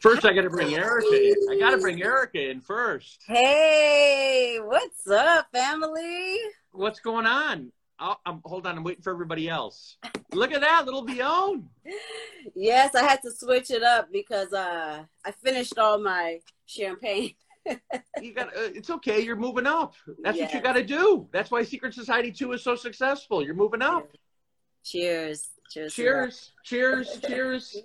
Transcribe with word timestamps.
First, 0.00 0.24
I 0.24 0.32
got 0.32 0.42
to 0.42 0.50
bring 0.50 0.74
Erika 0.74 1.12
in. 1.12 1.34
I 1.50 1.58
got 1.58 1.70
to 1.72 1.78
bring 1.78 2.02
Erika 2.02 2.50
in 2.50 2.62
first. 2.62 3.22
Hey, 3.26 4.58
what's 4.62 5.06
up, 5.06 5.48
family? 5.52 6.38
What's 6.72 7.00
going 7.00 7.26
on? 7.26 7.70
i 7.98 8.14
am 8.24 8.40
hold 8.46 8.66
on. 8.66 8.78
I'm 8.78 8.84
waiting 8.84 9.02
for 9.02 9.12
everybody 9.12 9.46
else. 9.46 9.98
Look 10.32 10.52
at 10.52 10.62
that 10.62 10.86
little 10.86 11.04
Bion. 11.04 11.68
Yes, 12.54 12.94
I 12.94 13.02
had 13.02 13.20
to 13.22 13.30
switch 13.30 13.70
it 13.70 13.82
up 13.82 14.08
because 14.10 14.54
uh, 14.54 15.04
I 15.26 15.30
finished 15.32 15.78
all 15.78 15.98
my 15.98 16.40
champagne. 16.64 17.34
you 18.22 18.32
got. 18.32 18.48
Uh, 18.48 18.72
it's 18.74 18.88
okay. 18.88 19.20
You're 19.20 19.36
moving 19.36 19.66
up. 19.66 19.92
That's 20.22 20.38
yes. 20.38 20.46
what 20.46 20.54
you 20.54 20.62
got 20.62 20.72
to 20.76 20.82
do. 20.82 21.28
That's 21.30 21.50
why 21.50 21.62
Secret 21.62 21.92
Society 21.92 22.32
Two 22.32 22.52
is 22.52 22.62
so 22.62 22.74
successful. 22.74 23.44
You're 23.44 23.52
moving 23.52 23.82
up. 23.82 24.08
Cheers. 24.82 25.48
Cheers. 25.70 25.92
Cheers. 25.92 26.52
Cheers. 26.64 27.20
Cheers. 27.26 27.82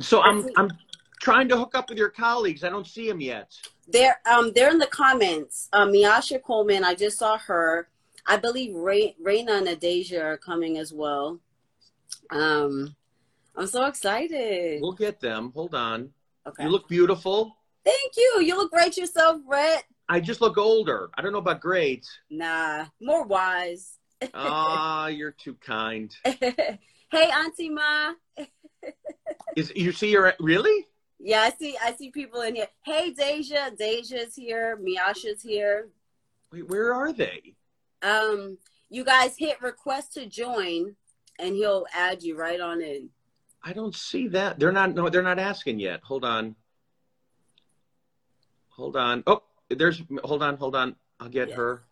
So 0.00 0.22
I'm 0.22 0.48
I'm 0.56 0.70
trying 1.20 1.48
to 1.48 1.56
hook 1.56 1.74
up 1.74 1.88
with 1.88 1.98
your 1.98 2.10
colleagues. 2.10 2.64
I 2.64 2.70
don't 2.70 2.86
see 2.86 3.08
them 3.08 3.20
yet. 3.20 3.52
They're 3.88 4.20
um 4.30 4.52
they're 4.54 4.70
in 4.70 4.78
the 4.78 4.86
comments. 4.86 5.68
Um, 5.72 5.92
Miasha 5.92 6.42
Coleman, 6.42 6.84
I 6.84 6.94
just 6.94 7.18
saw 7.18 7.38
her. 7.38 7.88
I 8.26 8.36
believe 8.36 8.74
Ray, 8.74 9.16
Raina 9.22 9.58
and 9.58 9.66
Adejah 9.66 10.22
are 10.22 10.36
coming 10.36 10.78
as 10.78 10.92
well. 10.92 11.40
Um, 12.30 12.94
I'm 13.56 13.66
so 13.66 13.84
excited. 13.86 14.80
We'll 14.80 14.92
get 14.92 15.20
them. 15.20 15.52
Hold 15.54 15.74
on. 15.74 16.10
Okay. 16.46 16.64
You 16.64 16.70
look 16.70 16.88
beautiful. 16.88 17.56
Thank 17.84 18.16
you. 18.16 18.42
You 18.42 18.56
look 18.56 18.70
great 18.70 18.96
yourself, 18.96 19.40
Brett. 19.46 19.84
I 20.08 20.20
just 20.20 20.40
look 20.40 20.56
older. 20.56 21.10
I 21.14 21.22
don't 21.22 21.32
know 21.32 21.38
about 21.38 21.60
great. 21.60 22.06
Nah, 22.30 22.86
more 23.00 23.24
wise. 23.24 23.98
Ah, 24.34 25.06
you're 25.08 25.32
too 25.32 25.54
kind. 25.54 26.14
hey, 26.24 26.78
Auntie 27.12 27.70
Ma. 27.70 28.12
Is 29.56 29.72
you 29.74 29.92
see 29.92 30.12
her 30.14 30.34
really? 30.40 30.86
Yeah, 31.18 31.42
I 31.42 31.50
see. 31.50 31.76
I 31.82 31.94
see 31.94 32.10
people 32.10 32.40
in 32.40 32.56
here. 32.56 32.66
Hey, 32.84 33.12
Deja. 33.12 33.70
Deja's 33.78 34.34
here. 34.34 34.78
Miasha's 34.82 35.42
here. 35.42 35.88
Wait, 36.50 36.68
where 36.68 36.92
are 36.92 37.12
they? 37.12 37.54
Um, 38.02 38.58
you 38.90 39.04
guys 39.04 39.36
hit 39.38 39.62
request 39.62 40.14
to 40.14 40.26
join, 40.26 40.96
and 41.38 41.54
he'll 41.54 41.86
add 41.94 42.22
you 42.22 42.36
right 42.36 42.60
on 42.60 42.82
in. 42.82 43.08
I 43.62 43.72
don't 43.72 43.94
see 43.94 44.26
that. 44.28 44.58
They're 44.58 44.72
not. 44.72 44.94
No, 44.94 45.08
they're 45.08 45.22
not 45.22 45.38
asking 45.38 45.78
yet. 45.78 46.00
Hold 46.02 46.24
on. 46.24 46.56
Hold 48.70 48.96
on. 48.96 49.22
Oh, 49.26 49.42
there's. 49.70 50.02
Hold 50.24 50.42
on. 50.42 50.56
Hold 50.56 50.74
on. 50.74 50.96
I'll 51.20 51.28
get 51.28 51.50
yes. 51.50 51.56
her. 51.56 51.84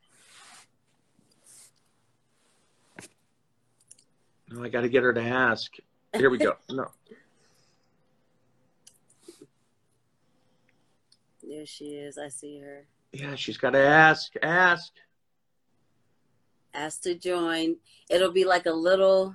No, 4.50 4.64
I 4.64 4.68
got 4.68 4.80
to 4.80 4.88
get 4.88 5.04
her 5.04 5.12
to 5.12 5.22
ask. 5.22 5.76
Here 6.14 6.30
we 6.30 6.38
go. 6.38 6.56
No. 6.70 6.90
There 11.42 11.66
she 11.66 11.86
is. 11.86 12.18
I 12.18 12.28
see 12.28 12.58
her. 12.60 12.86
Yeah, 13.12 13.34
she's 13.34 13.56
got 13.56 13.70
to 13.70 13.78
ask. 13.78 14.32
Ask. 14.42 14.92
Ask 16.74 17.02
to 17.02 17.14
join. 17.14 17.76
It'll 18.08 18.32
be 18.32 18.44
like 18.44 18.66
a 18.66 18.72
little. 18.72 19.34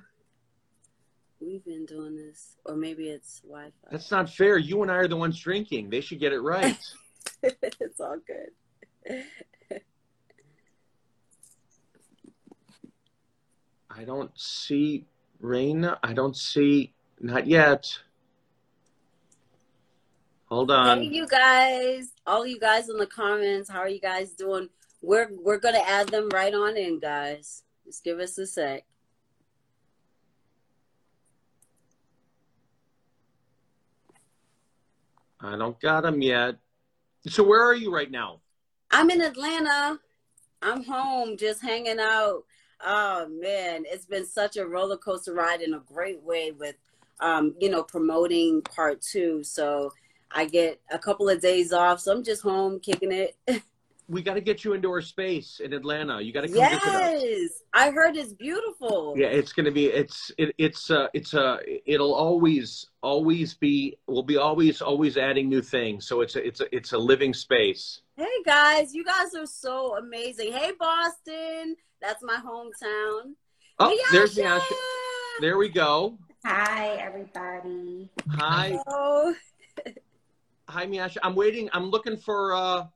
We've 1.40 1.64
been 1.64 1.84
doing 1.84 2.16
this, 2.16 2.56
or 2.64 2.76
maybe 2.76 3.10
it's 3.10 3.40
Wi-Fi. 3.40 3.88
That's 3.90 4.10
not 4.10 4.30
fair. 4.30 4.56
You 4.56 4.80
and 4.82 4.90
I 4.90 4.94
are 4.94 5.08
the 5.08 5.16
ones 5.16 5.38
drinking. 5.38 5.90
They 5.90 6.00
should 6.00 6.18
get 6.18 6.32
it 6.32 6.40
right. 6.40 6.78
it's 7.42 8.00
all 8.00 8.16
good. 8.26 9.22
I 13.90 14.04
don't 14.04 14.30
see 14.38 15.04
Raina. 15.42 15.98
I 16.02 16.12
don't 16.12 16.36
see, 16.36 16.94
not 17.20 17.46
yet. 17.46 17.98
Hold 20.46 20.70
on. 20.70 20.98
Hey, 20.98 21.08
you 21.08 21.26
guys, 21.26 22.12
all 22.26 22.46
you 22.46 22.60
guys 22.60 22.88
in 22.88 22.96
the 22.98 23.06
comments, 23.06 23.68
how 23.68 23.80
are 23.80 23.88
you 23.88 24.00
guys 24.00 24.30
doing? 24.32 24.68
We're 25.02 25.30
we're 25.42 25.58
gonna 25.58 25.82
add 25.84 26.08
them 26.08 26.28
right 26.32 26.54
on 26.54 26.76
in, 26.76 27.00
guys. 27.00 27.62
Just 27.84 28.04
give 28.04 28.18
us 28.18 28.38
a 28.38 28.46
sec. 28.46 28.84
I 35.40 35.56
don't 35.56 35.78
got 35.80 36.02
them 36.02 36.22
yet. 36.22 36.56
So 37.28 37.42
where 37.42 37.62
are 37.62 37.74
you 37.74 37.92
right 37.94 38.10
now? 38.10 38.40
I'm 38.90 39.10
in 39.10 39.20
Atlanta. 39.20 39.98
I'm 40.62 40.82
home, 40.84 41.36
just 41.36 41.60
hanging 41.62 42.00
out. 42.00 42.44
Oh 42.84 43.28
man, 43.28 43.84
it's 43.86 44.06
been 44.06 44.26
such 44.26 44.56
a 44.56 44.66
roller 44.66 44.96
coaster 44.96 45.34
ride 45.34 45.62
in 45.62 45.74
a 45.74 45.80
great 45.80 46.22
way 46.22 46.52
with 46.52 46.76
um, 47.20 47.54
you 47.60 47.70
know, 47.70 47.82
promoting 47.82 48.62
part 48.62 49.00
two. 49.00 49.42
So 49.42 49.92
I 50.30 50.46
get 50.46 50.80
a 50.90 50.98
couple 50.98 51.28
of 51.28 51.40
days 51.40 51.72
off, 51.72 52.00
so 52.00 52.12
I'm 52.12 52.22
just 52.22 52.42
home 52.42 52.80
kicking 52.80 53.12
it. 53.12 53.36
we 54.08 54.22
got 54.22 54.34
to 54.34 54.40
get 54.40 54.64
you 54.64 54.74
into 54.74 54.90
our 54.90 55.00
space 55.00 55.60
in 55.62 55.72
Atlanta. 55.72 56.20
You 56.20 56.32
got 56.32 56.42
to 56.42 56.48
come 56.48 56.56
yes, 56.56 56.82
visit 56.84 56.94
us. 56.94 57.62
I 57.72 57.90
heard 57.90 58.16
it's 58.16 58.32
beautiful. 58.32 59.14
Yeah, 59.16 59.28
it's 59.28 59.52
going 59.52 59.66
to 59.66 59.72
be. 59.72 59.86
It's 59.86 60.30
it, 60.38 60.54
it's 60.58 60.90
uh 60.90 61.08
it's 61.14 61.34
uh 61.34 61.58
it'll 61.86 62.14
always 62.14 62.86
always 63.02 63.54
be. 63.54 63.96
We'll 64.06 64.22
be 64.22 64.36
always 64.36 64.82
always 64.82 65.16
adding 65.16 65.48
new 65.48 65.62
things. 65.62 66.06
So 66.06 66.20
it's 66.20 66.36
a 66.36 66.46
it's 66.46 66.60
a 66.60 66.76
it's 66.76 66.92
a 66.92 66.98
living 66.98 67.34
space. 67.34 68.00
Hey 68.16 68.42
guys, 68.44 68.94
you 68.94 69.04
guys 69.04 69.34
are 69.34 69.46
so 69.46 69.96
amazing. 69.96 70.52
Hey 70.52 70.72
Boston. 70.78 71.76
That's 72.00 72.22
my 72.22 72.36
hometown. 72.36 73.34
Oh, 73.78 73.96
Miasha! 73.96 74.12
there's 74.12 74.36
Miasha. 74.36 74.74
There 75.40 75.58
we 75.58 75.68
go. 75.68 76.18
Hi, 76.44 76.96
everybody. 76.96 78.10
Hi. 78.30 78.78
Hello. 78.86 79.34
Hi, 80.68 80.86
Miasha. 80.86 81.18
I'm 81.22 81.34
waiting. 81.34 81.68
I'm 81.72 81.90
looking 81.90 82.16
for. 82.16 82.54
uh 82.54 82.86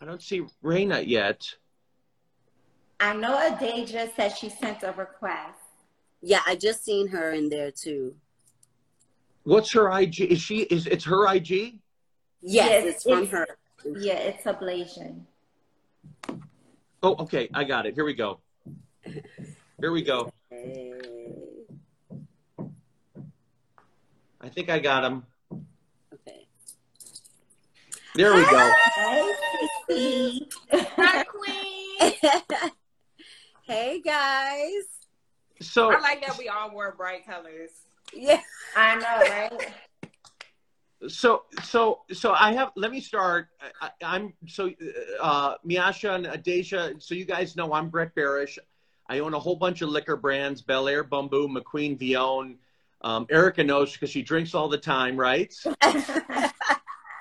I 0.00 0.04
don't 0.04 0.22
see 0.22 0.42
Raina 0.62 1.04
yet. 1.06 1.44
I 3.00 3.14
know 3.14 3.36
Adejah 3.36 4.14
said 4.14 4.36
she 4.36 4.48
sent 4.48 4.82
a 4.82 4.92
request. 4.92 5.58
Yeah, 6.20 6.40
I 6.46 6.56
just 6.56 6.84
seen 6.84 7.08
her 7.08 7.32
in 7.32 7.48
there 7.48 7.70
too. 7.70 8.14
What's 9.44 9.72
her 9.72 9.90
IG? 9.98 10.20
Is 10.20 10.40
she? 10.40 10.60
Is 10.62 10.86
it's 10.86 11.04
her 11.04 11.32
IG? 11.32 11.78
Yes, 12.42 12.84
yes 12.84 12.84
it's 12.84 13.02
from 13.04 13.26
her. 13.28 13.46
Yeah, 13.84 14.14
it's 14.14 14.44
Ablation. 14.44 15.22
Oh, 17.02 17.14
okay. 17.20 17.48
I 17.54 17.64
got 17.64 17.86
it. 17.86 17.94
Here 17.94 18.04
we 18.04 18.14
go. 18.14 18.40
Here 19.80 19.92
we 19.92 20.02
go. 20.02 20.32
I 24.40 24.48
think 24.48 24.70
I 24.70 24.78
got 24.78 25.04
him. 25.04 25.24
Okay. 26.12 26.46
There 28.14 28.34
we 28.34 28.42
go. 28.42 28.72
Hey, 29.88 30.40
Hi, 30.72 31.24
Queen. 31.24 32.12
hey, 33.62 34.00
guys. 34.00 34.84
So 35.60 35.92
I 35.92 36.00
like 36.00 36.26
that 36.26 36.38
we 36.38 36.48
all 36.48 36.70
wore 36.70 36.94
bright 36.96 37.26
colors. 37.26 37.70
Yeah, 38.12 38.40
I 38.76 38.94
know, 38.96 39.20
right? 39.28 39.72
So 41.06 41.44
so 41.62 42.00
so 42.12 42.32
i 42.32 42.52
have 42.52 42.72
let 42.74 42.90
me 42.90 43.00
start. 43.00 43.48
I, 43.80 44.16
am 44.16 44.32
so 44.48 44.70
uh 45.20 45.54
miasha 45.64 46.14
and 46.14 46.26
adejah 46.26 47.00
so 47.00 47.14
you 47.14 47.24
guys 47.24 47.54
know 47.54 47.72
i'm 47.72 47.88
brett 47.88 48.14
berish. 48.16 48.58
I 49.08 49.20
own 49.20 49.32
a 49.32 49.38
whole 49.38 49.54
bunch 49.54 49.80
of 49.80 49.90
liquor 49.90 50.16
brands 50.16 50.60
belaire 50.60 51.08
bumbu 51.08 51.48
mcqueen 51.48 51.96
villon 51.96 52.58
um, 53.02 53.26
erika 53.30 53.62
knows 53.62 53.92
because 53.92 54.10
she 54.10 54.22
drinks 54.22 54.54
all 54.54 54.68
the 54.68 54.78
time 54.78 55.16
right? 55.16 55.54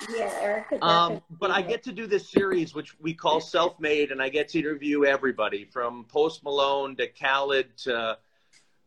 Yeah 0.09 0.31
erika 0.41 0.83
um, 0.85 1.21
but 1.39 1.51
i 1.51 1.61
get 1.61 1.83
to 1.83 1.91
do 1.91 2.07
this 2.07 2.31
series 2.31 2.73
which 2.73 2.95
we 2.99 3.13
call 3.13 3.41
self-made 3.41 4.11
and 4.11 4.21
i 4.21 4.29
get 4.29 4.47
to 4.49 4.59
interview 4.59 5.05
everybody 5.05 5.65
from 5.65 6.05
post 6.05 6.43
malone 6.43 6.95
to 6.95 7.07
khaled 7.07 7.75
to 7.77 8.17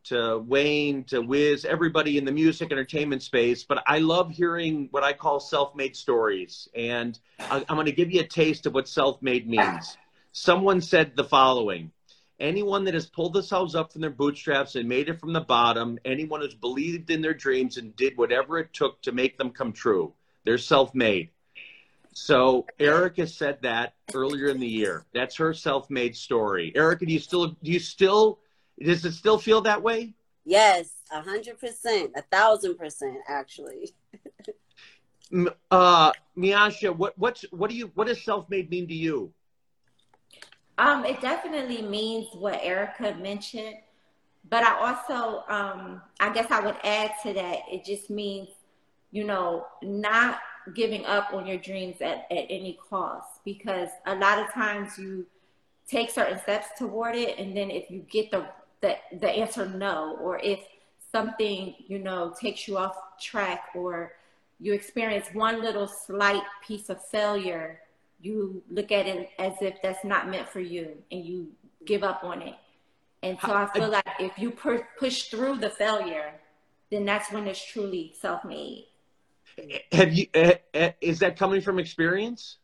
to 0.04 0.38
Wayne 0.38 1.04
to 1.04 1.20
Wiz, 1.20 1.64
everybody 1.64 2.18
in 2.18 2.24
the 2.24 2.32
music 2.32 2.72
entertainment 2.72 3.22
space. 3.22 3.64
But 3.64 3.82
I 3.86 3.98
love 3.98 4.30
hearing 4.30 4.88
what 4.90 5.02
I 5.02 5.12
call 5.12 5.40
self 5.40 5.74
made 5.74 5.96
stories. 5.96 6.68
And 6.74 7.18
I, 7.38 7.64
I'm 7.68 7.76
going 7.76 7.86
to 7.86 7.92
give 7.92 8.10
you 8.10 8.20
a 8.20 8.26
taste 8.26 8.66
of 8.66 8.74
what 8.74 8.88
self 8.88 9.20
made 9.22 9.48
means. 9.48 9.96
Someone 10.32 10.80
said 10.80 11.16
the 11.16 11.24
following 11.24 11.92
anyone 12.40 12.84
that 12.84 12.94
has 12.94 13.06
pulled 13.06 13.34
themselves 13.34 13.74
up 13.74 13.92
from 13.92 14.00
their 14.00 14.10
bootstraps 14.10 14.74
and 14.74 14.88
made 14.88 15.08
it 15.08 15.20
from 15.20 15.32
the 15.32 15.40
bottom, 15.40 15.98
anyone 16.04 16.40
who's 16.40 16.54
believed 16.54 17.10
in 17.10 17.20
their 17.20 17.34
dreams 17.34 17.76
and 17.76 17.94
did 17.96 18.16
whatever 18.16 18.58
it 18.58 18.72
took 18.72 19.00
to 19.02 19.12
make 19.12 19.36
them 19.36 19.50
come 19.50 19.72
true, 19.72 20.12
they're 20.44 20.58
self 20.58 20.94
made. 20.94 21.28
So 22.12 22.66
Erika 22.78 23.26
said 23.26 23.62
that 23.62 23.94
earlier 24.14 24.48
in 24.48 24.58
the 24.58 24.66
year. 24.66 25.04
That's 25.14 25.36
her 25.36 25.54
self-made 25.54 26.16
story. 26.16 26.72
Erika, 26.74 27.06
do 27.06 27.12
you 27.12 27.20
still 27.20 27.48
do 27.48 27.70
you 27.70 27.78
still 27.78 28.40
does 28.82 29.04
it 29.04 29.12
still 29.12 29.38
feel 29.38 29.60
that 29.62 29.82
way? 29.82 30.14
Yes, 30.44 30.90
a 31.10 31.20
hundred 31.20 31.58
percent, 31.58 32.12
a 32.16 32.22
thousand 32.22 32.76
percent, 32.78 33.18
actually. 33.28 33.94
uh, 35.70 36.12
Miasha, 36.36 36.96
what 36.96 37.16
what's 37.18 37.42
what 37.50 37.70
do 37.70 37.76
you 37.76 37.90
what 37.94 38.06
does 38.06 38.22
self-made 38.22 38.70
mean 38.70 38.88
to 38.88 38.94
you? 38.94 39.32
Um, 40.78 41.04
it 41.04 41.20
definitely 41.20 41.82
means 41.82 42.28
what 42.32 42.58
Erika 42.62 43.14
mentioned, 43.20 43.76
but 44.48 44.64
I 44.64 44.80
also, 44.80 45.44
um, 45.46 46.00
I 46.20 46.32
guess 46.32 46.50
I 46.50 46.60
would 46.60 46.76
add 46.82 47.12
to 47.22 47.34
that, 47.34 47.58
it 47.70 47.84
just 47.84 48.08
means, 48.08 48.48
you 49.10 49.24
know, 49.24 49.66
not 49.82 50.38
giving 50.74 51.04
up 51.04 51.34
on 51.34 51.46
your 51.46 51.58
dreams 51.58 51.96
at, 52.00 52.26
at 52.30 52.46
any 52.48 52.78
cost 52.88 53.44
because 53.44 53.90
a 54.06 54.14
lot 54.14 54.38
of 54.38 54.50
times 54.54 54.96
you 54.96 55.26
take 55.86 56.08
certain 56.08 56.40
steps 56.40 56.68
toward 56.78 57.14
it 57.14 57.38
and 57.38 57.54
then 57.54 57.70
if 57.70 57.90
you 57.90 58.00
get 58.10 58.30
the 58.30 58.46
the, 58.80 58.96
the 59.18 59.28
answer 59.28 59.66
no 59.66 60.16
or 60.20 60.38
if 60.38 60.60
something 61.12 61.74
you 61.86 61.98
know 61.98 62.34
takes 62.40 62.66
you 62.68 62.78
off 62.78 62.96
track 63.20 63.64
or 63.74 64.12
you 64.58 64.72
experience 64.72 65.26
one 65.32 65.60
little 65.60 65.86
slight 65.86 66.42
piece 66.66 66.88
of 66.88 67.04
failure 67.06 67.80
you 68.20 68.62
look 68.70 68.92
at 68.92 69.06
it 69.06 69.30
as 69.38 69.54
if 69.60 69.80
that's 69.82 70.04
not 70.04 70.28
meant 70.28 70.48
for 70.48 70.60
you 70.60 70.90
and 71.10 71.24
you 71.24 71.48
give 71.86 72.02
up 72.02 72.22
on 72.22 72.42
it. 72.42 72.54
And 73.22 73.38
so 73.44 73.54
i 73.54 73.66
feel 73.66 73.88
like 73.88 74.04
if 74.18 74.38
you 74.38 74.50
per- 74.50 74.86
push 74.98 75.24
through 75.24 75.56
the 75.58 75.70
failure 75.70 76.32
then 76.90 77.04
that's 77.04 77.32
when 77.32 77.46
it's 77.46 77.64
truly 77.64 78.12
self-made. 78.20 78.86
Have 79.92 80.12
you 80.12 80.26
uh, 80.34 80.52
uh, 80.74 80.90
is 81.00 81.18
that 81.20 81.36
coming 81.36 81.60
from 81.60 81.78
experience? 81.78 82.58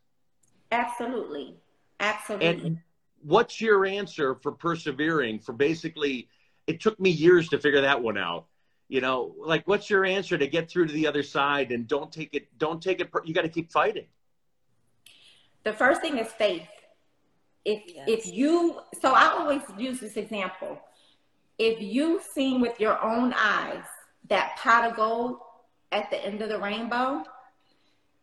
Absolutely. 0.73 1.57
Absolutely. 2.01 2.47
and 2.47 2.79
what's 3.26 3.61
your 3.61 3.84
answer 3.84 4.37
for 4.37 4.52
persevering 4.52 5.40
for 5.40 5.52
basically 5.52 6.28
it 6.69 6.81
took 6.81 6.99
me 7.00 7.11
years 7.11 7.49
to 7.49 7.58
figure 7.58 7.81
that 7.81 8.00
one 8.00 8.17
out. 8.17 8.46
You 8.88 9.00
know 9.00 9.34
like 9.44 9.67
what's 9.67 9.90
your 9.90 10.05
answer 10.05 10.38
to 10.38 10.46
get 10.46 10.70
through 10.70 10.87
to 10.87 10.93
the 10.93 11.08
other 11.08 11.25
side 11.25 11.73
and 11.73 11.88
don't 11.88 12.12
take 12.12 12.34
it 12.34 12.46
don't 12.56 12.81
take 12.81 13.00
it 13.00 13.11
you 13.25 13.34
got 13.34 13.43
to 13.43 13.49
keep 13.49 13.73
fighting. 13.73 14.06
The 15.64 15.73
first 15.73 16.00
thing 16.00 16.19
is 16.19 16.28
faith. 16.28 16.69
If 17.64 17.82
yes. 17.88 18.05
if 18.06 18.32
you 18.32 18.78
so 19.02 19.12
i 19.12 19.26
always 19.26 19.62
use 19.76 19.99
this 19.99 20.17
example. 20.17 20.81
If 21.58 21.81
you 21.81 22.20
seen 22.32 22.61
with 22.61 22.78
your 22.78 23.02
own 23.02 23.34
eyes 23.37 23.82
that 24.28 24.56
pot 24.58 24.88
of 24.88 24.94
gold 24.94 25.38
at 25.90 26.08
the 26.11 26.25
end 26.25 26.43
of 26.43 26.49
the 26.49 26.61
rainbow 26.61 27.25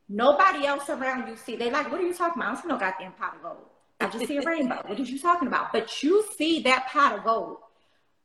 nobody 0.10 0.66
else 0.66 0.90
around 0.90 1.28
you 1.28 1.36
see 1.36 1.56
they 1.56 1.72
like 1.72 1.92
what 1.92 2.00
are 2.00 2.06
you 2.06 2.14
talking 2.14 2.42
about? 2.42 2.52
I 2.52 2.54
don't 2.54 2.62
see 2.62 2.68
no 2.70 2.78
goddamn 2.78 3.12
pot 3.14 3.36
of 3.36 3.44
gold 3.44 3.73
i 4.04 4.10
just 4.10 4.28
see 4.28 4.38
a 4.38 4.42
rainbow. 4.42 4.82
What 4.86 5.00
are 5.00 5.04
you 5.04 5.20
talking 5.20 5.48
about? 5.48 5.72
But 5.72 6.04
you 6.04 6.26
see 6.38 6.62
that 6.64 6.88
pot 6.90 7.18
of 7.18 7.24
gold. 7.24 7.58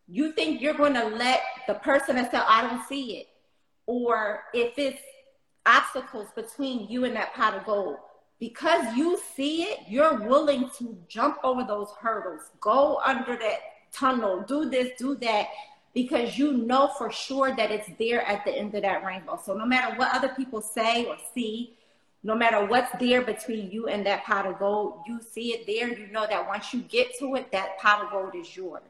You 0.08 0.32
think 0.32 0.60
you're 0.60 0.75
going 0.75 0.94
to 0.94 1.04
let 1.04 1.40
the 1.66 1.75
person 1.75 2.16
that 2.16 2.30
said, 2.30 2.40
oh, 2.40 2.46
I 2.48 2.62
don't 2.62 2.86
see 2.88 3.19
it, 3.19 3.28
or 3.86 4.44
if 4.54 4.78
it's 4.78 5.00
obstacles 5.66 6.28
between 6.34 6.88
you 6.88 7.04
and 7.04 7.14
that 7.14 7.34
pot 7.34 7.54
of 7.54 7.64
gold, 7.64 7.98
because 8.40 8.96
you 8.96 9.20
see 9.36 9.64
it, 9.64 9.80
you're 9.88 10.22
willing 10.26 10.70
to 10.78 10.96
jump 11.08 11.38
over 11.44 11.62
those 11.64 11.90
hurdles, 12.00 12.42
go 12.60 13.00
under 13.04 13.36
that 13.36 13.58
tunnel, 13.92 14.42
do 14.46 14.70
this, 14.70 14.90
do 14.98 15.14
that, 15.16 15.48
because 15.92 16.38
you 16.38 16.52
know 16.52 16.90
for 16.96 17.10
sure 17.10 17.54
that 17.56 17.70
it's 17.70 17.90
there 17.98 18.22
at 18.22 18.44
the 18.44 18.52
end 18.52 18.75
of 18.75 18.82
that 18.82 19.04
rainbow. 19.04 19.38
So 19.44 19.54
no 19.54 19.66
matter 19.66 19.96
what 19.96 20.14
other 20.14 20.28
people 20.28 20.62
say 20.62 21.06
or 21.06 21.16
see, 21.34 21.75
no 22.23 22.35
matter 22.35 22.65
what's 22.67 22.91
there 22.99 23.23
between 23.23 23.70
you 23.70 23.87
and 23.87 24.05
that 24.06 24.25
pot 24.25 24.47
of 24.47 24.59
gold, 24.59 25.03
you 25.06 25.20
see 25.23 25.53
it 25.53 25.67
there. 25.67 25.88
You 25.97 26.09
know 26.09 26.26
that 26.29 26.49
once 26.49 26.75
you 26.75 26.81
get 26.81 27.19
to 27.20 27.37
it, 27.37 27.53
that 27.53 27.79
pot 27.79 28.05
of 28.05 28.11
gold 28.11 28.35
is 28.35 28.56
yours. 28.56 28.82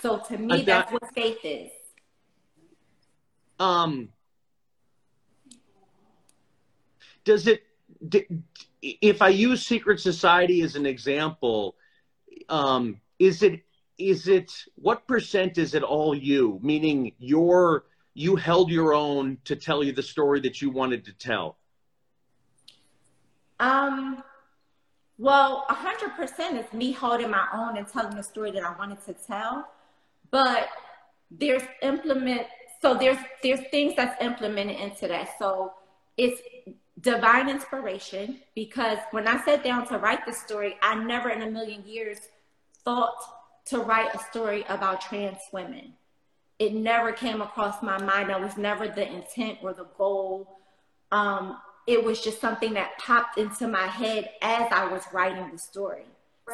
So 0.00 0.18
to 0.28 0.38
me, 0.38 0.62
that's 0.62 0.90
what 0.92 1.02
faith 1.14 1.38
is. 1.44 1.70
Um, 3.60 4.08
does 7.24 7.46
it? 7.46 7.64
If 8.80 9.22
I 9.22 9.28
use 9.28 9.66
secret 9.66 10.00
society 10.00 10.62
as 10.62 10.76
an 10.76 10.86
example, 10.86 11.74
um, 12.48 13.00
is 13.18 13.42
it 13.42 13.62
is 13.98 14.28
it 14.28 14.52
what 14.76 15.06
percent 15.08 15.58
is 15.58 15.74
it 15.74 15.82
all 15.82 16.14
you? 16.14 16.60
Meaning 16.62 17.12
your 17.18 17.84
you 18.14 18.36
held 18.36 18.70
your 18.70 18.94
own 18.94 19.38
to 19.44 19.56
tell 19.56 19.82
you 19.82 19.92
the 19.92 20.02
story 20.02 20.40
that 20.40 20.62
you 20.62 20.70
wanted 20.70 21.04
to 21.06 21.12
tell. 21.12 21.58
Um, 23.60 24.22
well, 25.18 25.66
a 25.68 25.74
hundred 25.74 26.10
percent 26.14 26.58
is 26.58 26.72
me 26.72 26.92
holding 26.92 27.30
my 27.30 27.46
own 27.52 27.76
and 27.76 27.88
telling 27.88 28.14
the 28.14 28.22
story 28.22 28.50
that 28.52 28.62
I 28.62 28.76
wanted 28.76 29.04
to 29.06 29.14
tell 29.14 29.68
but 30.30 30.68
there's 31.30 31.62
implement 31.82 32.42
so 32.80 32.94
there's 32.94 33.18
there's 33.42 33.60
things 33.70 33.94
that's 33.96 34.22
implemented 34.22 34.78
into 34.78 35.08
that. 35.08 35.30
So 35.38 35.72
it's 36.16 36.40
divine 37.00 37.48
inspiration 37.48 38.40
because 38.56 38.98
when 39.12 39.28
i 39.28 39.40
sat 39.44 39.62
down 39.62 39.86
to 39.86 39.96
write 39.98 40.26
the 40.26 40.32
story 40.32 40.76
i 40.82 40.96
never 40.96 41.30
in 41.30 41.42
a 41.42 41.48
million 41.48 41.80
years 41.86 42.18
thought 42.84 43.14
to 43.64 43.78
write 43.78 44.12
a 44.14 44.18
story 44.30 44.64
about 44.68 45.00
trans 45.00 45.38
women. 45.52 45.92
It 46.58 46.74
never 46.74 47.12
came 47.12 47.40
across 47.40 47.82
my 47.82 48.02
mind. 48.02 48.30
That 48.30 48.40
was 48.40 48.56
never 48.56 48.88
the 48.88 49.06
intent 49.06 49.58
or 49.62 49.74
the 49.74 49.86
goal. 49.96 50.58
Um, 51.12 51.58
it 51.88 52.04
was 52.04 52.20
just 52.20 52.40
something 52.40 52.74
that 52.74 52.98
popped 52.98 53.38
into 53.38 53.66
my 53.66 53.86
head 53.86 54.30
as 54.42 54.70
i 54.70 54.86
was 54.86 55.02
writing 55.12 55.50
the 55.50 55.58
story 55.58 56.04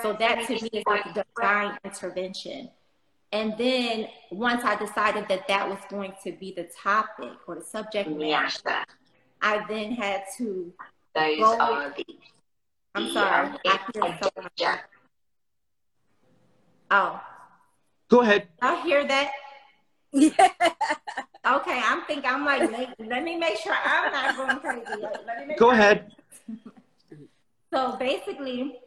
so 0.02 0.12
that 0.12 0.46
to 0.46 0.54
me 0.54 0.70
is 0.72 0.84
like 0.86 1.04
divine 1.14 1.78
intervention 1.84 2.70
and 3.34 3.58
then 3.58 4.06
once 4.30 4.62
I 4.62 4.76
decided 4.76 5.26
that 5.28 5.48
that 5.48 5.68
was 5.68 5.80
going 5.90 6.12
to 6.22 6.30
be 6.30 6.52
the 6.52 6.68
topic 6.80 7.32
or 7.48 7.56
the 7.56 7.64
subject 7.64 8.08
matter, 8.08 8.84
I 9.42 9.64
then 9.68 9.90
had 9.90 10.22
to 10.38 10.72
Those 11.16 11.38
go 11.38 11.58
are 11.58 11.92
the, 11.96 12.06
I'm 12.94 13.10
sorry. 13.10 13.48
Um, 13.48 13.58
I 13.66 13.80
Oh. 16.92 17.20
Go 18.08 18.20
ahead. 18.20 18.46
I 18.62 18.80
hear 18.82 19.04
that. 19.04 19.32
Yeah. 20.12 20.30
okay, 21.46 21.80
I'm 21.82 22.02
thinking. 22.04 22.30
I'm 22.30 22.44
like, 22.44 22.70
let, 22.70 23.08
let, 23.08 23.24
me 23.24 23.36
make 23.36 23.56
sure 23.58 23.74
I'm 23.84 24.12
not 24.12 24.36
going 24.36 24.58
crazy. 24.60 25.02
Let, 25.26 25.48
me 25.48 25.56
Go 25.56 25.66
sure 25.66 25.74
ahead. 25.74 26.12
so 27.72 27.96
basically, 27.96 28.78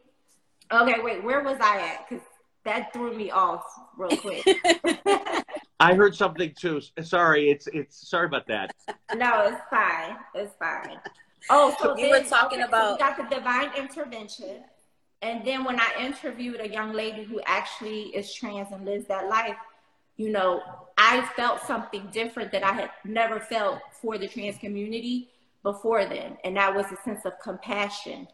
okay, 0.72 0.96
wait, 1.02 1.24
where 1.24 1.44
was 1.44 1.58
I 1.62 1.80
at? 1.80 2.10
Because 2.10 2.26
that 2.64 2.92
threw 2.94 3.16
me 3.16 3.32
off 3.32 3.64
real 3.98 4.16
quick. 4.18 4.46
I 5.80 5.94
heard 5.94 6.16
something 6.16 6.54
too. 6.60 6.82
Sorry, 7.02 7.50
it's 7.50 7.68
it's 7.68 8.10
sorry 8.10 8.26
about 8.26 8.48
that. 8.48 8.74
No, 9.16 9.48
it's 9.48 9.62
fine. 9.70 10.18
It's 10.34 10.54
fine. 10.58 10.98
Oh, 11.50 11.76
so 11.80 11.98
you 11.98 12.10
were 12.10 12.24
talking 12.24 12.60
okay, 12.60 12.68
about 12.68 13.00
so 13.00 13.06
got 13.06 13.18
the 13.18 13.36
divine 13.36 13.70
intervention, 13.78 14.64
and 15.22 15.46
then 15.46 15.64
when 15.64 15.80
I 15.80 15.94
interviewed 16.00 16.60
a 16.60 16.68
young 16.68 16.94
lady 16.94 17.24
who 17.24 17.40
actually 17.46 18.04
is 18.16 18.34
trans 18.34 18.72
and 18.72 18.86
lives 18.86 19.08
that 19.08 19.30
life, 19.30 19.56
you 20.18 20.30
know, 20.30 20.62
I 20.98 21.22
felt 21.36 21.62
something 21.62 22.10
different 22.12 22.52
that 22.52 22.64
I 22.64 22.74
had 22.74 22.90
never 23.06 23.40
felt 23.40 23.80
for 24.02 24.18
the 24.18 24.28
trans 24.28 24.58
community 24.58 25.30
before 25.64 26.06
then, 26.06 26.38
and 26.44 26.58
that 26.58 26.76
was 26.76 26.86
a 26.92 26.98
sense 27.04 27.26
of 27.26 27.34
compassion 27.42 28.28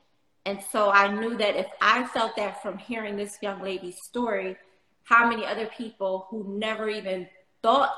and 0.46 0.60
so 0.72 0.90
I 0.90 1.08
knew 1.08 1.38
that 1.38 1.56
if 1.56 1.68
I 1.80 2.06
felt 2.08 2.36
that 2.36 2.62
from 2.62 2.78
hearing 2.78 3.16
this 3.16 3.38
young 3.42 3.62
lady's 3.62 4.02
story, 4.04 4.58
how 5.04 5.30
many 5.30 5.46
other 5.46 5.68
people 5.78 6.28
who 6.30 6.58
never 6.60 6.90
even 6.90 7.28
thought 7.62 7.96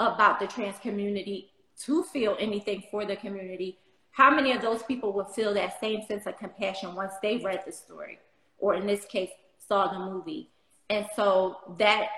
about 0.00 0.40
the 0.40 0.46
trans 0.46 0.78
community 0.78 1.50
to 1.84 2.02
feel 2.04 2.36
anything 2.38 2.84
for 2.90 3.04
the 3.04 3.16
community, 3.16 3.78
how 4.10 4.30
many 4.30 4.52
of 4.52 4.62
those 4.62 4.82
people 4.82 5.12
would 5.12 5.28
feel 5.28 5.52
that 5.54 5.80
same 5.80 6.02
sense 6.02 6.26
of 6.26 6.38
compassion 6.38 6.94
once 6.94 7.12
they 7.22 7.38
read 7.38 7.62
the 7.66 7.72
story, 7.72 8.18
or 8.58 8.74
in 8.74 8.86
this 8.86 9.04
case, 9.04 9.30
saw 9.58 9.92
the 9.92 9.98
movie? 9.98 10.48
And 10.88 11.06
so 11.14 11.56
that 11.78 12.08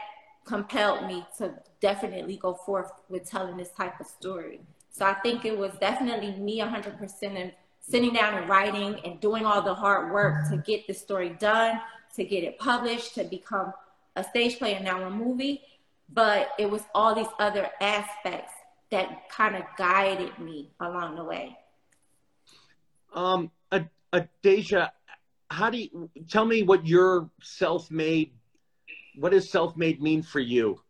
compelled 0.44 1.06
me 1.06 1.24
to 1.38 1.54
definitely 1.80 2.36
go 2.36 2.54
forth 2.54 2.90
with 3.08 3.28
telling 3.28 3.56
this 3.56 3.70
type 3.70 3.98
of 4.00 4.06
story. 4.06 4.60
So 4.90 5.04
I 5.04 5.14
think 5.14 5.44
it 5.44 5.56
was 5.56 5.72
definitely 5.80 6.32
me 6.32 6.60
100% 6.60 7.22
and 7.22 7.52
sitting 7.80 8.12
down 8.12 8.34
and 8.34 8.48
writing 8.48 9.00
and 9.04 9.20
doing 9.20 9.44
all 9.44 9.60
the 9.62 9.74
hard 9.74 10.12
work 10.12 10.48
to 10.50 10.56
get 10.58 10.86
the 10.86 10.94
story 10.94 11.30
done, 11.30 11.80
to 12.14 12.24
get 12.24 12.44
it 12.44 12.58
published, 12.58 13.14
to 13.14 13.24
become 13.24 13.72
a 14.16 14.24
stage 14.24 14.58
play 14.58 14.74
and 14.74 14.84
now 14.84 15.02
a 15.04 15.10
movie. 15.10 15.62
But 16.12 16.50
it 16.58 16.70
was 16.70 16.82
all 16.94 17.14
these 17.14 17.32
other 17.38 17.68
aspects 17.80 18.52
that 18.90 19.28
kind 19.28 19.56
of 19.56 19.62
guided 19.76 20.38
me 20.38 20.70
along 20.80 21.16
the 21.16 21.24
way. 21.24 21.58
Um, 23.12 23.50
Deja, 24.42 24.90
how 25.50 25.70
do 25.70 25.78
you 25.78 26.10
tell 26.28 26.44
me 26.44 26.62
what 26.62 26.86
your 26.86 27.30
self-made? 27.42 28.32
What 29.16 29.32
does 29.32 29.48
self-made 29.48 30.02
mean 30.02 30.22
for 30.22 30.40
you? 30.40 30.80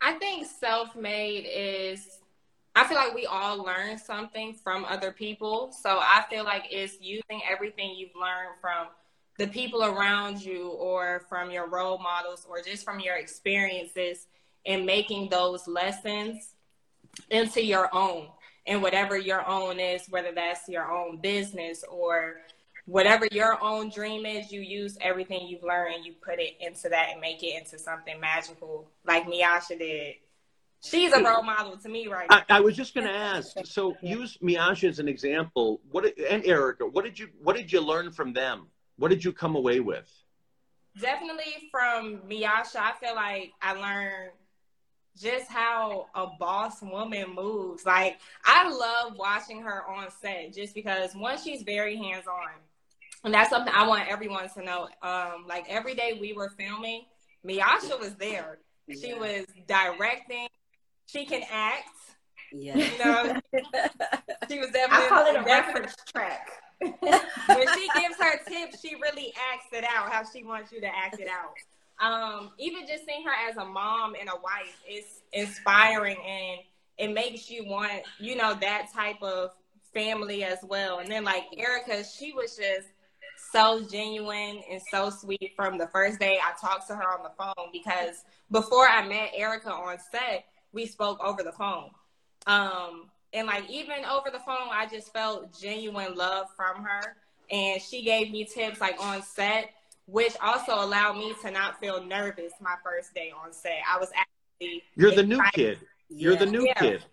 I 0.00 0.12
think 0.14 0.46
self-made 0.46 1.46
is 1.50 2.18
I 2.76 2.84
feel 2.84 2.96
like 2.96 3.14
we 3.14 3.26
all 3.26 3.64
learn 3.64 3.98
something 3.98 4.52
from 4.52 4.84
other 4.84 5.12
people. 5.12 5.70
So 5.72 6.00
I 6.00 6.24
feel 6.28 6.44
like 6.44 6.64
it's 6.70 7.00
using 7.00 7.40
everything 7.48 7.94
you've 7.96 8.16
learned 8.16 8.58
from 8.60 8.88
the 9.38 9.46
people 9.46 9.84
around 9.84 10.44
you 10.44 10.68
or 10.70 11.24
from 11.28 11.50
your 11.50 11.68
role 11.68 11.98
models 11.98 12.46
or 12.48 12.62
just 12.62 12.84
from 12.84 12.98
your 12.98 13.16
experiences 13.16 14.26
and 14.66 14.84
making 14.84 15.28
those 15.28 15.68
lessons 15.68 16.54
into 17.30 17.64
your 17.64 17.94
own 17.94 18.26
and 18.66 18.82
whatever 18.82 19.16
your 19.16 19.46
own 19.46 19.78
is, 19.78 20.08
whether 20.08 20.32
that's 20.32 20.68
your 20.68 20.90
own 20.90 21.20
business 21.20 21.84
or 21.88 22.38
whatever 22.86 23.26
your 23.32 23.62
own 23.62 23.90
dream 23.90 24.26
is, 24.26 24.52
you 24.52 24.60
use 24.60 24.96
everything 25.00 25.46
you've 25.46 25.62
learned 25.62 26.04
you 26.04 26.12
put 26.12 26.38
it 26.38 26.54
into 26.60 26.88
that 26.88 27.08
and 27.12 27.20
make 27.20 27.42
it 27.42 27.56
into 27.56 27.78
something 27.78 28.18
magical, 28.20 28.88
like 29.06 29.26
Miasha 29.26 29.78
did. 29.78 30.14
She's 30.82 31.14
a 31.14 31.22
role 31.22 31.42
model 31.42 31.78
to 31.78 31.88
me 31.88 32.08
right 32.08 32.28
now. 32.28 32.42
I, 32.50 32.58
I 32.58 32.60
was 32.60 32.76
just 32.76 32.94
going 32.94 33.06
to 33.06 33.12
ask. 33.12 33.56
So 33.64 33.96
use 34.02 34.36
Miasha 34.42 34.86
as 34.86 34.98
an 34.98 35.08
example. 35.08 35.80
What 35.90 36.04
and 36.18 36.44
Erika? 36.44 36.84
What 36.84 37.04
did 37.04 37.18
you 37.18 37.28
What 37.42 37.56
did 37.56 37.72
you 37.72 37.80
learn 37.80 38.12
from 38.12 38.34
them? 38.34 38.66
What 38.96 39.08
did 39.08 39.24
you 39.24 39.32
come 39.32 39.56
away 39.56 39.80
with? 39.80 40.10
Definitely 41.00 41.70
from 41.70 42.18
Miasha, 42.28 42.76
I 42.76 42.92
feel 43.00 43.14
like 43.14 43.52
I 43.62 43.72
learned 43.72 44.32
just 45.18 45.50
how 45.50 46.08
a 46.14 46.26
boss 46.38 46.82
woman 46.82 47.34
moves. 47.34 47.86
Like 47.86 48.18
I 48.44 48.68
love 48.68 49.16
watching 49.16 49.62
her 49.62 49.88
on 49.88 50.10
set 50.10 50.52
just 50.52 50.74
because 50.74 51.14
one, 51.14 51.38
she's 51.38 51.62
very 51.62 51.96
hands 51.96 52.26
on. 52.26 52.50
And 53.24 53.32
that's 53.32 53.50
something 53.50 53.72
I 53.74 53.86
want 53.86 54.08
everyone 54.08 54.48
to 54.50 54.62
know. 54.62 54.88
Um, 55.02 55.46
like 55.48 55.64
every 55.68 55.94
day 55.94 56.18
we 56.20 56.32
were 56.32 56.50
filming, 56.50 57.06
Miasha 57.46 57.98
was 57.98 58.14
there. 58.16 58.58
She 58.90 59.10
yeah. 59.10 59.18
was 59.18 59.46
directing. 59.66 60.48
She 61.06 61.24
can 61.24 61.42
act. 61.50 61.88
Yeah. 62.52 62.76
You 62.76 62.98
know, 63.04 63.40
she 64.48 64.58
was 64.58 64.70
definitely. 64.70 65.06
I 65.06 65.08
call 65.08 65.26
it 65.26 65.36
a 65.36 65.42
reference 65.42 65.96
track. 66.12 66.48
when 66.80 67.74
she 67.74 67.88
gives 68.00 68.16
her 68.20 68.38
tips, 68.46 68.80
she 68.80 68.94
really 68.96 69.32
acts 69.52 69.66
it 69.72 69.84
out 69.84 70.12
how 70.12 70.22
she 70.30 70.44
wants 70.44 70.70
you 70.70 70.80
to 70.80 70.86
act 70.86 71.18
it 71.18 71.28
out 71.28 71.54
um, 72.00 72.50
even 72.58 72.86
just 72.86 73.06
seeing 73.06 73.24
her 73.24 73.32
as 73.48 73.56
a 73.56 73.64
mom 73.64 74.14
and 74.18 74.28
a 74.28 74.36
wife 74.36 74.80
is 74.90 75.22
inspiring 75.32 76.16
and 76.26 76.60
it 76.98 77.12
makes 77.12 77.50
you 77.50 77.66
want, 77.66 78.02
you 78.18 78.36
know, 78.36 78.54
that 78.60 78.92
type 78.92 79.22
of 79.22 79.50
family 79.92 80.44
as 80.44 80.58
well. 80.62 80.98
And 80.98 81.10
then 81.10 81.24
like 81.24 81.44
Erika, 81.56 82.04
she 82.04 82.32
was 82.32 82.56
just 82.56 82.88
so 83.52 83.82
genuine 83.90 84.62
and 84.70 84.80
so 84.90 85.10
sweet 85.10 85.52
from 85.56 85.78
the 85.78 85.86
first 85.88 86.18
day 86.18 86.38
I 86.42 86.52
talked 86.60 86.88
to 86.88 86.96
her 86.96 87.02
on 87.02 87.22
the 87.22 87.32
phone 87.38 87.70
because 87.72 88.24
before 88.50 88.88
I 88.88 89.06
met 89.06 89.30
Erika 89.34 89.70
on 89.70 89.98
set, 90.10 90.44
we 90.72 90.86
spoke 90.86 91.22
over 91.22 91.42
the 91.42 91.52
phone. 91.52 91.90
Um, 92.46 93.10
and 93.32 93.46
like 93.46 93.68
even 93.70 94.04
over 94.04 94.30
the 94.30 94.40
phone, 94.40 94.68
I 94.70 94.86
just 94.86 95.12
felt 95.12 95.58
genuine 95.58 96.14
love 96.14 96.46
from 96.56 96.84
her. 96.84 97.16
And 97.50 97.80
she 97.80 98.02
gave 98.02 98.30
me 98.30 98.44
tips 98.44 98.80
like 98.80 98.96
on 99.00 99.22
set 99.22 99.70
which 100.06 100.34
also 100.42 100.74
allowed 100.74 101.16
me 101.16 101.34
to 101.42 101.50
not 101.50 101.80
feel 101.80 102.04
nervous 102.04 102.52
my 102.60 102.74
first 102.82 103.14
day 103.14 103.32
on 103.42 103.52
set. 103.52 103.78
I 103.90 103.98
was 103.98 104.10
actually 104.14 104.82
You're 104.96 105.14
the 105.14 105.22
new 105.22 105.40
kid. 105.52 105.78
You're 106.08 106.36
the 106.36 106.46
new 106.46 106.66
yeah. 106.66 106.74
kid. 106.74 107.04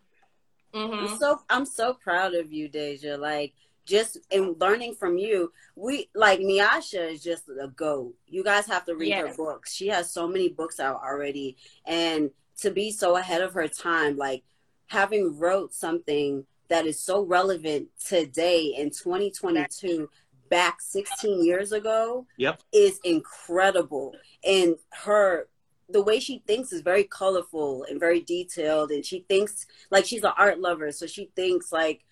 Mm-hmm. 0.73 0.93
I'm 0.93 1.17
so 1.17 1.39
I'm 1.49 1.65
so 1.65 1.93
proud 1.93 2.33
of 2.33 2.51
you, 2.51 2.67
Deja. 2.67 3.17
Like 3.17 3.53
just 3.85 4.17
in 4.29 4.55
learning 4.59 4.95
from 4.95 5.17
you, 5.17 5.51
we 5.75 6.09
like 6.13 6.39
Miasha 6.39 7.11
is 7.11 7.23
just 7.23 7.49
a 7.49 7.67
go. 7.67 8.13
You 8.27 8.43
guys 8.43 8.67
have 8.67 8.85
to 8.85 8.95
read 8.95 9.09
yes. 9.09 9.27
her 9.29 9.35
books. 9.35 9.73
She 9.73 9.87
has 9.87 10.11
so 10.11 10.27
many 10.27 10.49
books 10.49 10.79
out 10.79 11.01
already, 11.03 11.57
and 11.85 12.31
to 12.59 12.71
be 12.71 12.91
so 12.91 13.17
ahead 13.17 13.41
of 13.41 13.53
her 13.53 13.67
time, 13.67 14.17
like 14.17 14.43
having 14.87 15.37
wrote 15.39 15.73
something 15.73 16.45
that 16.67 16.85
is 16.85 16.99
so 16.99 17.23
relevant 17.23 17.87
today 18.05 18.73
in 18.77 18.89
2022 18.89 20.09
back 20.49 20.79
16 20.81 21.43
years 21.43 21.71
ago 21.71 22.25
yep. 22.37 22.61
is 22.71 22.99
incredible. 23.03 24.13
And 24.45 24.75
her 24.91 25.47
the 25.89 26.01
way 26.01 26.19
she 26.19 26.41
thinks 26.47 26.71
is 26.71 26.81
very 26.81 27.03
colorful 27.03 27.85
and 27.89 27.99
very 27.99 28.21
detailed 28.21 28.91
and 28.91 29.05
she 29.05 29.25
thinks 29.27 29.65
like 29.89 30.05
she's 30.05 30.23
an 30.23 30.31
art 30.37 30.57
lover 30.57 30.89
so 30.89 31.05
she 31.05 31.29
thinks 31.35 31.71
like 31.73 32.05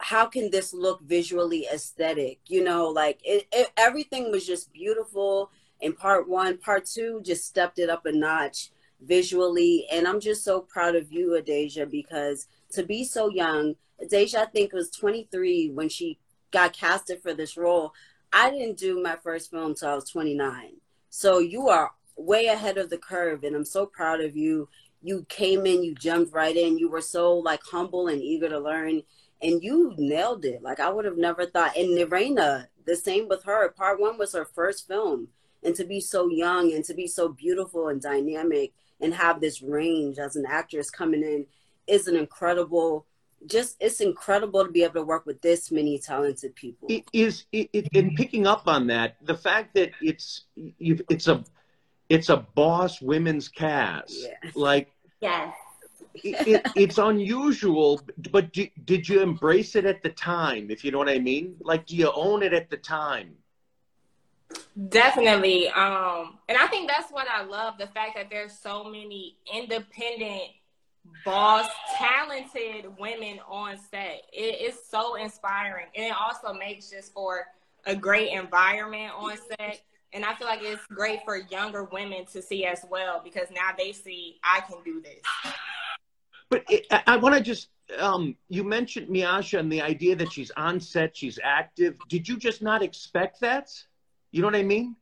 how 0.00 0.26
can 0.26 0.50
this 0.50 0.72
look 0.72 1.00
visually 1.02 1.66
aesthetic 1.72 2.38
you 2.46 2.62
know 2.62 2.88
like 2.88 3.20
it, 3.24 3.46
it, 3.52 3.70
everything 3.76 4.30
was 4.30 4.46
just 4.46 4.72
beautiful 4.72 5.50
in 5.80 5.92
part 5.92 6.28
one 6.28 6.56
part 6.58 6.84
two 6.84 7.20
just 7.24 7.46
stepped 7.46 7.78
it 7.78 7.90
up 7.90 8.06
a 8.06 8.12
notch 8.12 8.70
visually 9.00 9.86
and 9.92 10.06
i'm 10.06 10.20
just 10.20 10.44
so 10.44 10.60
proud 10.60 10.94
of 10.94 11.12
you 11.12 11.40
adejah 11.40 11.88
because 11.90 12.46
to 12.70 12.82
be 12.82 13.04
so 13.04 13.28
young 13.28 13.74
adejah 14.04 14.38
i 14.38 14.44
think 14.44 14.72
was 14.72 14.90
23 14.90 15.70
when 15.70 15.88
she 15.88 16.18
got 16.50 16.72
casted 16.72 17.22
for 17.22 17.34
this 17.34 17.56
role, 17.56 17.92
I 18.32 18.50
didn't 18.50 18.78
do 18.78 19.02
my 19.02 19.16
first 19.16 19.50
film 19.50 19.70
until 19.70 19.88
I 19.88 19.94
was 19.94 20.10
29. 20.10 20.74
So 21.10 21.38
you 21.38 21.68
are 21.68 21.90
way 22.16 22.46
ahead 22.46 22.78
of 22.78 22.90
the 22.90 22.98
curve, 22.98 23.44
and 23.44 23.54
I'm 23.54 23.64
so 23.64 23.86
proud 23.86 24.20
of 24.20 24.36
you. 24.36 24.68
You 25.02 25.24
came 25.28 25.64
in, 25.64 25.82
you 25.82 25.94
jumped 25.94 26.32
right 26.32 26.56
in. 26.56 26.78
You 26.78 26.90
were 26.90 27.00
so 27.00 27.34
like 27.34 27.62
humble 27.62 28.08
and 28.08 28.20
eager 28.20 28.48
to 28.48 28.58
learn, 28.58 29.02
and 29.42 29.62
you 29.62 29.94
nailed 29.96 30.44
it. 30.44 30.62
Like 30.62 30.80
I 30.80 30.90
would 30.90 31.04
have 31.04 31.16
never 31.16 31.46
thought. 31.46 31.76
And 31.76 31.96
Nerena, 31.96 32.66
the 32.86 32.96
same 32.96 33.28
with 33.28 33.44
her. 33.44 33.70
Part 33.70 34.00
one 34.00 34.18
was 34.18 34.32
her 34.34 34.44
first 34.44 34.86
film, 34.86 35.28
and 35.62 35.74
to 35.74 35.84
be 35.84 36.00
so 36.00 36.28
young 36.28 36.72
and 36.72 36.84
to 36.84 36.94
be 36.94 37.06
so 37.06 37.28
beautiful 37.28 37.88
and 37.88 38.00
dynamic 38.00 38.72
and 39.00 39.14
have 39.14 39.40
this 39.40 39.62
range 39.62 40.18
as 40.18 40.36
an 40.36 40.44
actress 40.48 40.90
coming 40.90 41.22
in 41.22 41.46
is 41.86 42.06
an 42.08 42.16
incredible 42.16 43.06
just 43.46 43.76
it's 43.80 44.00
incredible 44.00 44.64
to 44.64 44.70
be 44.70 44.82
able 44.82 44.94
to 44.94 45.02
work 45.02 45.24
with 45.24 45.40
this 45.42 45.70
many 45.70 45.98
talented 45.98 46.54
people. 46.56 46.88
It 46.90 47.04
is 47.12 47.44
it, 47.52 47.70
it, 47.72 47.88
in 47.92 48.14
picking 48.16 48.46
up 48.46 48.66
on 48.66 48.88
that, 48.88 49.16
the 49.24 49.36
fact 49.36 49.74
that 49.74 49.92
it's 50.02 50.44
it's 50.56 51.28
a 51.28 51.44
it's 52.08 52.30
a 52.30 52.38
boss 52.54 53.00
women's 53.00 53.48
cast. 53.48 54.12
Yeah. 54.12 54.50
Like 54.54 54.90
yes. 55.20 55.54
It, 56.24 56.66
it's 56.76 56.98
unusual, 56.98 58.00
but 58.30 58.52
do, 58.52 58.66
did 58.84 59.08
you 59.08 59.22
embrace 59.22 59.76
it 59.76 59.84
at 59.84 60.02
the 60.02 60.10
time? 60.10 60.70
If 60.70 60.84
you 60.84 60.90
know 60.90 60.98
what 60.98 61.08
I 61.08 61.18
mean, 61.18 61.56
like, 61.60 61.86
do 61.86 61.96
you 61.96 62.10
own 62.14 62.42
it 62.42 62.52
at 62.52 62.70
the 62.70 62.76
time? 62.76 63.34
Definitely, 64.88 65.68
um, 65.68 66.38
and 66.48 66.56
I 66.56 66.66
think 66.68 66.88
that's 66.88 67.12
what 67.12 67.26
I 67.28 67.42
love: 67.42 67.74
the 67.78 67.88
fact 67.88 68.16
that 68.16 68.30
there's 68.30 68.52
so 68.58 68.84
many 68.84 69.36
independent 69.54 70.52
boss, 71.24 71.66
talented 71.96 72.86
women 72.98 73.40
on 73.48 73.76
set. 73.90 74.22
It 74.32 74.60
is 74.60 74.78
so 74.88 75.16
inspiring. 75.16 75.86
And 75.94 76.06
it 76.06 76.14
also 76.18 76.52
makes 76.52 76.90
just 76.90 77.12
for 77.12 77.46
a 77.86 77.94
great 77.94 78.32
environment 78.32 79.12
on 79.16 79.36
set. 79.36 79.82
And 80.12 80.24
I 80.24 80.34
feel 80.34 80.46
like 80.46 80.60
it's 80.62 80.84
great 80.86 81.20
for 81.24 81.36
younger 81.36 81.84
women 81.84 82.24
to 82.32 82.40
see 82.40 82.64
as 82.64 82.84
well 82.90 83.20
because 83.22 83.48
now 83.54 83.70
they 83.76 83.92
see 83.92 84.38
I 84.42 84.60
can 84.60 84.78
do 84.84 85.02
this. 85.02 85.22
But 86.50 86.64
it, 86.68 86.86
I 87.06 87.16
want 87.16 87.34
to 87.34 87.40
just, 87.40 87.68
um, 87.98 88.36
you 88.48 88.64
mentioned 88.64 89.08
Miasha 89.08 89.58
and 89.58 89.70
the 89.70 89.82
idea 89.82 90.16
that 90.16 90.32
she's 90.32 90.50
on 90.56 90.80
set, 90.80 91.16
she's 91.16 91.38
active. 91.42 91.98
Did 92.08 92.28
you 92.28 92.36
just 92.36 92.62
not 92.62 92.82
expect 92.82 93.40
that? 93.40 93.70
You 94.30 94.42
know 94.42 94.48
what 94.48 94.56
I 94.56 94.62
mean? 94.62 94.96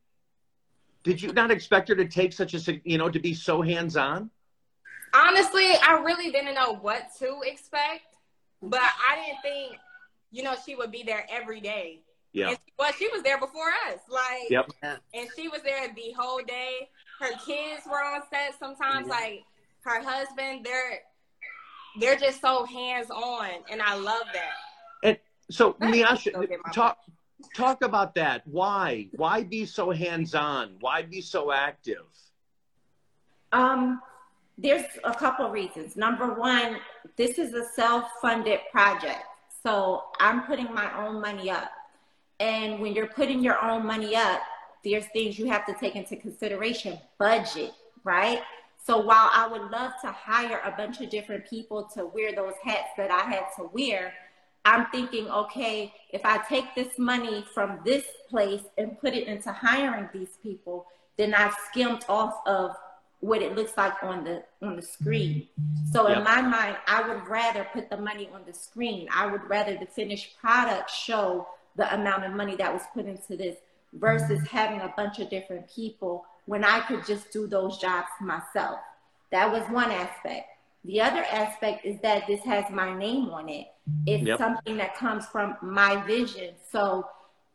Did 1.05 1.23
you 1.23 1.33
not 1.33 1.51
expect 1.51 1.89
her 1.89 1.95
to 1.95 2.09
take 2.09 2.33
such 2.33 2.55
a, 2.55 2.81
you 2.85 2.99
know, 2.99 3.09
to 3.09 3.21
be 3.21 3.33
so 3.35 3.63
hands 3.63 3.97
on? 3.97 4.31
honestly, 5.17 5.73
I 5.83 6.01
really 6.05 6.31
didn't 6.31 6.55
know 6.55 6.75
what 6.77 7.09
to 7.19 7.41
expect, 7.45 8.17
but 8.63 8.81
I 8.81 9.17
didn't 9.17 9.43
think, 9.43 9.81
you 10.31 10.43
know, 10.43 10.55
she 10.65 10.75
would 10.75 10.91
be 10.91 11.03
there 11.03 11.27
every 11.31 11.61
day. 11.61 12.03
Yeah. 12.33 12.51
And, 12.51 12.59
well, 12.79 12.93
she 12.93 13.09
was 13.09 13.23
there 13.23 13.39
before 13.39 13.71
us. 13.89 14.01
Like, 14.11 14.51
yep. 14.51 14.71
And 14.83 15.29
she 15.37 15.49
was 15.49 15.63
there 15.63 15.89
the 15.95 16.13
whole 16.17 16.43
day. 16.47 16.89
Her 17.21 17.31
kids 17.47 17.83
were 17.91 18.03
on 18.03 18.23
set 18.31 18.59
sometimes. 18.59 19.09
Like 19.09 19.45
her 19.85 20.03
husband, 20.03 20.65
they're 20.65 21.01
they're 22.01 22.17
just 22.17 22.41
so 22.41 22.65
hands 22.65 23.11
on, 23.11 23.51
and 23.71 23.81
I 23.83 23.95
love 23.97 24.27
that. 24.33 24.53
And 25.03 25.19
so, 25.51 25.73
Miasha, 25.81 26.33
talk 26.73 26.99
talk 27.55 27.83
about 27.83 28.15
that. 28.15 28.43
Why? 28.47 29.09
Why 29.17 29.43
be 29.43 29.67
so 29.67 29.91
hands 29.91 30.35
on? 30.35 30.77
Why 30.81 31.03
be 31.03 31.21
so 31.21 31.53
active? 31.53 32.07
Um, 33.53 34.01
there's 34.59 34.85
a 35.05 35.15
couple 35.15 35.49
reasons. 35.51 35.97
Number 35.97 36.35
one, 36.35 36.79
this 37.17 37.39
is 37.39 37.53
a 37.55 37.65
self-funded 37.75 38.61
project. 38.73 39.23
So 39.63 40.05
I'm 40.21 40.43
putting 40.43 40.73
my 40.73 41.07
own 41.07 41.21
money 41.21 41.51
up. 41.51 41.71
And 42.41 42.81
when 42.81 42.95
you're 42.95 43.09
putting 43.09 43.41
your 43.41 43.63
own 43.63 43.87
money 43.87 44.15
up, 44.15 44.41
there's 44.85 45.07
things 45.07 45.39
you 45.39 45.47
have 45.47 45.67
to 45.67 45.75
take 45.75 45.97
into 45.97 46.17
consideration. 46.17 46.99
Budget, 47.19 47.73
right? 48.05 48.41
So 48.87 48.99
while 48.99 49.31
I 49.33 49.49
would 49.49 49.73
love 49.73 49.95
to 50.03 50.13
hire 50.13 50.61
a 50.65 50.71
bunch 50.71 51.01
of 51.01 51.11
different 51.11 51.51
people 51.51 51.91
to 51.95 52.07
wear 52.07 52.33
those 52.33 52.55
hats 52.63 52.91
that 52.97 53.11
I 53.11 53.23
had 53.23 53.47
to 53.57 53.69
wear, 53.73 54.15
I'm 54.65 54.87
thinking, 54.93 55.29
okay, 55.29 55.93
if 56.11 56.25
I 56.25 56.39
take 56.39 56.73
this 56.77 56.97
money 56.97 57.45
from 57.53 57.81
this 57.85 58.05
place 58.31 58.63
and 58.79 58.97
put 59.01 59.13
it 59.13 59.27
into 59.27 59.51
hiring 59.51 60.09
these 60.13 60.39
people, 60.41 60.87
then 61.17 61.35
I've 61.35 61.55
skimmed 61.69 62.05
off 62.09 62.35
of 62.47 62.77
what 63.19 63.43
it 63.43 63.57
looks 63.57 63.77
like 63.77 63.95
on 64.05 64.23
the 64.23 64.45
on 64.63 64.77
the 64.77 64.83
screen. 64.83 65.49
Mm-hmm. 65.61 65.93
So 65.93 66.09
yep. 66.09 66.19
in 66.19 66.25
my 66.25 66.41
mind, 66.41 66.77
I 66.87 67.09
would 67.09 67.27
rather 67.27 67.67
put 67.73 67.91
the 67.91 67.97
money 67.97 68.29
on 68.33 68.43
the 68.47 68.53
screen. 68.53 69.09
I 69.13 69.27
would 69.27 69.43
rather 69.49 69.77
the 69.77 69.87
finished 69.87 70.39
product 70.41 70.93
show 70.93 71.49
the 71.75 71.93
amount 71.93 72.25
of 72.25 72.33
money 72.33 72.55
that 72.57 72.73
was 72.73 72.83
put 72.95 73.07
into 73.07 73.37
this 73.37 73.57
versus 73.95 74.47
having 74.47 74.81
a 74.81 74.95
bunch 74.97 75.19
of 75.19 75.29
different 75.29 75.69
people 75.75 76.25
when 76.47 76.65
I 76.65 76.81
could 76.81 77.07
just 77.07 77.31
do 77.33 77.47
those 77.47 77.79
jobs 77.79 78.09
myself. 78.21 78.79
That 79.31 79.53
was 79.53 79.63
one 79.71 79.91
aspect. 79.91 80.49
The 80.85 81.01
other 81.01 81.25
aspect 81.25 81.85
is 81.85 82.01
that 82.03 82.27
this 82.27 82.41
has 82.45 82.71
my 82.71 82.97
name 82.97 83.31
on 83.31 83.49
it. 83.49 83.67
It's 84.07 84.25
yep. 84.25 84.39
something 84.39 84.77
that 84.77 84.97
comes 84.97 85.27
from 85.27 85.57
my 85.61 85.97
vision. 86.07 86.55
So 86.71 87.07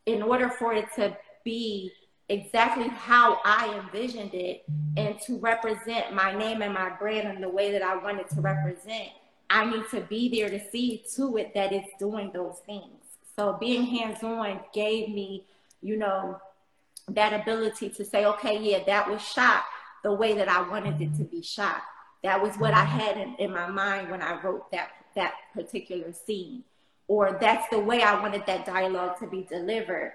in 0.06 0.22
order 0.22 0.50
for 0.50 0.74
it 0.74 0.86
to 0.96 1.16
be 1.44 1.92
exactly 2.28 2.88
how 2.88 3.40
I 3.44 3.80
envisioned 3.82 4.34
it 4.34 4.64
and 4.96 5.18
to 5.22 5.38
represent 5.38 6.14
my 6.14 6.34
name 6.34 6.62
and 6.62 6.74
my 6.74 6.90
brand 6.90 7.28
in 7.28 7.40
the 7.40 7.48
way 7.48 7.72
that 7.72 7.82
I 7.82 7.96
wanted 7.96 8.28
to 8.30 8.40
represent, 8.40 9.08
I 9.48 9.64
need 9.64 9.84
to 9.90 10.00
be 10.02 10.28
there 10.28 10.50
to 10.50 10.70
see 10.70 11.04
to 11.16 11.36
it 11.38 11.52
that 11.54 11.72
it's 11.72 11.90
doing 11.98 12.30
those 12.32 12.60
things. 12.66 13.02
So 13.36 13.56
being 13.58 13.84
hands 13.84 14.22
on 14.22 14.60
gave 14.74 15.08
me, 15.08 15.44
you 15.82 15.96
know, 15.96 16.40
that 17.08 17.32
ability 17.32 17.90
to 17.90 18.04
say, 18.04 18.24
okay, 18.24 18.58
yeah, 18.58 18.84
that 18.84 19.10
was 19.10 19.20
shot 19.20 19.64
the 20.02 20.12
way 20.12 20.34
that 20.34 20.48
I 20.48 20.68
wanted 20.68 21.00
it 21.00 21.16
to 21.18 21.24
be 21.24 21.42
shot. 21.42 21.82
That 22.22 22.40
was 22.40 22.56
what 22.56 22.74
I 22.74 22.84
mm-hmm. 22.84 22.98
had 22.98 23.16
in, 23.16 23.34
in 23.36 23.52
my 23.52 23.66
mind 23.68 24.10
when 24.10 24.22
I 24.22 24.40
wrote 24.40 24.70
that 24.72 24.90
that 25.14 25.34
particular 25.54 26.12
scene. 26.12 26.64
Or 27.08 27.36
that's 27.40 27.68
the 27.68 27.78
way 27.78 28.02
I 28.02 28.20
wanted 28.20 28.46
that 28.46 28.64
dialogue 28.64 29.18
to 29.18 29.26
be 29.26 29.42
delivered 29.42 30.12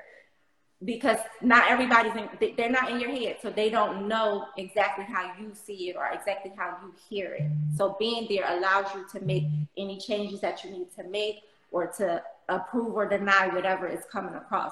because 0.84 1.18
not 1.42 1.70
everybody's 1.70 2.14
in, 2.16 2.30
they're 2.56 2.70
not 2.70 2.92
in 2.92 3.00
your 3.00 3.10
head 3.10 3.38
so 3.42 3.50
they 3.50 3.70
don't 3.70 4.08
know 4.08 4.46
exactly 4.58 5.06
how 5.06 5.32
you 5.40 5.52
see 5.54 5.90
it 5.90 5.96
or 5.96 6.08
exactly 6.14 6.52
how 6.56 6.78
you 6.84 6.94
hear 7.10 7.34
it 7.34 7.50
so 7.76 7.96
being 7.98 8.28
there 8.30 8.46
allows 8.56 8.86
you 8.94 9.04
to 9.12 9.26
make 9.26 9.44
any 9.76 9.98
changes 9.98 10.40
that 10.40 10.64
you 10.64 10.70
need 10.70 10.88
to 10.96 11.04
make 11.06 11.38
or 11.72 11.88
to 11.88 12.22
approve 12.50 12.94
or 12.94 13.10
deny 13.10 13.48
whatever 13.48 13.88
is 13.88 14.04
coming 14.12 14.36
across 14.36 14.72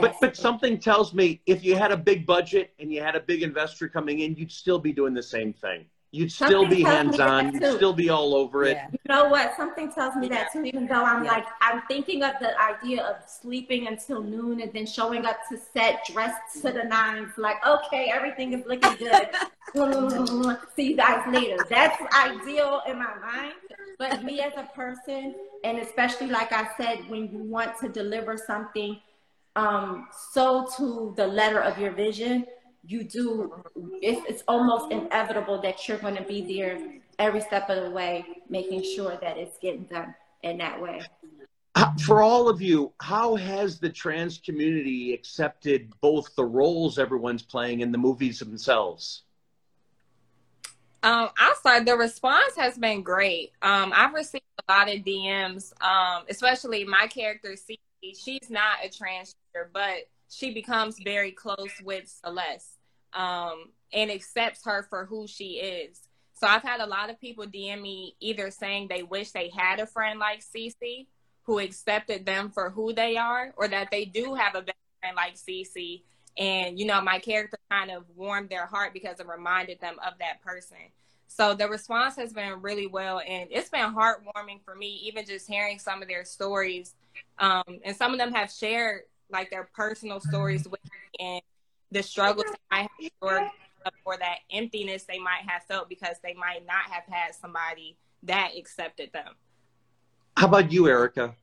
but 0.00 0.16
but 0.20 0.36
something 0.36 0.78
tells 0.78 1.12
me 1.14 1.40
if 1.46 1.64
you 1.64 1.76
had 1.76 1.92
a 1.92 1.96
big 1.96 2.26
budget 2.26 2.72
and 2.78 2.92
you 2.92 3.02
had 3.02 3.16
a 3.16 3.20
big 3.20 3.42
investor 3.42 3.88
coming 3.88 4.20
in 4.20 4.34
you'd 4.36 4.52
still 4.52 4.78
be 4.78 4.92
doing 4.92 5.14
the 5.14 5.22
same 5.22 5.52
thing 5.52 5.84
You'd 6.12 6.32
still 6.32 6.62
Something 6.62 6.78
be 6.78 6.82
hands 6.82 7.20
on. 7.20 7.54
You'd 7.54 7.76
still 7.76 7.92
be 7.92 8.10
all 8.10 8.34
over 8.34 8.64
it. 8.64 8.72
Yeah. 8.76 8.88
You 8.90 8.98
know 9.08 9.28
what? 9.28 9.54
Something 9.56 9.92
tells 9.92 10.16
me 10.16 10.26
that 10.28 10.52
too. 10.52 10.64
Even 10.64 10.88
though 10.88 11.04
I'm 11.04 11.24
yeah. 11.24 11.30
like, 11.30 11.46
I'm 11.60 11.82
thinking 11.86 12.24
of 12.24 12.32
the 12.40 12.60
idea 12.60 13.04
of 13.04 13.16
sleeping 13.28 13.86
until 13.86 14.20
noon 14.20 14.60
and 14.60 14.72
then 14.72 14.86
showing 14.86 15.24
up 15.24 15.36
to 15.50 15.56
set 15.56 16.04
dressed 16.12 16.62
to 16.62 16.72
the 16.72 16.82
nines. 16.82 17.30
Like, 17.36 17.64
okay, 17.64 18.10
everything 18.12 18.54
is 18.54 18.66
looking 18.66 18.96
good. 18.96 19.28
See 20.74 20.90
you 20.90 20.96
guys 20.96 21.24
later. 21.32 21.64
That's 21.68 22.02
ideal 22.12 22.82
in 22.88 22.98
my 22.98 23.14
mind. 23.22 23.54
But 23.96 24.24
me 24.24 24.40
as 24.40 24.54
a 24.56 24.68
person, 24.74 25.36
and 25.62 25.78
especially 25.78 26.26
like 26.26 26.50
I 26.50 26.70
said, 26.76 27.08
when 27.08 27.30
you 27.30 27.38
want 27.38 27.78
to 27.82 27.88
deliver 27.88 28.36
something 28.36 28.98
um, 29.56 30.08
so 30.32 30.66
to 30.76 31.12
the 31.16 31.26
letter 31.26 31.60
of 31.60 31.78
your 31.78 31.92
vision, 31.92 32.46
you 32.84 33.04
do 33.04 33.52
it's, 34.02 34.20
it's 34.28 34.42
almost 34.48 34.90
inevitable 34.90 35.60
that 35.60 35.86
you're 35.86 35.98
going 35.98 36.16
to 36.16 36.22
be 36.22 36.56
there 36.56 36.78
every 37.18 37.40
step 37.40 37.68
of 37.68 37.84
the 37.84 37.90
way 37.90 38.24
making 38.48 38.82
sure 38.82 39.18
that 39.20 39.36
it's 39.36 39.58
getting 39.58 39.84
done 39.84 40.14
in 40.42 40.58
that 40.58 40.80
way 40.80 41.00
for 42.02 42.22
all 42.22 42.48
of 42.48 42.62
you 42.62 42.92
how 43.00 43.36
has 43.36 43.78
the 43.78 43.88
trans 43.88 44.38
community 44.38 45.12
accepted 45.12 45.92
both 46.00 46.34
the 46.36 46.44
roles 46.44 46.98
everyone's 46.98 47.42
playing 47.42 47.80
in 47.80 47.92
the 47.92 47.98
movies 47.98 48.38
themselves 48.38 49.22
um, 51.02 51.30
outside 51.38 51.86
the 51.86 51.96
response 51.96 52.54
has 52.58 52.76
been 52.76 53.02
great. 53.02 53.52
Um, 53.62 53.90
I've 53.96 54.12
received 54.12 54.44
a 54.68 54.70
lot 54.70 54.94
of 54.94 54.96
DMs, 54.96 55.72
um, 55.82 56.24
especially 56.28 56.84
my 56.84 57.06
character, 57.06 57.56
C. 57.56 57.80
She's 58.02 58.50
not 58.50 58.78
a 58.84 58.88
transgender, 58.88 59.68
but 59.72 60.08
she 60.28 60.52
becomes 60.52 60.98
very 61.02 61.32
close 61.32 61.72
with 61.82 62.08
Celeste 62.08 62.78
um, 63.12 63.70
and 63.92 64.10
accepts 64.10 64.64
her 64.64 64.86
for 64.88 65.04
who 65.04 65.26
she 65.26 65.54
is. 65.54 66.00
So 66.34 66.46
I've 66.46 66.62
had 66.62 66.80
a 66.80 66.86
lot 66.86 67.10
of 67.10 67.20
people 67.20 67.44
DM 67.44 67.82
me 67.82 68.16
either 68.20 68.50
saying 68.50 68.88
they 68.88 69.02
wish 69.02 69.32
they 69.32 69.50
had 69.54 69.78
a 69.80 69.86
friend 69.86 70.18
like 70.18 70.40
Cece 70.40 71.06
who 71.42 71.58
accepted 71.58 72.24
them 72.24 72.50
for 72.50 72.70
who 72.70 72.92
they 72.92 73.16
are, 73.16 73.52
or 73.56 73.66
that 73.68 73.90
they 73.90 74.04
do 74.04 74.34
have 74.34 74.54
a 74.54 74.62
best 74.62 74.78
friend 75.00 75.16
like 75.16 75.34
Cece. 75.34 76.02
And, 76.38 76.78
you 76.78 76.86
know, 76.86 77.00
my 77.00 77.18
character 77.18 77.58
kind 77.70 77.90
of 77.90 78.04
warmed 78.14 78.50
their 78.50 78.66
heart 78.66 78.92
because 78.92 79.20
it 79.20 79.26
reminded 79.26 79.80
them 79.80 79.96
of 80.06 80.14
that 80.20 80.42
person. 80.42 80.76
So 81.26 81.54
the 81.54 81.68
response 81.68 82.16
has 82.16 82.32
been 82.32 82.62
really 82.62 82.86
well, 82.86 83.20
and 83.26 83.48
it's 83.50 83.68
been 83.68 83.94
heartwarming 83.94 84.62
for 84.64 84.74
me, 84.74 85.00
even 85.04 85.26
just 85.26 85.48
hearing 85.48 85.78
some 85.78 86.02
of 86.02 86.08
their 86.08 86.24
stories. 86.24 86.94
Um, 87.38 87.80
and 87.84 87.96
some 87.96 88.12
of 88.12 88.18
them 88.18 88.32
have 88.32 88.50
shared 88.50 89.02
like 89.30 89.50
their 89.50 89.68
personal 89.74 90.20
stories 90.20 90.64
with 90.68 90.80
me 90.84 91.26
and 91.26 91.42
the 91.90 92.02
struggles 92.02 92.46
I 92.70 92.82
have 92.82 92.90
endured 93.00 93.48
or 94.04 94.16
that 94.18 94.38
emptiness 94.50 95.04
they 95.04 95.18
might 95.18 95.42
have 95.46 95.62
felt 95.64 95.88
because 95.88 96.16
they 96.22 96.34
might 96.34 96.66
not 96.66 96.90
have 96.90 97.04
had 97.08 97.34
somebody 97.34 97.96
that 98.24 98.52
accepted 98.56 99.12
them. 99.12 99.34
How 100.36 100.46
about 100.46 100.70
you, 100.70 100.88
Erika? 100.88 101.34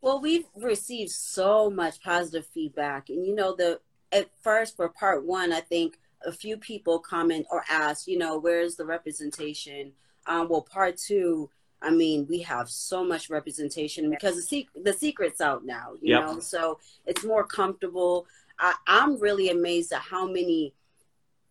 Well, 0.00 0.20
we've 0.20 0.46
received 0.54 1.10
so 1.10 1.70
much 1.70 2.02
positive 2.02 2.46
feedback. 2.46 3.08
And, 3.08 3.26
you 3.26 3.34
know, 3.34 3.54
the 3.56 3.80
at 4.12 4.30
first 4.42 4.76
for 4.76 4.88
part 4.88 5.24
one, 5.24 5.52
I 5.52 5.60
think 5.60 5.98
a 6.24 6.32
few 6.32 6.56
people 6.56 6.98
comment 6.98 7.46
or 7.50 7.64
ask, 7.68 8.06
you 8.06 8.18
know, 8.18 8.38
where's 8.38 8.76
the 8.76 8.84
representation? 8.84 9.92
Um, 10.26 10.48
well, 10.48 10.62
part 10.62 10.96
two, 10.96 11.50
I 11.82 11.90
mean, 11.90 12.26
we 12.28 12.40
have 12.40 12.68
so 12.70 13.04
much 13.04 13.30
representation 13.30 14.10
because 14.10 14.36
the, 14.36 14.42
sec- 14.42 14.82
the 14.82 14.92
secret's 14.92 15.40
out 15.40 15.64
now, 15.64 15.92
you 16.00 16.14
yep. 16.14 16.22
know, 16.22 16.38
so 16.40 16.78
it's 17.04 17.24
more 17.24 17.44
comfortable. 17.44 18.26
I, 18.58 18.74
I'm 18.86 19.20
really 19.20 19.50
amazed 19.50 19.92
at 19.92 20.00
how 20.00 20.26
many 20.26 20.74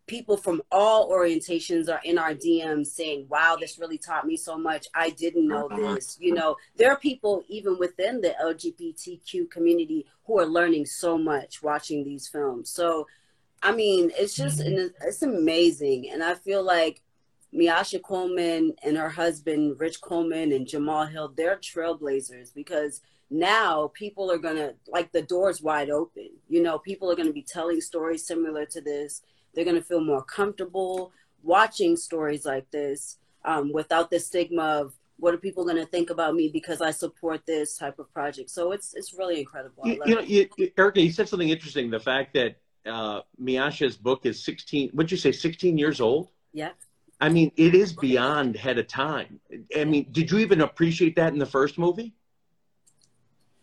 people 0.08 0.38
from 0.38 0.62
all 0.72 1.12
orientations 1.12 1.90
are 1.90 2.02
in 2.04 2.18
our 2.18 2.34
DMs 2.34 2.88
saying, 2.88 3.26
wow, 3.30 3.58
this 3.60 3.80
really 3.80 3.98
taught 3.98 4.26
me 4.26 4.38
so 4.38 4.58
much. 4.58 4.88
I 4.94 5.10
didn't 5.12 5.48
know 5.48 5.68
uh-huh. 5.68 5.96
this. 5.96 6.18
You 6.20 6.34
know, 6.34 6.56
there 6.76 6.92
are 6.92 6.98
people 6.98 7.44
even 7.48 7.80
within 7.80 8.22
the 8.22 8.36
LGBTQ 8.42 9.50
community 9.50 10.06
who 10.26 10.40
are 10.40 10.46
learning 10.46 10.86
so 10.86 11.18
much 11.18 11.64
watching 11.64 12.04
these 12.04 12.28
films. 12.28 12.70
So, 12.70 13.08
I 13.64 13.72
mean, 13.72 14.12
it's 14.16 14.36
just, 14.36 14.60
it's 14.60 15.24
amazing. 15.24 16.10
And 16.12 16.24
I 16.24 16.36
feel 16.36 16.64
like 16.64 17.02
Miasha 17.56 18.02
Coleman 18.02 18.74
and 18.84 18.98
her 18.98 19.10
husband, 19.10 19.80
Rich 19.80 20.02
Coleman 20.02 20.52
and 20.52 20.68
Jamal 20.68 21.06
Hill, 21.06 21.34
they're 21.36 21.58
trailblazers 21.58 22.54
because– 22.54 23.02
now 23.30 23.92
people 23.94 24.32
are 24.32 24.38
going 24.38 24.56
to 24.56 24.76
like 24.88 25.12
the 25.12 25.22
doors 25.22 25.62
wide 25.62 25.90
open 25.90 26.30
you 26.48 26.62
know 26.62 26.78
people 26.78 27.12
are 27.12 27.16
going 27.16 27.28
to 27.28 27.34
be 27.34 27.42
telling 27.42 27.82
stories 27.82 28.26
similar 28.26 28.66
to 28.66 28.82
this 28.82 29.24
they're 29.54 29.66
going 29.66 29.76
to 29.76 29.84
feel 29.84 30.04
more 30.04 30.24
comfortable 30.24 31.12
watching 31.44 31.96
stories 31.96 32.46
like 32.46 32.70
this 32.72 33.18
um, 33.46 33.72
without 33.72 34.10
the 34.10 34.20
stigma 34.20 34.64
of 34.64 34.94
what 35.18 35.34
are 35.34 35.38
people 35.38 35.64
going 35.64 35.78
to 35.78 35.86
think 35.86 36.10
about 36.10 36.36
me 36.36 36.50
because 36.50 36.82
I 36.82 36.92
support 36.92 37.46
this 37.46 37.78
type 37.78 38.00
of 38.00 38.12
project. 38.12 38.50
So 38.50 38.74
it's 38.74 38.94
it's 38.96 39.14
really 39.14 39.40
incredible. 39.40 39.84
You, 39.86 40.02
you, 40.06 40.16
know, 40.16 40.22
you, 40.22 40.50
Erika, 40.78 41.00
you 41.00 41.12
said 41.12 41.30
something 41.30 41.48
interesting. 41.48 41.90
The 41.90 42.00
fact 42.00 42.34
that 42.34 42.58
uh, 42.86 43.22
Miasha's 43.42 43.96
book 43.96 44.26
is 44.26 44.44
16. 44.44 44.90
What'd 44.90 45.12
you 45.12 45.18
say? 45.18 45.32
16 45.32 45.78
years 45.78 46.02
old. 46.02 46.32
Yeah. 46.52 46.72
I 47.20 47.30
mean, 47.30 47.52
it 47.56 47.74
is 47.74 47.94
beyond 47.94 48.56
head 48.58 48.78
of 48.78 48.88
time. 48.88 49.40
I 49.76 49.86
mean, 49.86 50.08
did 50.12 50.32
you 50.32 50.40
even 50.40 50.62
appreciate 50.62 51.16
that 51.16 51.34
in 51.34 51.40
the 51.40 51.46
first 51.46 51.78
movie? 51.78 52.14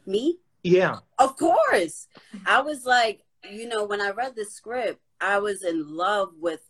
Me? 0.07 0.39
Yeah. 0.63 0.99
Of 1.19 1.37
course. 1.37 2.09
I 2.47 2.63
was 2.63 2.87
like, 2.87 3.25
you 3.49 3.69
know, 3.69 3.85
when 3.85 4.01
I 4.01 4.11
read 4.11 4.35
the 4.37 4.45
script, 4.45 5.01
I 5.21 5.39
was 5.39 5.63
in 5.63 5.95
love 5.95 6.31
with 6.41 6.61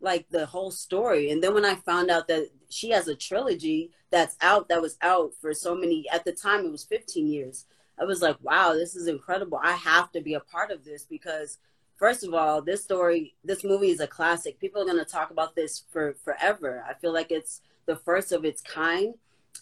like 0.00 0.26
the 0.30 0.46
whole 0.46 0.70
story. 0.70 1.30
And 1.30 1.42
then 1.42 1.54
when 1.54 1.64
I 1.64 1.76
found 1.76 2.10
out 2.10 2.28
that 2.28 2.48
she 2.70 2.90
has 2.90 3.08
a 3.08 3.14
trilogy 3.14 3.92
that's 4.10 4.36
out, 4.40 4.68
that 4.68 4.82
was 4.82 4.96
out 5.02 5.32
for 5.40 5.54
so 5.54 5.74
many, 5.74 6.06
at 6.12 6.24
the 6.24 6.32
time 6.32 6.64
it 6.64 6.72
was 6.72 6.84
15 6.84 7.26
years. 7.26 7.66
I 8.00 8.04
was 8.04 8.22
like, 8.22 8.36
wow, 8.40 8.72
this 8.72 8.96
is 8.96 9.06
incredible. 9.06 9.60
I 9.62 9.72
have 9.72 10.10
to 10.12 10.20
be 10.20 10.34
a 10.34 10.40
part 10.40 10.70
of 10.70 10.84
this 10.84 11.04
because, 11.04 11.58
first 12.02 12.24
of 12.24 12.34
all, 12.34 12.60
this 12.60 12.82
story, 12.82 13.32
this 13.44 13.62
movie 13.62 13.92
is 13.92 14.00
a 14.00 14.08
classic. 14.08 14.58
People 14.58 14.82
are 14.82 14.84
going 14.84 14.98
to 14.98 15.04
talk 15.04 15.30
about 15.30 15.54
this 15.54 15.84
for 15.92 16.16
forever. 16.24 16.84
I 16.84 16.94
feel 16.94 17.12
like 17.12 17.30
it's 17.30 17.60
the 17.86 17.94
first 17.94 18.32
of 18.32 18.44
its 18.44 18.60
kind 18.60 19.14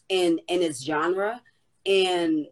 in 0.09 0.41
in 0.49 0.63
its 0.63 0.83
genre. 0.83 1.43
And 1.85 2.47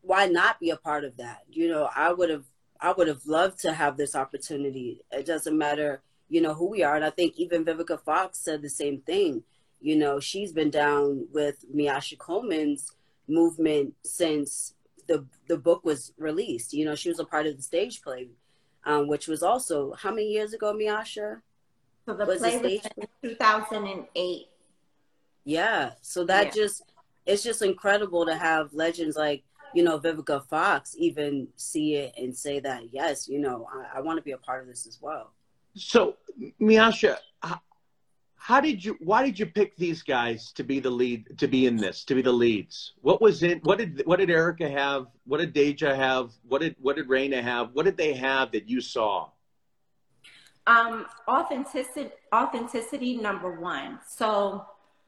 why 0.00 0.28
not 0.28 0.60
be 0.60 0.70
a 0.70 0.78
part 0.78 1.04
of 1.04 1.18
that? 1.18 1.42
You 1.50 1.68
know, 1.68 1.90
I 1.94 2.10
would 2.10 2.30
have 2.30 2.46
I 2.80 2.92
would 2.92 3.06
have 3.06 3.26
loved 3.26 3.60
to 3.60 3.74
have 3.74 3.98
this 3.98 4.16
opportunity. 4.16 5.02
It 5.12 5.26
doesn't 5.26 5.58
matter, 5.58 6.00
you 6.30 6.40
know, 6.40 6.54
who 6.54 6.70
we 6.70 6.82
are. 6.82 6.96
And 6.96 7.04
I 7.04 7.10
think 7.10 7.34
even 7.36 7.66
Vivica 7.66 8.00
Fox 8.00 8.38
said 8.38 8.62
the 8.62 8.70
same 8.70 9.02
thing. 9.02 9.42
You 9.78 9.96
know, 9.96 10.20
she's 10.20 10.54
been 10.54 10.70
down 10.70 11.26
with 11.34 11.66
Miasha 11.70 12.16
Coleman's 12.16 12.92
movement 13.28 13.92
since 14.06 14.72
the 15.06 15.26
the 15.48 15.58
book 15.58 15.84
was 15.84 16.14
released. 16.16 16.72
You 16.72 16.86
know, 16.86 16.94
she 16.94 17.10
was 17.10 17.18
a 17.18 17.26
part 17.26 17.46
of 17.46 17.58
the 17.58 17.62
stage 17.62 18.00
play, 18.00 18.28
um, 18.84 19.06
which 19.08 19.28
was 19.28 19.42
also 19.42 19.94
how 19.94 20.10
many 20.10 20.28
years 20.28 20.52
ago, 20.52 20.74
Miasha? 20.74 21.40
So 22.06 22.14
the 22.14 22.26
was 22.26 22.38
play 22.38 22.58
the 22.58 22.80
was 22.82 23.08
in 23.22 23.30
2008. 23.30 24.46
Yeah. 25.44 25.92
So 26.00 26.24
that 26.24 26.46
yeah. 26.46 26.50
just 26.50 26.82
it's 27.26 27.42
just 27.42 27.62
incredible 27.62 28.26
to 28.26 28.36
have 28.36 28.72
legends 28.74 29.16
like 29.16 29.44
you 29.74 29.82
know, 29.82 29.98
Vivica 29.98 30.46
Fox 30.46 30.94
even 30.96 31.48
see 31.56 31.96
it 31.96 32.14
and 32.16 32.34
say 32.34 32.60
that, 32.60 32.84
yes, 32.92 33.28
you 33.28 33.40
know, 33.40 33.68
I, 33.72 33.98
I 33.98 34.00
want 34.00 34.16
to 34.18 34.22
be 34.22 34.30
a 34.30 34.38
part 34.38 34.62
of 34.62 34.68
this 34.68 34.86
as 34.86 34.98
well. 35.02 35.32
So, 35.74 36.14
Miasha, 36.60 37.18
how 38.44 38.60
did 38.60 38.84
you 38.84 38.94
why 39.00 39.24
did 39.24 39.38
you 39.38 39.46
pick 39.46 39.74
these 39.78 40.02
guys 40.02 40.52
to 40.52 40.62
be 40.62 40.78
the 40.78 40.90
lead 40.90 41.38
to 41.38 41.48
be 41.48 41.64
in 41.64 41.78
this 41.78 42.04
to 42.04 42.14
be 42.14 42.20
the 42.20 42.30
leads? 42.30 42.92
What 43.00 43.22
was 43.22 43.42
in 43.42 43.60
what 43.60 43.78
did 43.78 44.02
what 44.04 44.18
did 44.18 44.28
erika 44.28 44.68
have? 44.68 45.06
What 45.24 45.38
did 45.40 45.54
deja 45.54 45.94
have? 45.94 46.30
What 46.46 46.60
did 46.60 46.76
what 46.78 46.96
did 46.96 47.08
raina 47.08 47.42
have? 47.42 47.70
What 47.72 47.86
did 47.86 47.96
they 47.96 48.12
have 48.12 48.52
that 48.52 48.68
you 48.68 48.82
saw? 48.82 49.30
Um 50.66 51.06
authenticity 51.26 52.10
authenticity 52.34 53.16
number 53.16 53.58
one. 53.58 53.98
So 54.06 54.66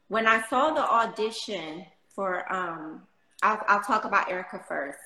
when 0.09 0.27
i 0.27 0.41
saw 0.49 0.73
the 0.73 0.91
audition 0.91 1.85
for 2.15 2.51
um 2.51 3.03
i'll, 3.43 3.61
I'll 3.69 3.83
talk 3.83 4.07
about 4.07 4.31
erika 4.31 4.65
first. 4.67 4.99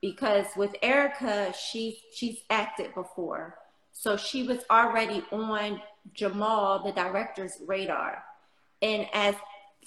Because 0.00 0.46
with 0.56 0.74
erika 0.80 1.52
she 1.52 2.00
she's 2.14 2.38
acted 2.48 2.94
before. 2.94 3.58
So 3.92 4.16
she 4.16 4.44
was 4.44 4.60
already 4.70 5.22
on 5.30 5.82
Jamal, 6.14 6.82
the 6.84 6.92
director's 6.92 7.58
radar. 7.66 8.22
And 8.82 9.06
as 9.12 9.34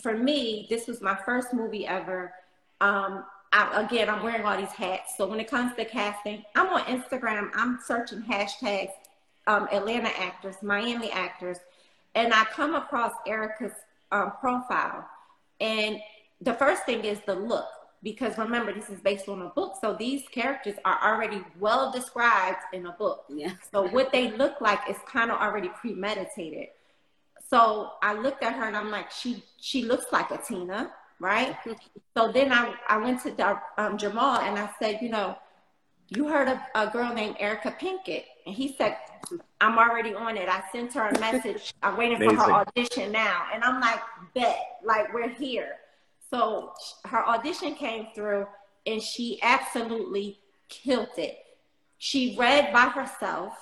for 0.01 0.17
me, 0.17 0.67
this 0.69 0.87
was 0.87 1.01
my 1.01 1.15
first 1.25 1.53
movie 1.53 1.85
ever. 1.85 2.33
Um, 2.81 3.25
I, 3.51 3.81
again, 3.81 4.09
I'm 4.09 4.23
wearing 4.23 4.45
all 4.45 4.57
these 4.57 4.71
hats. 4.71 5.13
So 5.17 5.27
when 5.27 5.39
it 5.39 5.49
comes 5.49 5.75
to 5.75 5.85
casting, 5.85 6.43
I'm 6.55 6.67
on 6.67 6.81
Instagram. 6.83 7.49
I'm 7.53 7.79
searching 7.85 8.21
hashtags, 8.21 8.91
um, 9.47 9.67
Atlanta 9.71 10.09
actors, 10.19 10.55
Miami 10.61 11.11
actors, 11.11 11.57
and 12.15 12.33
I 12.33 12.45
come 12.45 12.75
across 12.75 13.13
Erika's 13.27 13.73
um, 14.11 14.33
profile. 14.39 15.07
And 15.59 15.99
the 16.41 16.53
first 16.53 16.85
thing 16.85 17.03
is 17.03 17.19
the 17.25 17.35
look 17.35 17.67
because 18.03 18.37
remember 18.37 18.73
this 18.73 18.89
is 18.89 18.99
based 19.01 19.27
on 19.27 19.41
a 19.41 19.49
book 19.49 19.75
so 19.81 19.93
these 19.93 20.23
characters 20.29 20.75
are 20.85 20.99
already 21.03 21.43
well 21.59 21.91
described 21.91 22.59
in 22.73 22.85
a 22.85 22.91
book. 22.93 23.25
Yeah. 23.29 23.53
So 23.71 23.87
what 23.87 24.11
they 24.11 24.31
look 24.31 24.61
like 24.61 24.79
is 24.89 24.97
kind 25.05 25.31
of 25.31 25.39
already 25.39 25.69
premeditated. 25.69 26.67
So 27.49 27.91
i 28.01 28.13
looked 28.13 28.43
at 28.43 28.53
her 28.53 28.65
and 28.65 28.77
i'm 28.77 28.91
like 28.91 29.11
she 29.11 29.43
she 29.59 29.83
looks 29.83 30.05
like 30.11 30.31
a 30.31 30.37
tina 30.37 30.91
right? 31.19 31.55
So 32.15 32.31
then 32.31 32.51
i 32.51 32.73
i 32.87 32.97
went 32.97 33.21
to 33.23 33.59
um, 33.77 33.97
jamal 33.97 34.39
and 34.39 34.57
i 34.57 34.69
said 34.81 34.99
you 35.01 35.09
know 35.09 35.37
you 36.09 36.27
heard 36.27 36.47
of 36.47 36.57
a 36.75 36.87
girl 36.87 37.13
named 37.13 37.35
erika 37.39 37.71
pinkett? 37.79 38.23
And 38.45 38.55
he 38.55 38.75
said 38.77 38.97
i'm 39.61 39.77
already 39.77 40.13
on 40.13 40.37
it. 40.37 40.47
I 40.49 40.63
sent 40.71 40.93
her 40.93 41.07
a 41.07 41.19
message. 41.19 41.73
I'm 41.83 41.97
waiting 41.97 42.17
Amazing. 42.17 42.37
for 42.37 42.43
her 42.45 42.51
audition 42.51 43.11
now. 43.11 43.45
And 43.53 43.63
i'm 43.63 43.79
like 43.81 43.99
bet 44.33 44.79
like 44.83 45.13
we're 45.13 45.29
here 45.29 45.75
so 46.29 46.73
her 47.05 47.27
audition 47.27 47.75
came 47.75 48.07
through 48.13 48.45
and 48.85 49.01
she 49.01 49.39
absolutely 49.41 50.39
killed 50.67 51.09
it. 51.17 51.37
She 51.97 52.35
read 52.37 52.71
by 52.71 52.85
herself, 52.85 53.53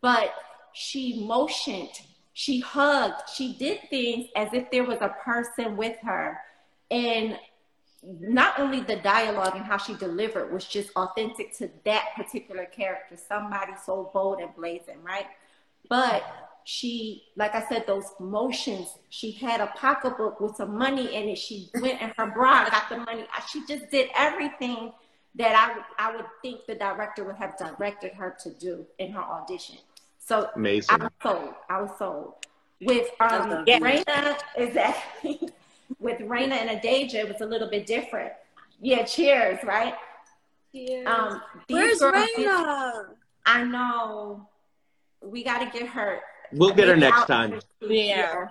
but 0.00 0.34
she 0.72 1.24
motioned, 1.24 1.90
she 2.32 2.60
hugged, 2.60 3.28
she 3.34 3.54
did 3.54 3.80
things 3.90 4.28
as 4.36 4.48
if 4.52 4.70
there 4.70 4.84
was 4.84 4.98
a 5.00 5.14
person 5.22 5.76
with 5.76 5.96
her. 6.02 6.38
And 6.90 7.38
not 8.02 8.58
only 8.58 8.80
the 8.80 8.96
dialogue 8.96 9.56
and 9.56 9.64
how 9.64 9.76
she 9.76 9.94
delivered 9.94 10.52
was 10.52 10.64
just 10.64 10.90
authentic 10.96 11.56
to 11.58 11.70
that 11.84 12.06
particular 12.16 12.64
character, 12.64 13.16
somebody 13.16 13.72
so 13.84 14.10
bold 14.14 14.40
and 14.40 14.54
blazing, 14.56 15.02
right? 15.02 15.26
But 15.88 16.47
she, 16.70 17.22
like 17.34 17.54
I 17.54 17.66
said, 17.66 17.86
those 17.86 18.04
motions. 18.20 18.98
She 19.08 19.32
had 19.32 19.62
a 19.62 19.68
pocketbook 19.68 20.38
with 20.38 20.54
some 20.56 20.76
money 20.76 21.14
in 21.14 21.26
it. 21.30 21.38
She 21.38 21.70
went 21.80 22.02
in 22.02 22.12
her 22.18 22.26
bra 22.26 22.64
and 22.64 22.70
got 22.70 22.90
the 22.90 22.98
money. 22.98 23.24
She 23.50 23.64
just 23.66 23.90
did 23.90 24.10
everything 24.14 24.92
that 25.36 25.56
I 25.56 25.74
would, 25.74 25.84
I 25.98 26.14
would 26.14 26.26
think 26.42 26.66
the 26.66 26.74
director 26.74 27.24
would 27.24 27.36
have 27.36 27.56
directed 27.56 28.12
her 28.12 28.36
to 28.42 28.50
do 28.50 28.84
in 28.98 29.12
her 29.12 29.22
audition. 29.22 29.76
So 30.18 30.50
amazing. 30.56 31.00
I 31.00 31.04
was 31.04 31.12
sold. 31.22 31.54
I 31.70 31.80
was 31.80 31.90
sold. 31.98 32.34
With 32.82 33.08
um, 33.18 33.64
yeah. 33.66 33.78
Raina, 33.78 34.38
exactly. 34.56 35.40
with 35.98 36.18
Raina 36.18 36.52
and 36.52 36.82
Adejah, 36.82 37.14
it 37.14 37.28
was 37.32 37.40
a 37.40 37.46
little 37.46 37.70
bit 37.70 37.86
different. 37.86 38.34
Yeah, 38.82 39.04
cheers, 39.04 39.58
right? 39.64 39.94
Yeah. 40.72 41.04
Um, 41.06 41.40
Where's 41.66 42.02
Raina? 42.02 43.06
I 43.46 43.64
know. 43.64 44.46
We 45.22 45.42
got 45.42 45.60
to 45.60 45.78
get 45.78 45.88
her 45.88 46.20
We'll 46.52 46.74
get 46.74 46.88
her 46.88 46.96
next 46.96 47.26
time. 47.26 47.60
Yeah. 47.80 48.48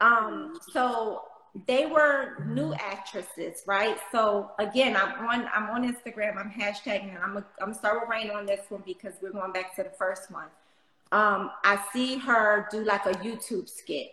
Um. 0.00 0.58
So 0.72 1.22
they 1.66 1.86
were 1.86 2.44
new 2.46 2.72
actresses, 2.74 3.62
right? 3.66 3.96
So 4.12 4.52
again, 4.58 4.96
I'm 4.96 5.26
on 5.26 5.48
I'm 5.52 5.70
on 5.70 5.92
Instagram. 5.92 6.36
I'm 6.36 6.50
hashtagging, 6.50 7.14
and 7.14 7.18
I'm 7.18 7.36
a, 7.38 7.44
I'm 7.60 7.74
start 7.74 8.00
with 8.00 8.08
Rain 8.08 8.30
on 8.30 8.46
this 8.46 8.60
one 8.68 8.82
because 8.86 9.14
we're 9.20 9.32
going 9.32 9.52
back 9.52 9.74
to 9.76 9.82
the 9.82 9.90
first 9.90 10.30
one. 10.30 10.46
Um, 11.10 11.50
I 11.64 11.80
see 11.92 12.18
her 12.18 12.68
do 12.70 12.84
like 12.84 13.06
a 13.06 13.12
YouTube 13.12 13.68
skit, 13.68 14.12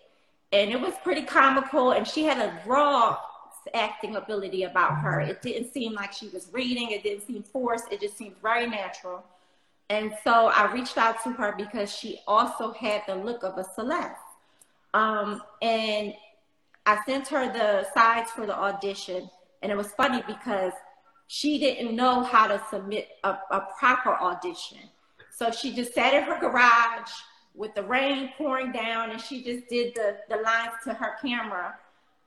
and 0.54 0.72
it 0.72 0.80
was 0.80 0.94
pretty 1.04 1.24
comical, 1.24 1.92
and 1.92 2.08
she 2.08 2.24
had 2.24 2.40
a 2.40 2.62
raw 2.66 3.18
acting 3.74 4.16
ability 4.16 4.64
about 4.64 4.98
her. 5.00 5.20
It 5.20 5.42
didn't 5.42 5.74
seem 5.74 5.94
like 5.94 6.14
she 6.14 6.30
was 6.30 6.50
reading. 6.52 6.92
It 6.92 7.04
didn't 7.04 7.26
seem 7.26 7.44
forced. 7.44 7.92
It 7.92 8.00
just 8.00 8.18
seemed 8.18 8.36
very 8.42 8.68
natural. 8.68 9.24
And 9.90 10.14
so 10.24 10.48
I 10.48 10.72
reached 10.72 10.98
out 10.98 11.24
to 11.24 11.32
her 11.32 11.54
because 11.56 11.94
she 11.96 12.20
also 12.28 12.74
had 12.74 13.04
the 13.08 13.16
look 13.16 13.44
of 13.44 13.58
a 13.58 13.64
Celeste. 13.64 14.16
Um, 14.94 15.42
and 15.62 16.14
I 16.86 17.04
sent 17.06 17.28
her 17.28 17.52
the 17.52 17.88
sides 17.94 18.32
for 18.32 18.46
the 18.46 18.56
audition. 18.56 19.30
And 19.62 19.72
it 19.72 19.76
was 19.76 19.92
funny 19.92 20.24
because 20.28 20.74
she 21.28 21.60
didn't 21.60 21.96
know 21.96 22.24
how 22.24 22.48
to 22.48 22.62
submit 22.70 23.10
a, 23.24 23.38
a 23.52 23.68
proper 23.78 24.16
audition. 24.16 24.78
So 25.32 25.52
she 25.52 25.74
just 25.74 25.94
sat 25.94 26.14
in 26.14 26.24
her 26.24 26.40
garage 26.40 27.12
with 27.54 27.74
the 27.76 27.84
rain 27.84 28.32
pouring 28.38 28.72
down 28.72 29.12
and 29.12 29.20
she 29.20 29.44
just 29.44 29.68
did 29.68 29.96
the, 29.96 30.18
the 30.30 30.38
lines 30.38 30.74
to 30.84 30.94
her 30.94 31.16
camera 31.22 31.76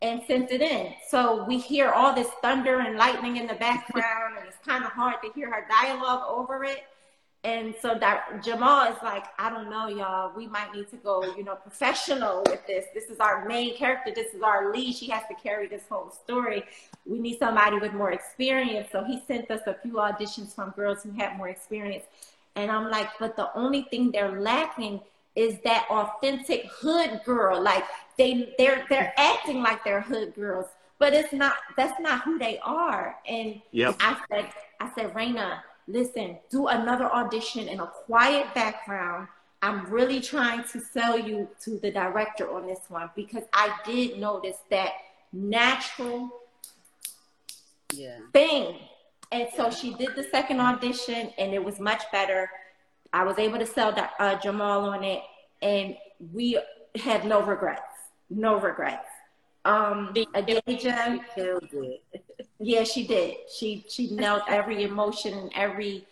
and 0.00 0.22
sent 0.26 0.50
it 0.50 0.60
in. 0.60 0.92
So 1.08 1.44
we 1.44 1.58
hear 1.58 1.90
all 1.90 2.14
this 2.14 2.28
thunder 2.42 2.80
and 2.80 2.96
lightning 2.96 3.36
in 3.36 3.46
the 3.46 3.54
background 3.54 4.36
and 4.38 4.46
it's 4.46 4.58
kind 4.66 4.84
of 4.84 4.92
hard 4.92 5.16
to 5.22 5.32
hear 5.34 5.50
her 5.50 5.66
dialogue 5.68 6.24
over 6.28 6.64
it. 6.64 6.84
And 7.48 7.74
so 7.80 7.96
that 7.98 8.44
Jamal 8.44 8.92
is 8.92 8.98
like, 9.02 9.24
I 9.38 9.48
don't 9.48 9.70
know, 9.70 9.88
y'all. 9.88 10.32
We 10.36 10.46
might 10.46 10.70
need 10.74 10.90
to 10.90 10.96
go, 10.96 11.34
you 11.34 11.44
know, 11.44 11.54
professional 11.54 12.42
with 12.44 12.66
this. 12.66 12.84
This 12.92 13.04
is 13.04 13.20
our 13.20 13.46
main 13.46 13.74
character. 13.74 14.12
This 14.14 14.34
is 14.34 14.42
our 14.42 14.70
lead. 14.70 14.94
She 14.94 15.08
has 15.08 15.22
to 15.30 15.34
carry 15.34 15.66
this 15.66 15.84
whole 15.88 16.10
story. 16.10 16.64
We 17.06 17.18
need 17.18 17.38
somebody 17.38 17.78
with 17.78 17.94
more 17.94 18.12
experience. 18.12 18.88
So 18.92 19.02
he 19.02 19.22
sent 19.26 19.50
us 19.50 19.62
a 19.66 19.72
few 19.82 19.94
auditions 19.94 20.54
from 20.54 20.74
girls 20.76 21.02
who 21.02 21.10
had 21.12 21.38
more 21.38 21.48
experience. 21.48 22.04
And 22.54 22.70
I'm 22.70 22.90
like, 22.90 23.08
but 23.18 23.34
the 23.36 23.50
only 23.56 23.82
thing 23.90 24.10
they're 24.10 24.38
lacking 24.38 25.00
is 25.34 25.58
that 25.64 25.86
authentic 25.88 26.66
hood 26.66 27.22
girl. 27.24 27.62
Like 27.62 27.84
they 28.18 28.54
they're 28.58 28.84
they're 28.90 29.14
acting 29.16 29.62
like 29.62 29.84
they're 29.84 30.02
hood 30.02 30.34
girls, 30.34 30.66
but 30.98 31.14
it's 31.14 31.32
not 31.32 31.54
that's 31.78 31.98
not 31.98 32.24
who 32.24 32.38
they 32.38 32.58
are. 32.58 33.16
And 33.26 33.62
yep. 33.70 33.96
I 34.00 34.18
said, 34.30 34.46
I 34.80 34.90
said, 34.94 35.14
Raina, 35.14 35.60
listen, 35.88 36.36
do 36.50 36.68
another 36.68 37.06
audition 37.06 37.66
in 37.66 37.80
a 37.80 37.86
quiet 37.86 38.54
background. 38.54 39.26
I'm 39.62 39.86
really 39.86 40.20
trying 40.20 40.62
to 40.72 40.80
sell 40.80 41.18
you 41.18 41.48
to 41.64 41.78
the 41.78 41.90
director 41.90 42.48
on 42.50 42.66
this 42.66 42.80
one 42.88 43.10
because 43.16 43.42
I 43.52 43.74
did 43.84 44.20
notice 44.20 44.58
that 44.70 44.92
natural 45.32 46.30
yeah. 47.92 48.18
thing. 48.32 48.76
And 49.32 49.48
so 49.56 49.70
she 49.70 49.94
did 49.94 50.14
the 50.14 50.22
second 50.24 50.60
audition 50.60 51.32
and 51.38 51.52
it 51.52 51.64
was 51.64 51.80
much 51.80 52.02
better. 52.12 52.48
I 53.12 53.24
was 53.24 53.38
able 53.38 53.58
to 53.58 53.66
sell 53.66 53.94
uh, 54.20 54.36
Jamal 54.36 54.88
on 54.90 55.02
it 55.02 55.22
and 55.60 55.96
we 56.32 56.60
had 56.94 57.24
no 57.24 57.42
regrets. 57.42 57.82
No 58.30 58.60
regrets. 58.60 59.08
Um, 59.64 60.12
it. 62.12 62.24
Yeah, 62.58 62.84
she 62.84 63.06
did. 63.06 63.36
She 63.56 63.84
she 63.88 64.10
nailed 64.10 64.42
every 64.48 64.84
emotion 64.84 65.34
and 65.34 65.50
every 65.54 66.06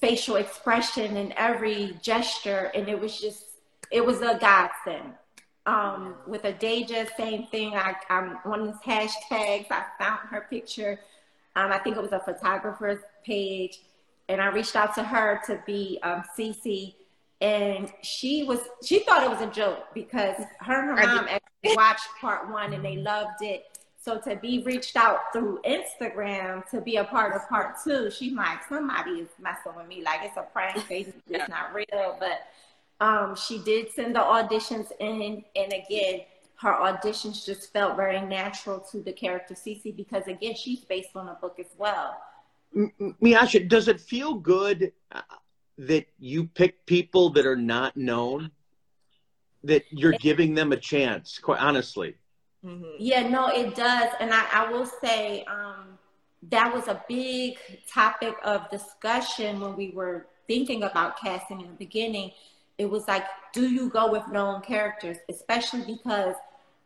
facial 0.00 0.36
expression 0.36 1.16
and 1.16 1.32
every 1.36 1.98
gesture, 2.02 2.70
and 2.74 2.88
it 2.88 3.00
was 3.00 3.20
just 3.20 3.44
it 3.90 4.04
was 4.04 4.20
a 4.22 4.38
godsend. 4.40 5.14
Um, 5.66 6.14
with 6.28 6.42
Adejah, 6.42 7.08
same 7.16 7.48
thing. 7.48 7.74
I, 7.74 7.96
I'm 8.08 8.38
on 8.44 8.68
his 8.68 8.76
hashtags. 8.76 9.66
I 9.70 9.84
found 9.98 10.20
her 10.30 10.46
picture. 10.48 11.00
Um, 11.56 11.72
I 11.72 11.78
think 11.78 11.96
it 11.96 12.02
was 12.02 12.12
a 12.12 12.20
photographer's 12.20 13.00
page, 13.24 13.80
and 14.28 14.40
I 14.40 14.46
reached 14.48 14.76
out 14.76 14.94
to 14.94 15.02
her 15.02 15.40
to 15.46 15.60
be 15.66 15.98
um, 16.02 16.22
Cece, 16.38 16.94
and 17.40 17.92
she 18.02 18.44
was 18.44 18.60
she 18.84 19.00
thought 19.00 19.22
it 19.22 19.30
was 19.30 19.40
a 19.40 19.50
joke 19.50 19.86
because 19.92 20.36
her 20.60 20.90
and 20.90 20.98
her 20.98 21.06
mom 21.06 21.26
actually 21.28 21.76
watched 21.76 22.08
part 22.20 22.50
one 22.50 22.72
and 22.72 22.84
they 22.84 22.96
loved 22.96 23.42
it 23.42 23.75
so 24.06 24.18
to 24.20 24.36
be 24.36 24.62
reached 24.62 24.94
out 24.94 25.32
through 25.32 25.60
Instagram 25.66 26.68
to 26.70 26.80
be 26.80 26.96
a 26.96 27.04
part 27.04 27.34
of 27.34 27.48
part 27.48 27.74
two, 27.82 28.08
she 28.08 28.30
might 28.30 28.60
somebody 28.68 29.10
is 29.22 29.28
messing 29.40 29.72
with 29.76 29.88
me 29.88 30.00
like 30.04 30.20
it's 30.22 30.36
a 30.36 30.42
prank. 30.42 30.84
it's 30.90 31.48
not 31.48 31.74
real. 31.74 32.16
But 32.20 32.46
um, 33.04 33.34
she 33.34 33.58
did 33.58 33.90
send 33.90 34.14
the 34.14 34.20
auditions 34.20 34.92
in, 35.00 35.44
and 35.56 35.72
again, 35.72 36.20
her 36.60 36.72
auditions 36.72 37.44
just 37.44 37.72
felt 37.72 37.96
very 37.96 38.20
natural 38.20 38.78
to 38.92 39.02
the 39.02 39.12
character 39.12 39.54
Cece 39.54 39.94
because 39.96 40.28
again, 40.28 40.54
she's 40.54 40.84
based 40.84 41.16
on 41.16 41.26
a 41.28 41.34
book 41.34 41.56
as 41.58 41.74
well. 41.76 42.16
Miasha, 43.20 43.68
does 43.68 43.88
it 43.88 44.00
feel 44.00 44.34
good 44.34 44.92
uh, 45.10 45.22
that 45.78 46.06
you 46.20 46.46
pick 46.46 46.86
people 46.86 47.30
that 47.30 47.44
are 47.44 47.56
not 47.56 47.96
known? 47.96 48.52
that 49.64 49.84
you're 49.90 50.12
giving 50.12 50.54
them 50.54 50.70
a 50.70 50.76
chance. 50.76 51.40
Quite 51.40 51.58
honestly. 51.58 52.14
Mm-hmm. 52.66 52.84
Yeah, 52.98 53.28
no, 53.28 53.48
it 53.48 53.74
does, 53.74 54.10
and 54.20 54.34
I, 54.34 54.44
I 54.52 54.72
will 54.72 54.86
say 54.86 55.44
um, 55.44 55.98
that 56.50 56.74
was 56.74 56.88
a 56.88 57.02
big 57.08 57.58
topic 57.88 58.34
of 58.44 58.68
discussion 58.70 59.60
when 59.60 59.76
we 59.76 59.90
were 59.90 60.26
thinking 60.48 60.82
about 60.82 61.18
casting 61.18 61.60
in 61.60 61.68
the 61.68 61.74
beginning. 61.74 62.32
It 62.78 62.90
was 62.90 63.06
like, 63.06 63.24
do 63.52 63.68
you 63.68 63.88
go 63.88 64.10
with 64.10 64.26
known 64.28 64.62
characters, 64.62 65.18
especially 65.28 65.84
because 65.86 66.34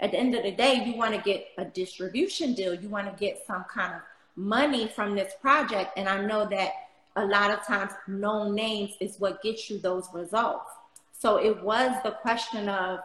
at 0.00 0.12
the 0.12 0.18
end 0.18 0.34
of 0.34 0.42
the 0.42 0.52
day, 0.52 0.82
you 0.84 0.96
want 0.96 1.14
to 1.14 1.20
get 1.20 1.48
a 1.58 1.64
distribution 1.64 2.54
deal. 2.54 2.74
You 2.74 2.88
want 2.88 3.06
to 3.06 3.18
get 3.18 3.44
some 3.46 3.64
kind 3.64 3.94
of 3.94 4.00
money 4.34 4.88
from 4.88 5.14
this 5.14 5.34
project. 5.40 5.92
And 5.96 6.08
I 6.08 6.20
know 6.24 6.48
that 6.48 6.72
a 7.16 7.24
lot 7.24 7.50
of 7.50 7.66
times 7.66 7.92
known 8.06 8.54
names 8.54 8.92
is 9.00 9.20
what 9.20 9.42
gets 9.42 9.68
you 9.68 9.78
those 9.78 10.08
results. 10.14 10.70
So 11.18 11.36
it 11.36 11.62
was 11.62 11.94
the 12.02 12.12
question 12.12 12.68
of 12.68 13.00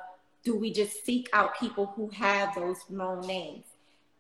do 0.46 0.56
we 0.56 0.72
just 0.72 1.04
seek 1.04 1.28
out 1.34 1.60
people 1.60 1.88
who 1.88 2.08
have 2.10 2.56
those 2.56 2.78
known 2.90 3.28
names? 3.28 3.66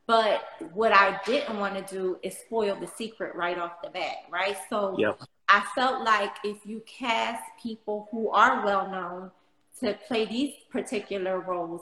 But 0.07 0.43
what 0.73 0.91
I 0.91 1.19
didn't 1.25 1.59
want 1.59 1.75
to 1.75 1.93
do 1.93 2.17
is 2.21 2.37
spoil 2.37 2.75
the 2.75 2.87
secret 2.87 3.33
right 3.35 3.57
off 3.57 3.81
the 3.81 3.89
bat, 3.89 4.17
right? 4.29 4.57
So 4.69 4.97
yep. 4.99 5.19
I 5.47 5.63
felt 5.73 6.03
like 6.03 6.31
if 6.43 6.57
you 6.65 6.83
cast 6.85 7.43
people 7.61 8.07
who 8.11 8.29
are 8.29 8.65
well 8.65 8.89
known 8.91 9.31
to 9.79 9.97
play 10.07 10.25
these 10.25 10.53
particular 10.69 11.39
roles, 11.39 11.81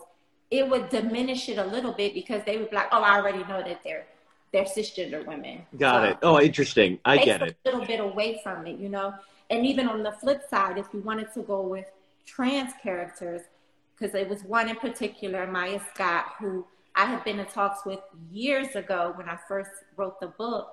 it 0.52 0.70
would 0.70 0.90
diminish 0.90 1.50
it 1.50 1.58
a 1.58 1.66
little 1.66 1.92
bit 1.92 2.14
because 2.14 2.44
they 2.46 2.58
would 2.58 2.70
be 2.70 2.76
like, 2.76 2.90
oh, 2.92 3.02
I 3.02 3.18
already 3.18 3.44
know 3.46 3.64
that 3.64 3.82
they're 3.84 4.06
they're 4.52 4.66
cisgender 4.66 5.26
women. 5.26 5.66
Got 5.78 6.04
so 6.04 6.10
it. 6.10 6.18
Oh, 6.22 6.40
interesting. 6.40 7.00
I 7.04 7.18
get 7.18 7.42
it. 7.42 7.58
A 7.66 7.70
little 7.70 7.86
bit 7.86 8.00
away 8.00 8.40
from 8.44 8.68
it, 8.68 8.78
you 8.78 8.88
know. 8.88 9.16
And 9.50 9.66
even 9.66 9.90
on 9.90 10.04
the 10.04 10.12
flip 10.12 10.44
side, 10.48 10.78
if 10.78 10.88
you 10.94 11.00
wanted 11.02 11.34
to 11.34 11.42
go 11.42 11.62
with 11.62 11.88
trans 12.26 12.72
characters, 12.82 13.42
because 13.98 14.16
it 14.16 14.28
was 14.28 14.44
one 14.44 14.70
in 14.70 14.76
particular, 14.76 15.48
Maya 15.48 15.80
Scott, 15.94 16.26
who 16.40 16.66
I 16.96 17.06
had 17.06 17.24
been 17.24 17.40
in 17.40 17.46
talks 17.48 17.86
with 17.86 18.00
years 18.32 18.76
ago 18.76 19.14
when 19.16 19.28
I 19.30 19.38
first 19.48 19.72
wrote 19.96 20.20
the 20.20 20.28
book. 20.28 20.70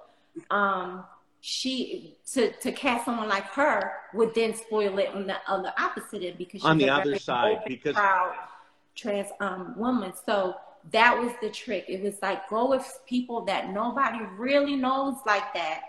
Um, 0.50 1.04
she 1.40 2.16
to 2.32 2.52
to 2.52 2.70
cast 2.72 3.06
someone 3.06 3.28
like 3.28 3.44
her 3.44 3.92
would 4.12 4.34
then 4.34 4.54
spoil 4.54 4.98
it 4.98 5.08
on 5.14 5.26
the 5.26 5.36
on 5.48 5.62
the 5.62 5.82
opposite 5.82 6.22
end 6.22 6.36
because 6.36 6.60
she's 6.60 6.68
on 6.68 6.76
the 6.76 6.90
other 6.90 7.18
side 7.18 7.60
because 7.66 7.94
proud 7.94 8.34
trans 8.94 9.28
um 9.40 9.74
woman. 9.76 10.12
So 10.26 10.56
that 10.92 11.18
was 11.18 11.32
the 11.40 11.50
trick. 11.50 11.86
It 11.88 12.02
was 12.02 12.20
like 12.20 12.48
go 12.50 12.68
with 12.68 13.00
people 13.06 13.44
that 13.46 13.70
nobody 13.70 14.18
really 14.36 14.76
knows 14.76 15.14
like 15.24 15.54
that, 15.54 15.80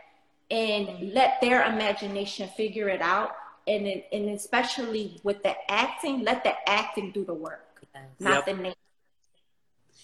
and 0.50 1.14
let 1.14 1.42
their 1.42 1.64
imagination 1.66 2.48
figure 2.56 2.88
it 2.88 3.02
out. 3.02 3.32
And 3.68 3.86
it, 3.88 4.08
and 4.12 4.30
especially 4.30 5.20
with 5.24 5.44
the 5.44 5.56
acting, 5.70 6.24
let 6.24 6.44
the 6.44 6.54
acting 6.68 7.12
do 7.12 7.24
the 7.24 7.34
work, 7.34 7.86
yes. 7.94 8.04
not 8.20 8.34
yep. 8.34 8.58
the 8.58 8.64
name. 8.64 8.74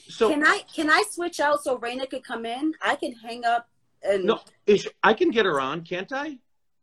So 0.10 0.30
can 0.30 0.46
I 0.46 0.62
can 0.74 0.90
I 0.90 1.04
switch 1.10 1.40
out 1.40 1.64
so 1.64 1.78
Raina 1.78 2.10
could 2.10 2.24
come 2.24 2.46
in? 2.46 2.74
I 2.82 2.96
can 2.96 3.14
hang 3.14 3.44
up 3.46 3.68
and 4.04 4.26
no, 4.26 4.40
is, 4.66 4.88
I 5.04 5.14
can 5.14 5.32
get 5.32 5.46
her 5.46 5.60
on, 5.60 5.82
can't 5.82 6.12
I? 6.12 6.38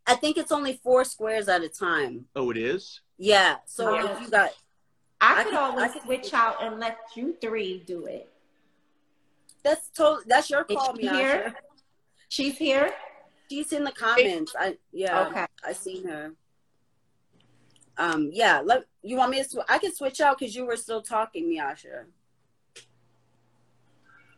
I 0.06 0.14
think 0.14 0.37
it's 0.37 0.52
only 0.52 0.74
four 0.82 1.04
squares 1.04 1.48
at 1.48 1.62
a 1.62 1.68
time. 1.68 2.26
Oh, 2.37 2.50
it 2.50 2.56
is. 2.56 3.00
Yeah. 3.16 3.56
So 3.64 3.94
if 3.98 4.20
you 4.20 4.28
got, 4.28 4.50
I, 5.20 5.40
I 5.40 5.44
could 5.44 5.54
always 5.54 5.92
I 5.92 6.00
switch 6.04 6.34
out 6.34 6.62
and 6.62 6.78
let 6.78 6.98
you 7.14 7.37
three 7.40 7.82
do 7.87 8.06
it. 8.06 8.30
That's 9.62 9.88
totally 9.88 10.24
that's 10.26 10.50
your 10.50 10.64
call, 10.64 10.94
she 10.94 11.08
here? 11.08 11.54
She's 12.28 12.58
here. 12.58 12.92
She's 13.50 13.72
in 13.72 13.84
the 13.84 13.92
comments. 13.92 14.54
I 14.58 14.76
yeah. 14.92 15.26
Okay. 15.28 15.46
I 15.64 15.72
seen 15.72 16.06
her. 16.06 16.32
Um. 17.96 18.30
Yeah. 18.33 18.62
Let 18.64 18.85
you 19.02 19.16
want 19.16 19.30
me 19.30 19.42
to? 19.42 19.48
Sw- 19.48 19.68
I 19.68 19.78
can 19.78 19.94
switch 19.94 20.20
out 20.20 20.38
because 20.38 20.54
you 20.54 20.66
were 20.66 20.76
still 20.76 21.02
talking, 21.02 21.46
Miasha. 21.48 22.04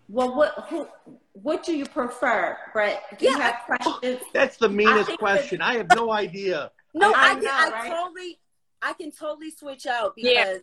Well, 0.08 0.34
what 0.34 0.66
who, 0.68 0.86
what 1.32 1.64
do 1.64 1.76
you 1.76 1.86
prefer, 1.86 2.56
Brett? 2.72 3.02
Do 3.18 3.24
yeah. 3.24 3.30
you 3.32 3.40
have 3.40 3.56
questions? 3.66 4.20
That's 4.32 4.56
the 4.56 4.68
meanest 4.68 5.10
I 5.10 5.16
question. 5.16 5.60
I 5.60 5.76
have 5.76 5.88
no 5.94 6.12
idea. 6.12 6.70
No, 6.94 7.12
I, 7.12 7.32
I, 7.32 7.34
know, 7.34 7.50
I 7.52 7.70
right? 7.72 7.90
totally, 7.90 8.38
I 8.80 8.94
can 8.94 9.10
totally 9.12 9.50
switch 9.50 9.84
out 9.84 10.16
because 10.16 10.32
yeah. 10.32 10.56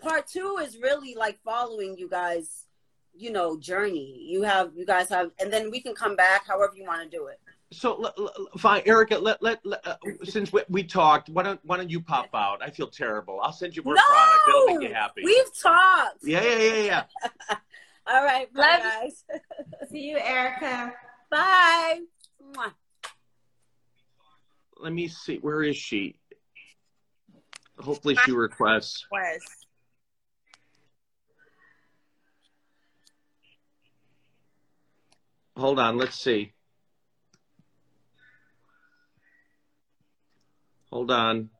part 0.00 0.26
two 0.26 0.56
is 0.62 0.78
really 0.78 1.14
like 1.14 1.38
following 1.44 1.98
you 1.98 2.08
guys, 2.08 2.64
you 3.14 3.30
know, 3.30 3.58
journey. 3.58 4.24
You 4.26 4.44
have, 4.44 4.72
you 4.74 4.86
guys 4.86 5.10
have, 5.10 5.32
and 5.38 5.52
then 5.52 5.70
we 5.70 5.82
can 5.82 5.94
come 5.94 6.16
back 6.16 6.46
however 6.46 6.72
you 6.74 6.84
want 6.84 7.02
to 7.02 7.14
do 7.14 7.26
it. 7.26 7.38
So 7.72 8.10
fine, 8.58 8.82
Erika. 8.86 9.18
Let 9.18 9.42
let, 9.42 9.64
let 9.66 9.84
uh, 9.84 9.96
since 10.22 10.52
we, 10.52 10.62
we, 10.68 10.84
talked, 10.84 11.28
why 11.30 11.42
don't 11.42 11.60
why 11.64 11.76
don't 11.76 11.90
you 11.90 12.00
pop 12.00 12.28
out? 12.32 12.62
I 12.62 12.70
feel 12.70 12.86
terrible. 12.86 13.40
I'll 13.42 13.52
send 13.52 13.74
you 13.74 13.82
more 13.82 13.94
no! 13.94 14.02
product. 14.06 14.48
It'll 14.48 14.66
make 14.66 14.88
you 14.88 14.94
happy. 14.94 15.22
We've 15.24 15.58
talked. 15.60 16.22
Yeah, 16.22 16.44
yeah, 16.44 16.58
yeah, 16.58 16.82
yeah. 16.82 17.02
All 18.06 18.24
right. 18.24 18.52
Bye, 18.54 18.60
Love 18.60 18.80
guys. 18.82 19.24
See 19.90 19.98
you, 19.98 20.16
Erika. 20.16 20.92
Bye. 21.28 22.02
Let 24.78 24.92
me 24.92 25.08
see. 25.08 25.38
Where 25.38 25.64
is 25.64 25.76
she? 25.76 26.20
Hopefully 27.78 28.16
she 28.24 28.30
requests. 28.30 29.06
Request. 29.10 29.66
Hold 35.56 35.80
on. 35.80 35.96
Let's 35.96 36.20
see. 36.20 36.52
Hold 40.90 41.10
on. 41.10 41.50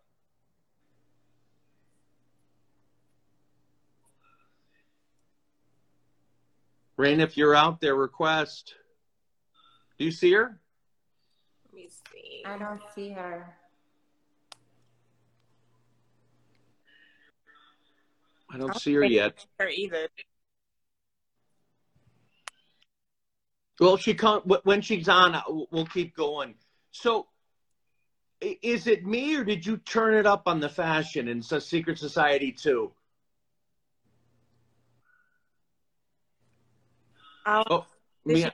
Rain, 6.97 7.21
if 7.21 7.37
you're 7.37 7.55
out 7.55 7.81
there, 7.81 7.95
request. 7.95 8.75
Do 9.99 10.05
you 10.05 10.11
see 10.11 10.33
her? 10.33 10.59
Let 11.67 11.75
me 11.75 11.89
see. 11.89 12.43
I 12.47 12.57
don't 12.57 12.81
see 12.95 13.11
her. 13.11 13.55
I 18.49 18.53
don't, 18.55 18.71
I 18.71 18.73
don't 18.73 18.81
see 18.81 18.95
her 18.95 19.05
yet. 19.05 19.45
Her 19.59 19.69
either. 19.69 20.09
Well, 23.79 23.99
she 23.99 24.15
come 24.15 24.41
when 24.65 24.81
she's 24.81 25.09
on. 25.09 25.35
Uh, 25.35 25.43
we'll 25.71 25.85
keep 25.87 26.17
going. 26.17 26.55
So, 26.93 27.27
is 28.41 28.87
it 28.87 29.07
me 29.07 29.37
or 29.37 29.45
did 29.45 29.65
you 29.65 29.79
turn 29.79 30.15
it 30.15 30.27
up 30.27 30.43
on 30.47 30.61
the 30.61 30.69
fashion 30.69 31.29
in 31.29 31.43
Secret 31.43 31.99
Society 31.99 32.53
Two? 32.53 32.93
Um, 37.47 37.65
oh, 37.71 37.87
Mia- 38.25 38.53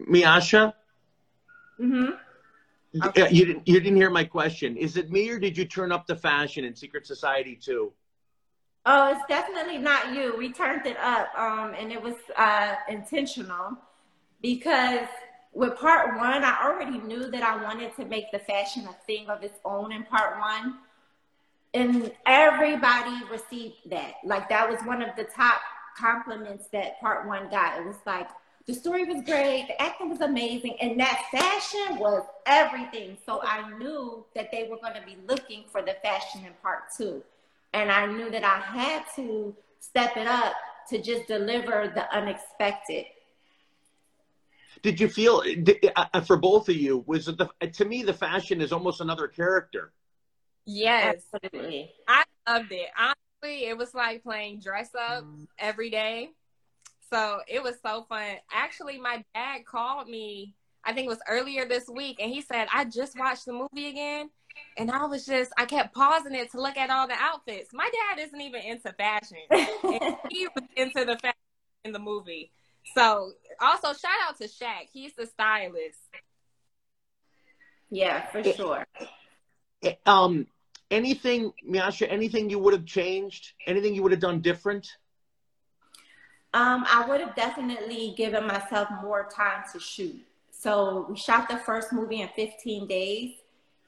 Miasha. 0.00 0.72
Mm-hmm. 1.80 2.10
Okay. 3.04 3.28
You 3.30 3.46
didn't. 3.46 3.66
You 3.66 3.80
didn't 3.80 3.96
hear 3.96 4.10
my 4.10 4.24
question. 4.24 4.76
Is 4.76 4.96
it 4.96 5.10
me 5.10 5.28
or 5.30 5.38
did 5.38 5.56
you 5.56 5.64
turn 5.64 5.90
up 5.90 6.06
the 6.06 6.16
fashion 6.16 6.64
in 6.64 6.74
Secret 6.74 7.06
Society 7.06 7.56
Two? 7.60 7.92
Oh, 8.84 9.12
it's 9.12 9.24
definitely 9.28 9.78
not 9.78 10.12
you. 10.14 10.34
We 10.36 10.52
turned 10.52 10.86
it 10.86 10.96
up, 10.98 11.28
um, 11.36 11.74
and 11.78 11.92
it 11.92 12.02
was 12.02 12.16
uh, 12.36 12.74
intentional 12.88 13.78
because 14.42 15.06
with 15.52 15.76
part 15.78 16.16
one, 16.16 16.44
I 16.44 16.58
already 16.64 16.98
knew 16.98 17.30
that 17.30 17.42
I 17.42 17.62
wanted 17.62 17.94
to 17.96 18.04
make 18.04 18.30
the 18.32 18.38
fashion 18.38 18.86
a 18.88 18.94
thing 19.06 19.28
of 19.28 19.42
its 19.42 19.58
own 19.64 19.92
in 19.92 20.04
part 20.04 20.38
one. 20.40 20.78
And 21.74 22.12
everybody 22.26 23.24
received 23.30 23.76
that. 23.90 24.14
Like 24.24 24.48
that 24.48 24.68
was 24.68 24.80
one 24.84 25.02
of 25.02 25.14
the 25.16 25.24
top 25.24 25.60
compliments 25.96 26.68
that 26.72 27.00
part 27.00 27.26
one 27.26 27.50
got. 27.50 27.78
It 27.78 27.86
was 27.86 27.96
like 28.06 28.28
the 28.66 28.74
story 28.74 29.04
was 29.04 29.24
great, 29.24 29.66
the 29.68 29.82
acting 29.82 30.08
was 30.08 30.20
amazing, 30.20 30.76
and 30.80 30.98
that 31.00 31.24
fashion 31.32 31.98
was 31.98 32.24
everything. 32.46 33.18
So 33.26 33.40
I 33.42 33.76
knew 33.76 34.24
that 34.34 34.50
they 34.52 34.68
were 34.70 34.76
going 34.76 34.94
to 34.94 35.02
be 35.04 35.16
looking 35.26 35.64
for 35.70 35.82
the 35.82 35.96
fashion 36.02 36.44
in 36.46 36.52
part 36.62 36.84
two. 36.96 37.22
And 37.72 37.90
I 37.90 38.06
knew 38.06 38.30
that 38.30 38.44
I 38.44 38.60
had 38.60 39.04
to 39.16 39.54
step 39.80 40.16
it 40.16 40.26
up 40.26 40.54
to 40.90 41.02
just 41.02 41.26
deliver 41.26 41.90
the 41.94 42.10
unexpected. 42.14 43.06
Did 44.82 45.00
you 45.00 45.08
feel 45.08 45.42
uh, 45.96 46.04
uh, 46.12 46.20
for 46.20 46.36
both 46.36 46.68
of 46.68 46.76
you 46.76 47.04
was 47.06 47.28
it 47.28 47.38
the 47.38 47.48
to 47.68 47.84
me 47.84 48.02
the 48.02 48.12
fashion 48.12 48.60
is 48.60 48.72
almost 48.72 49.00
another 49.00 49.28
character? 49.28 49.92
Yes, 50.66 51.24
Absolutely. 51.34 51.92
I 52.08 52.24
loved 52.48 52.72
it. 52.72 52.88
I 52.96 53.14
it 53.44 53.76
was 53.76 53.94
like 53.94 54.22
playing 54.22 54.60
dress 54.60 54.90
up 54.94 55.24
mm. 55.24 55.46
every 55.58 55.90
day. 55.90 56.30
So 57.10 57.40
it 57.46 57.62
was 57.62 57.76
so 57.84 58.06
fun. 58.08 58.36
Actually, 58.52 58.98
my 58.98 59.24
dad 59.34 59.66
called 59.66 60.08
me, 60.08 60.54
I 60.84 60.92
think 60.92 61.06
it 61.06 61.10
was 61.10 61.20
earlier 61.28 61.66
this 61.66 61.88
week, 61.88 62.18
and 62.20 62.32
he 62.32 62.40
said, 62.40 62.68
I 62.72 62.84
just 62.84 63.18
watched 63.18 63.46
the 63.46 63.52
movie 63.52 63.88
again. 63.88 64.30
And 64.76 64.90
I 64.90 65.06
was 65.06 65.24
just, 65.24 65.50
I 65.56 65.64
kept 65.64 65.94
pausing 65.94 66.34
it 66.34 66.50
to 66.52 66.60
look 66.60 66.76
at 66.76 66.90
all 66.90 67.06
the 67.06 67.14
outfits. 67.14 67.70
My 67.72 67.88
dad 67.90 68.22
isn't 68.22 68.40
even 68.40 68.62
into 68.62 68.92
fashion. 68.92 69.38
he 70.30 70.46
was 70.54 70.64
into 70.76 71.04
the 71.04 71.18
fashion 71.18 71.34
in 71.84 71.92
the 71.92 71.98
movie. 71.98 72.52
So 72.94 73.32
also 73.62 73.88
shout 73.88 74.10
out 74.28 74.36
to 74.38 74.44
Shaq. 74.44 74.88
He's 74.92 75.14
the 75.14 75.26
stylist. 75.26 75.98
Yeah, 77.90 78.26
for 78.26 78.42
sure. 78.42 78.86
Um, 80.06 80.46
anything, 80.90 81.52
Miasha, 81.68 82.06
anything 82.10 82.50
you 82.50 82.58
would 82.58 82.72
have 82.72 82.86
changed? 82.86 83.52
Anything 83.66 83.94
you 83.94 84.02
would 84.02 84.12
have 84.12 84.20
done 84.20 84.40
different? 84.40 84.88
Um, 86.54 86.84
I 86.86 87.06
would 87.08 87.20
have 87.20 87.34
definitely 87.34 88.14
given 88.16 88.46
myself 88.46 88.88
more 89.02 89.28
time 89.34 89.64
to 89.72 89.80
shoot. 89.80 90.20
So 90.50 91.06
we 91.08 91.16
shot 91.16 91.48
the 91.48 91.56
first 91.56 91.92
movie 91.92 92.20
in 92.20 92.28
15 92.28 92.86
days. 92.86 93.36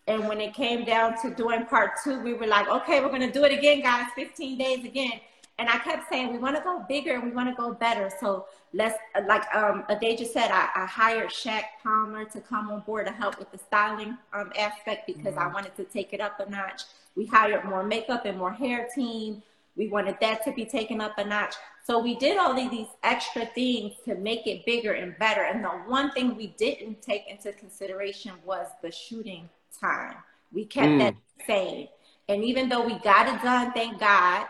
And 0.07 0.29
when 0.29 0.41
it 0.41 0.55
came 0.55 0.85
down 0.85 1.21
to 1.23 1.35
doing 1.35 1.65
part 1.67 1.93
two, 2.03 2.21
we 2.21 2.35
were 2.35 2.47
like, 2.47 2.69
okay, 2.69 3.01
we're 3.01 3.09
going 3.09 3.21
to 3.21 3.33
do 3.33 3.45
it 3.45 3.53
again, 3.53 3.81
guys, 3.81 4.09
15 4.15 4.59
days 4.59 4.85
again. 4.85 5.21
And 5.59 5.69
I 5.69 5.79
kept 5.79 6.09
saying, 6.09 6.33
we 6.33 6.39
want 6.39 6.57
to 6.57 6.63
go 6.63 6.85
bigger 6.89 7.15
and 7.15 7.23
we 7.23 7.31
want 7.31 7.49
to 7.49 7.55
go 7.55 7.73
better. 7.73 8.11
So 8.21 8.47
let's, 8.73 8.99
like 9.27 9.43
um, 9.55 9.85
Adejah 9.89 10.27
said, 10.27 10.51
I, 10.51 10.69
I 10.75 10.87
hired 10.87 11.31
Shaq 11.31 11.63
Palmer 11.83 12.25
to 12.25 12.41
come 12.41 12.71
on 12.71 12.81
board 12.81 13.07
to 13.07 13.13
help 13.13 13.39
with 13.39 13.53
the 13.53 13.59
styling 13.59 14.19
um, 14.33 14.51
aspect 14.59 15.07
because 15.07 15.35
mm-hmm. 15.35 15.39
I 15.39 15.53
wanted 15.53 15.77
to 15.77 15.85
take 15.85 16.13
it 16.13 16.21
up 16.21 16.41
a 16.41 16.51
notch. 16.51 16.83
We 17.15 17.27
hired 17.27 17.65
more 17.65 17.85
makeup 17.85 18.25
and 18.25 18.37
more 18.37 18.53
hair 18.53 18.89
team. 18.95 19.43
We 19.77 19.89
wanted 19.89 20.17
that 20.21 20.45
to 20.45 20.53
be 20.53 20.65
taken 20.65 21.01
up 21.01 21.19
a 21.19 21.25
notch. 21.25 21.55
So 21.85 22.01
we 22.01 22.17
did 22.17 22.37
all 22.39 22.59
of 22.59 22.71
these 22.71 22.89
extra 23.03 23.47
things 23.47 23.93
to 24.07 24.17
make 24.17 24.47
it 24.47 24.65
bigger 24.67 24.93
and 24.93 25.17
better. 25.19 25.43
And 25.43 25.63
the 25.63 25.69
one 25.69 26.11
thing 26.13 26.35
we 26.35 26.49
didn't 26.59 27.03
take 27.03 27.29
into 27.29 27.53
consideration 27.53 28.33
was 28.45 28.67
the 28.83 28.91
shooting 28.91 29.49
time. 29.81 30.17
We 30.53 30.65
kept 30.65 30.89
mm. 30.89 30.99
that 30.99 31.15
same. 31.47 31.89
And 32.29 32.43
even 32.43 32.69
though 32.69 32.85
we 32.85 32.99
got 33.01 33.29
it 33.29 33.43
done, 33.43 33.73
thank 33.73 34.01
God, 34.01 34.47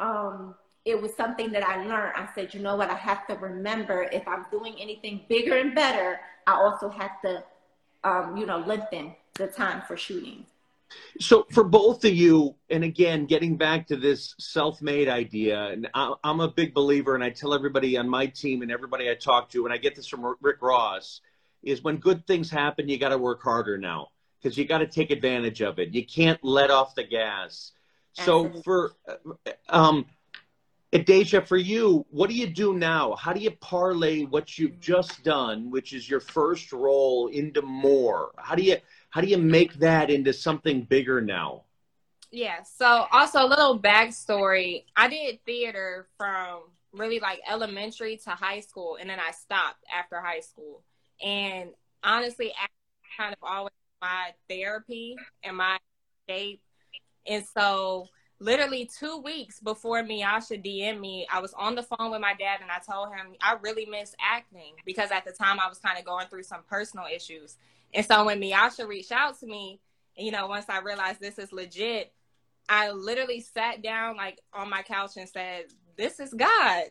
um, 0.00 0.54
it 0.84 1.00
was 1.00 1.14
something 1.14 1.52
that 1.52 1.62
I 1.62 1.84
learned. 1.84 2.12
I 2.16 2.28
said, 2.34 2.54
you 2.54 2.60
know 2.60 2.76
what? 2.76 2.90
I 2.90 2.96
have 2.96 3.26
to 3.26 3.34
remember 3.34 4.08
if 4.12 4.26
I'm 4.26 4.46
doing 4.50 4.76
anything 4.80 5.22
bigger 5.28 5.58
and 5.58 5.74
better, 5.74 6.20
I 6.46 6.52
also 6.52 6.88
have 6.88 7.20
to, 7.22 7.44
um, 8.04 8.36
you 8.36 8.46
know, 8.46 8.58
lengthen 8.58 9.14
the 9.34 9.48
time 9.48 9.82
for 9.86 9.96
shooting. 9.96 10.46
So 11.20 11.46
for 11.52 11.64
both 11.64 12.04
of 12.04 12.14
you, 12.14 12.54
and 12.70 12.82
again, 12.82 13.26
getting 13.26 13.56
back 13.56 13.86
to 13.88 13.96
this 13.96 14.34
self-made 14.38 15.08
idea, 15.08 15.66
and 15.68 15.88
I'm 15.94 16.40
a 16.40 16.48
big 16.48 16.72
believer, 16.72 17.14
and 17.14 17.22
I 17.22 17.30
tell 17.30 17.52
everybody 17.52 17.98
on 17.98 18.08
my 18.08 18.26
team 18.26 18.62
and 18.62 18.72
everybody 18.72 19.10
I 19.10 19.14
talk 19.14 19.50
to, 19.50 19.66
and 19.66 19.74
I 19.74 19.76
get 19.76 19.94
this 19.94 20.06
from 20.06 20.34
Rick 20.40 20.62
Ross, 20.62 21.20
is 21.62 21.82
when 21.82 21.96
good 21.96 22.26
things 22.26 22.50
happen, 22.50 22.88
you 22.88 22.98
got 22.98 23.10
to 23.10 23.18
work 23.18 23.42
harder 23.42 23.76
now 23.76 24.08
because 24.40 24.56
you 24.56 24.64
got 24.64 24.78
to 24.78 24.86
take 24.86 25.10
advantage 25.10 25.60
of 25.60 25.78
it. 25.78 25.92
You 25.92 26.06
can't 26.06 26.42
let 26.42 26.70
off 26.70 26.94
the 26.94 27.04
gas. 27.04 27.72
So 28.24 28.50
for 28.64 28.92
um, 29.68 30.06
Adejah, 30.92 31.46
for 31.46 31.56
you, 31.56 32.06
what 32.10 32.30
do 32.30 32.36
you 32.36 32.46
do 32.46 32.74
now? 32.74 33.14
How 33.14 33.32
do 33.32 33.40
you 33.40 33.50
parlay 33.50 34.24
what 34.24 34.58
you've 34.58 34.80
just 34.80 35.22
done, 35.22 35.70
which 35.70 35.92
is 35.92 36.08
your 36.08 36.20
first 36.20 36.72
role, 36.72 37.28
into 37.28 37.62
more? 37.62 38.32
How 38.38 38.54
do 38.54 38.62
you 38.62 38.76
how 39.10 39.20
do 39.20 39.26
you 39.26 39.38
make 39.38 39.74
that 39.74 40.10
into 40.10 40.32
something 40.32 40.82
bigger 40.82 41.20
now? 41.20 41.64
Yeah. 42.30 42.62
So 42.62 43.06
also 43.12 43.44
a 43.44 43.48
little 43.48 43.78
backstory. 43.78 44.84
I 44.96 45.08
did 45.08 45.44
theater 45.44 46.08
from 46.16 46.62
really 46.92 47.20
like 47.20 47.40
elementary 47.48 48.16
to 48.24 48.30
high 48.30 48.60
school, 48.60 48.96
and 49.00 49.08
then 49.08 49.18
I 49.20 49.30
stopped 49.32 49.84
after 49.94 50.20
high 50.20 50.40
school. 50.40 50.82
And 51.22 51.70
honestly, 52.02 52.52
I 52.52 52.66
kind 53.16 53.34
of 53.34 53.38
always 53.42 53.72
my 54.00 54.32
therapy 54.48 55.16
and 55.42 55.56
my 55.56 55.78
shape. 56.28 56.62
And 57.28 57.44
so 57.44 58.08
literally 58.40 58.88
two 58.98 59.18
weeks 59.18 59.60
before 59.60 60.02
Miasha 60.02 60.62
DM 60.64 61.00
me, 61.00 61.26
I 61.32 61.40
was 61.40 61.52
on 61.54 61.74
the 61.74 61.82
phone 61.82 62.10
with 62.10 62.20
my 62.20 62.34
dad 62.34 62.60
and 62.62 62.70
I 62.70 62.78
told 62.78 63.08
him 63.08 63.34
I 63.40 63.56
really 63.60 63.86
miss 63.86 64.14
acting 64.20 64.74
because 64.84 65.10
at 65.10 65.24
the 65.24 65.32
time 65.32 65.58
I 65.60 65.68
was 65.68 65.78
kind 65.78 65.98
of 65.98 66.04
going 66.04 66.28
through 66.28 66.44
some 66.44 66.62
personal 66.68 67.06
issues. 67.12 67.56
And 67.94 68.04
so 68.04 68.24
when 68.24 68.40
Miasha 68.40 68.86
reached 68.86 69.12
out 69.12 69.38
to 69.40 69.46
me, 69.46 69.80
you 70.16 70.30
know, 70.30 70.46
once 70.46 70.66
I 70.68 70.80
realized 70.80 71.20
this 71.20 71.38
is 71.38 71.52
legit, 71.52 72.12
I 72.68 72.90
literally 72.90 73.40
sat 73.40 73.82
down 73.82 74.16
like 74.16 74.40
on 74.52 74.68
my 74.68 74.82
couch 74.82 75.12
and 75.16 75.28
said, 75.28 75.66
This 75.96 76.20
is 76.20 76.34
God. 76.34 76.84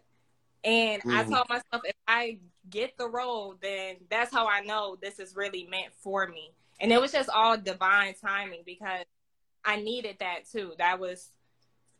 And 0.63 1.02
mm. 1.04 1.13
I 1.13 1.23
told 1.23 1.47
myself, 1.50 1.82
if 1.84 1.95
I 2.08 2.39
get 2.69 2.97
the 2.97 3.08
role, 3.08 3.56
then 3.62 3.97
that's 4.10 4.34
how 4.34 4.47
I 4.47 4.62
know 4.62 4.97
this 5.02 5.19
is 5.19 5.36
really 5.36 5.67
meant 5.69 5.93
for 6.02 6.28
me. 6.28 6.52
And 6.80 6.91
it 6.91 7.00
was 7.00 7.12
just 7.12 7.30
all 7.30 7.58
divine 7.58 8.15
timing 8.19 8.63
because 8.65 9.06
I 9.67 9.82
needed 9.82 10.15
that 10.21 10.49
too. 10.49 10.71
That 10.77 10.97
was, 10.99 11.30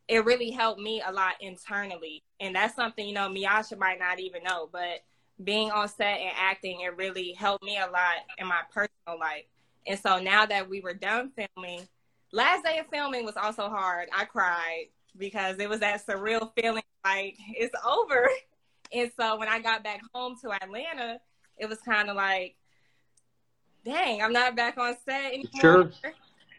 it 0.08 0.24
really 0.24 0.50
helped 0.50 0.80
me 0.80 1.04
a 1.06 1.12
lot 1.12 1.34
internally. 1.42 2.24
And 2.40 2.56
that's 2.56 2.76
something, 2.76 3.06
you 3.06 3.14
know, 3.14 3.30
Miasha 3.30 3.78
might 3.78 4.00
not 4.00 4.20
even 4.20 4.42
know, 4.44 4.70
but 4.72 5.04
being 5.44 5.70
on 5.70 5.90
set 5.90 6.20
and 6.20 6.32
acting, 6.36 6.80
it 6.82 6.96
really 6.96 7.34
helped 7.34 7.64
me 7.64 7.78
a 7.78 7.92
lot 7.92 8.24
in 8.38 8.48
my 8.48 8.62
personal 8.74 9.20
life. 9.20 9.44
And 9.86 10.00
so 10.00 10.20
now 10.20 10.46
that 10.46 10.68
we 10.68 10.80
were 10.80 10.94
done 10.94 11.32
filming, 11.36 11.88
last 12.32 12.64
day 12.64 12.80
of 12.80 12.88
filming 12.88 13.26
was 13.26 13.36
also 13.36 13.70
hard. 13.70 14.08
I 14.16 14.24
cried 14.24 14.86
because 15.18 15.60
it 15.60 15.68
was 15.68 15.82
that 15.82 16.06
surreal 16.06 16.52
feeling 16.60 16.84
like 17.04 17.36
it's 17.50 17.76
over. 17.86 18.30
And 18.94 19.12
so 19.20 19.38
when 19.38 19.50
I 19.50 19.60
got 19.60 19.84
back 19.84 20.00
home 20.14 20.38
to 20.42 20.54
Atlanta, 20.54 21.20
it 21.58 21.68
was 21.68 21.78
kind 21.80 22.10
of 22.10 22.16
like, 22.16 22.56
dang, 23.84 24.22
I'm 24.22 24.32
not 24.32 24.56
back 24.56 24.78
on 24.78 24.96
set 25.04 25.34
anymore. 25.34 25.92
Sure. 26.02 26.14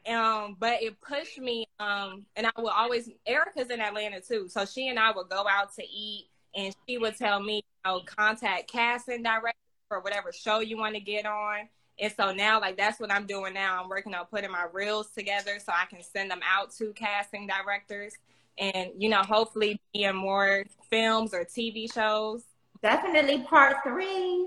Um, 0.09 0.57
but 0.59 0.83
it 0.83 1.01
pushed 1.01 1.39
me. 1.39 1.67
Um, 1.79 2.25
and 2.37 2.47
I 2.47 2.51
would 2.59 2.73
always 2.73 3.11
Erika's 3.27 3.71
in 3.71 3.81
Atlanta 3.81 4.21
too, 4.21 4.49
so 4.49 4.65
she 4.65 4.89
and 4.89 4.99
I 4.99 5.13
would 5.13 5.29
go 5.29 5.45
out 5.49 5.75
to 5.75 5.83
eat, 5.83 6.29
and 6.55 6.75
she 6.87 6.99
would 6.99 7.17
tell 7.17 7.41
me, 7.41 7.57
you 7.57 7.63
know, 7.85 8.01
contact 8.07 8.71
casting 8.71 9.23
director 9.23 9.59
for 9.89 10.01
whatever 10.01 10.33
show 10.33 10.61
you 10.61 10.77
want 10.77 10.95
to 10.95 11.01
get 11.01 11.27
on. 11.27 11.69
And 12.01 12.13
so 12.17 12.33
now, 12.33 12.61
like 12.61 12.77
that's 12.77 13.01
what 13.01 13.13
I'm 13.13 13.27
doing 13.27 13.55
now. 13.55 13.83
I'm 13.83 13.89
working 13.89 14.15
on 14.15 14.27
putting 14.27 14.51
my 14.51 14.67
reels 14.73 15.11
together 15.11 15.59
so 15.59 15.73
I 15.73 15.85
can 15.87 16.03
send 16.03 16.31
them 16.31 16.41
out 16.49 16.73
to 16.77 16.93
casting 16.93 17.47
directors, 17.47 18.15
and 18.57 18.91
you 18.97 19.09
know, 19.09 19.23
hopefully 19.23 19.81
be 19.93 20.05
in 20.05 20.17
more 20.17 20.65
films 20.91 21.35
or 21.35 21.45
TV 21.45 21.93
shows. 21.93 22.45
Definitely 22.83 23.41
part 23.43 23.77
three. 23.85 24.47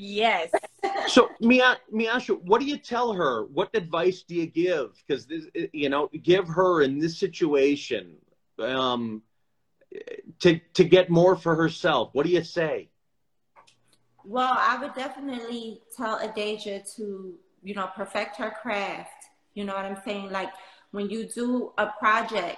Yes. 0.00 0.50
so, 1.08 1.28
Mia, 1.40 1.76
Miasha, 1.92 2.40
what 2.42 2.60
do 2.60 2.66
you 2.66 2.78
tell 2.78 3.12
her? 3.12 3.44
What 3.44 3.68
advice 3.74 4.22
do 4.22 4.34
you 4.34 4.46
give? 4.46 4.92
Because 5.06 5.26
this, 5.26 5.44
you 5.74 5.90
know, 5.90 6.08
give 6.22 6.48
her 6.48 6.80
in 6.80 6.98
this 6.98 7.18
situation 7.18 8.16
um, 8.58 9.22
to 10.38 10.58
to 10.72 10.84
get 10.84 11.10
more 11.10 11.36
for 11.36 11.54
herself. 11.54 12.10
What 12.14 12.24
do 12.24 12.32
you 12.32 12.42
say? 12.42 12.88
Well, 14.24 14.56
I 14.58 14.78
would 14.80 14.94
definitely 14.94 15.82
tell 15.94 16.18
Adejah 16.18 16.94
to 16.96 17.34
you 17.62 17.74
know 17.74 17.90
perfect 17.94 18.36
her 18.36 18.50
craft. 18.62 19.26
You 19.52 19.64
know 19.64 19.74
what 19.74 19.84
I'm 19.84 20.00
saying? 20.02 20.30
Like 20.30 20.50
when 20.92 21.10
you 21.10 21.26
do 21.26 21.72
a 21.76 21.88
project, 21.98 22.56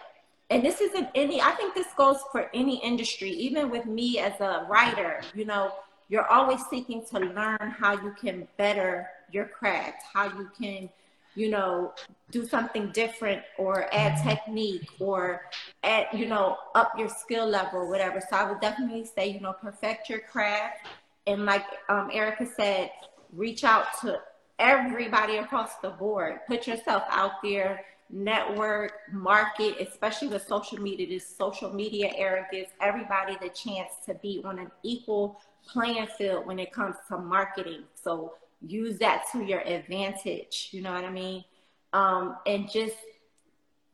and 0.49 0.65
this 0.65 0.81
isn't 0.81 1.09
any. 1.17 1.41
I 1.41 1.51
think 1.53 1.75
this 1.75 1.93
goes 1.97 2.19
for 2.31 2.49
any 2.55 2.77
industry, 2.85 3.31
even 3.31 3.69
with 3.69 3.87
me 3.87 4.21
as 4.21 4.41
a 4.41 4.65
writer. 4.71 5.23
You 5.35 5.45
know 5.45 5.73
you're 6.13 6.31
always 6.31 6.61
seeking 6.69 7.03
to 7.07 7.19
learn 7.19 7.75
how 7.79 7.93
you 7.93 8.15
can 8.21 8.47
better 8.59 9.09
your 9.33 9.47
craft, 9.47 10.03
how 10.13 10.27
you 10.27 10.51
can, 10.61 10.91
you 11.35 11.49
know, 11.49 11.95
do 12.31 12.47
something 12.47 12.91
different 12.93 13.41
or 13.57 13.89
add 13.95 14.23
technique 14.23 14.87
or 15.01 15.47
add, 15.83 16.09
you 16.13 16.27
know, 16.27 16.59
up 16.75 16.93
your 16.99 17.09
skill 17.09 17.47
level, 17.47 17.81
or 17.81 17.89
whatever. 17.89 18.21
So 18.21 18.37
I 18.37 18.45
would 18.45 18.61
definitely 18.61 19.07
say, 19.07 19.29
you 19.29 19.41
know, 19.41 19.55
perfect 19.55 20.11
your 20.11 20.19
craft. 20.19 20.87
And 21.27 21.47
like 21.47 21.65
um, 21.89 22.11
Erika 22.13 22.47
said, 22.59 22.91
reach 23.33 23.65
out 23.65 23.87
to 24.03 24.21
everybody 24.59 25.39
across 25.39 25.77
the 25.77 25.89
board. 25.89 26.41
Put 26.47 26.67
yourself 26.67 27.05
out 27.09 27.43
there, 27.43 27.87
network, 28.11 28.93
market, 29.11 29.77
especially 29.81 30.29
with 30.29 30.47
social 30.47 30.79
media. 30.79 31.07
This 31.07 31.27
social 31.27 31.73
media 31.73 32.13
era 32.15 32.47
gives 32.53 32.69
everybody 32.83 33.39
the 33.41 33.49
chance 33.49 33.93
to 34.05 34.13
be 34.13 34.43
on 34.45 34.59
an 34.59 34.71
equal 34.83 35.41
playing 35.67 36.07
field 36.19 36.47
when 36.47 36.59
it 36.59 36.73
comes 36.73 36.97
to 37.09 37.19
marketing. 37.19 37.85
So 37.95 38.35
use 38.61 38.99
that 38.99 39.25
to 39.33 39.45
your 39.45 39.61
advantage. 39.61 40.69
You 40.73 40.83
know 40.83 40.93
what 40.93 41.05
I 41.05 41.11
mean? 41.11 41.45
Um, 41.93 42.37
and 42.47 42.71
just 42.71 42.97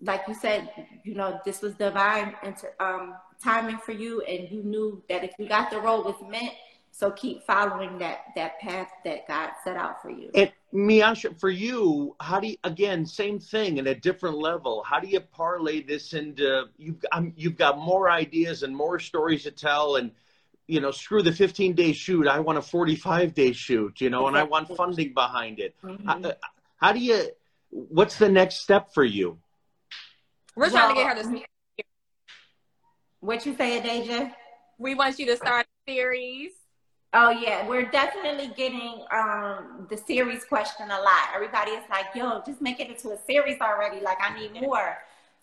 like 0.00 0.22
you 0.28 0.35
said, 0.35 0.70
you 1.02 1.14
know, 1.14 1.40
this 1.44 1.61
was 1.61 1.74
divine 1.74 2.35
inter- 2.44 2.74
um, 2.78 3.14
timing 3.42 3.78
for 3.78 3.92
you, 3.92 4.20
and 4.22 4.50
you 4.50 4.62
knew 4.62 5.02
that 5.09 5.24
if 5.24 5.33
you 5.38 5.48
got 5.48 5.70
the 5.70 5.81
role 5.81 6.02
was 6.04 6.16
meant. 6.28 6.52
So 6.90 7.12
keep 7.12 7.44
following 7.44 7.98
that 7.98 8.24
that 8.35 8.59
path 8.59 8.88
that 9.04 9.28
God 9.28 9.50
set 9.62 9.76
out 9.76 10.02
for 10.02 10.11
you. 10.11 10.31
And 10.35 10.50
Miasha, 10.74 11.38
for 11.38 11.50
you, 11.50 12.16
how 12.18 12.40
do 12.40 12.48
you 12.48 12.57
again 12.64 13.07
same 13.07 13.38
thing 13.38 13.78
in 13.78 13.87
a 13.87 13.94
different 13.94 14.37
level? 14.37 14.82
How 14.82 14.99
do 14.99 15.07
you 15.07 15.20
parlay 15.20 15.82
this 15.82 16.12
into 16.12 16.64
you've 16.76 17.05
um, 17.12 17.32
you've 17.36 17.57
got 17.57 17.78
more 17.78 18.11
ideas 18.11 18.64
and 18.64 18.74
more 18.74 18.99
stories 18.99 19.45
to 19.45 19.53
tell 19.53 19.97
and 19.97 20.11
you 20.68 20.80
know, 20.80 20.90
screw 20.90 21.22
the 21.22 21.32
15 21.32 21.74
day 21.74 21.92
shoot. 21.92 22.28
I 22.28 22.38
want 22.38 22.58
a 22.58 22.62
45 22.62 23.34
day 23.34 23.52
shoot, 23.52 24.00
you 24.00 24.10
know, 24.10 24.28
and 24.28 24.36
I 24.36 24.44
want 24.44 24.68
funding 24.76 25.14
behind 25.14 25.58
it. 25.58 25.74
Mm-hmm. 25.82 26.06
How, 26.06 26.20
uh, 26.20 26.32
how, 26.76 26.92
do 26.92 27.00
you, 27.00 27.28
what's 27.70 28.16
the 28.16 28.28
next 28.28 28.60
step 28.60 28.92
for 28.92 29.02
you? 29.02 29.38
We're 30.54 30.70
trying 30.70 30.94
well, 30.94 30.96
to 30.96 31.02
get 31.02 31.16
her 31.16 31.22
to 31.22 31.28
speak. 31.28 31.46
What 33.20 33.46
you 33.46 33.56
say, 33.56 33.80
Adejah? 33.80 34.32
We 34.78 34.94
want 34.94 35.18
you 35.18 35.26
to 35.26 35.36
start 35.36 35.66
a 35.66 35.90
series. 35.90 36.52
Oh 37.14 37.30
yeah, 37.30 37.66
we're 37.66 37.90
definitely 37.90 38.52
getting 38.54 39.02
um, 39.10 39.86
the 39.88 39.96
series 39.96 40.44
question 40.44 40.90
a 40.90 41.00
lot. 41.00 41.30
Everybody 41.34 41.70
is 41.70 41.82
like, 41.88 42.06
"Yo, 42.14 42.42
just 42.44 42.60
make 42.60 42.80
it 42.80 42.88
into 42.88 43.12
a 43.12 43.18
series 43.26 43.58
already." 43.62 44.00
Like, 44.00 44.18
I 44.20 44.38
need 44.38 44.60
more. 44.60 44.98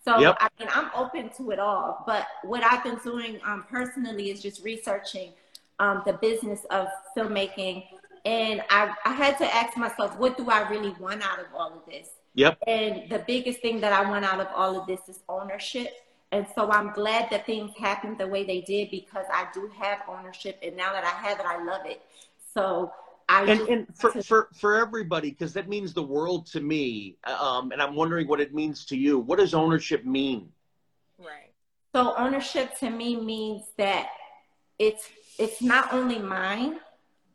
So 0.06 0.20
yep. 0.20 0.38
I 0.40 0.50
mean, 0.60 0.70
I'm 0.72 0.92
open 0.96 1.30
to 1.38 1.52
it 1.52 1.60
all. 1.60 2.04
But 2.06 2.28
what 2.44 2.64
I've 2.64 2.84
been 2.84 3.00
doing 3.04 3.40
um, 3.44 3.66
personally 3.70 4.30
is 4.30 4.42
just 4.42 4.64
researching 4.64 5.32
um, 5.80 6.04
the 6.06 6.14
business 6.14 6.64
of 6.70 6.88
filmmaking, 7.18 7.86
and 8.24 8.62
I, 8.70 8.94
I 9.04 9.14
had 9.14 9.38
to 9.40 9.56
ask 9.56 9.76
myself, 9.76 10.18
what 10.18 10.38
do 10.38 10.50
I 10.50 10.70
really 10.70 10.96
want 11.00 11.24
out 11.24 11.40
of 11.40 11.48
all 11.56 11.74
of 11.74 11.86
this? 11.88 12.10
Yep. 12.36 12.60
And 12.68 13.10
the 13.10 13.24
biggest 13.26 13.62
thing 13.62 13.82
that 13.82 13.94
I 13.94 14.08
want 14.08 14.26
out 14.26 14.40
of 14.40 14.48
all 14.56 14.80
of 14.80 14.88
this 14.88 15.02
is 15.08 15.20
ownership. 15.28 15.90
And 16.32 16.46
so 16.54 16.70
I'm 16.72 16.92
glad 16.92 17.30
that 17.32 17.46
things 17.46 17.72
happened 17.78 18.18
the 18.18 18.28
way 18.28 18.44
they 18.44 18.62
did 18.62 18.92
because 18.92 19.26
I 19.34 19.48
do 19.54 19.72
have 19.80 20.00
ownership. 20.08 20.60
And 20.62 20.76
now 20.76 20.92
that 20.92 21.04
I 21.04 21.28
have 21.28 21.40
it, 21.40 21.46
I 21.46 21.64
love 21.64 21.86
it. 21.86 22.02
So 22.54 22.92
I 23.28 23.44
and, 23.44 23.62
and 23.62 23.88
for, 23.98 24.12
to- 24.12 24.24
for, 24.24 24.50
for 24.54 24.76
everybody, 24.76 25.32
because 25.32 25.54
that 25.54 25.68
means 25.68 25.94
the 25.94 26.04
world 26.04 26.46
to 26.48 26.62
me. 26.62 27.18
Um, 27.24 27.72
and 27.72 27.82
I'm 27.82 27.96
wondering 27.96 28.28
what 28.28 28.40
it 28.40 28.54
means 28.54 28.86
to 28.86 28.98
you. 28.98 29.18
What 29.20 29.40
does 29.40 29.54
ownership 29.54 30.06
mean? 30.06 30.50
Right. 31.18 31.52
So 31.94 32.14
ownership 32.18 32.78
to 32.80 32.90
me 32.90 33.16
means 33.16 33.64
that 33.78 34.10
it's 34.78 35.10
it's 35.40 35.62
not 35.62 35.94
only 35.94 36.20
mine, 36.20 36.80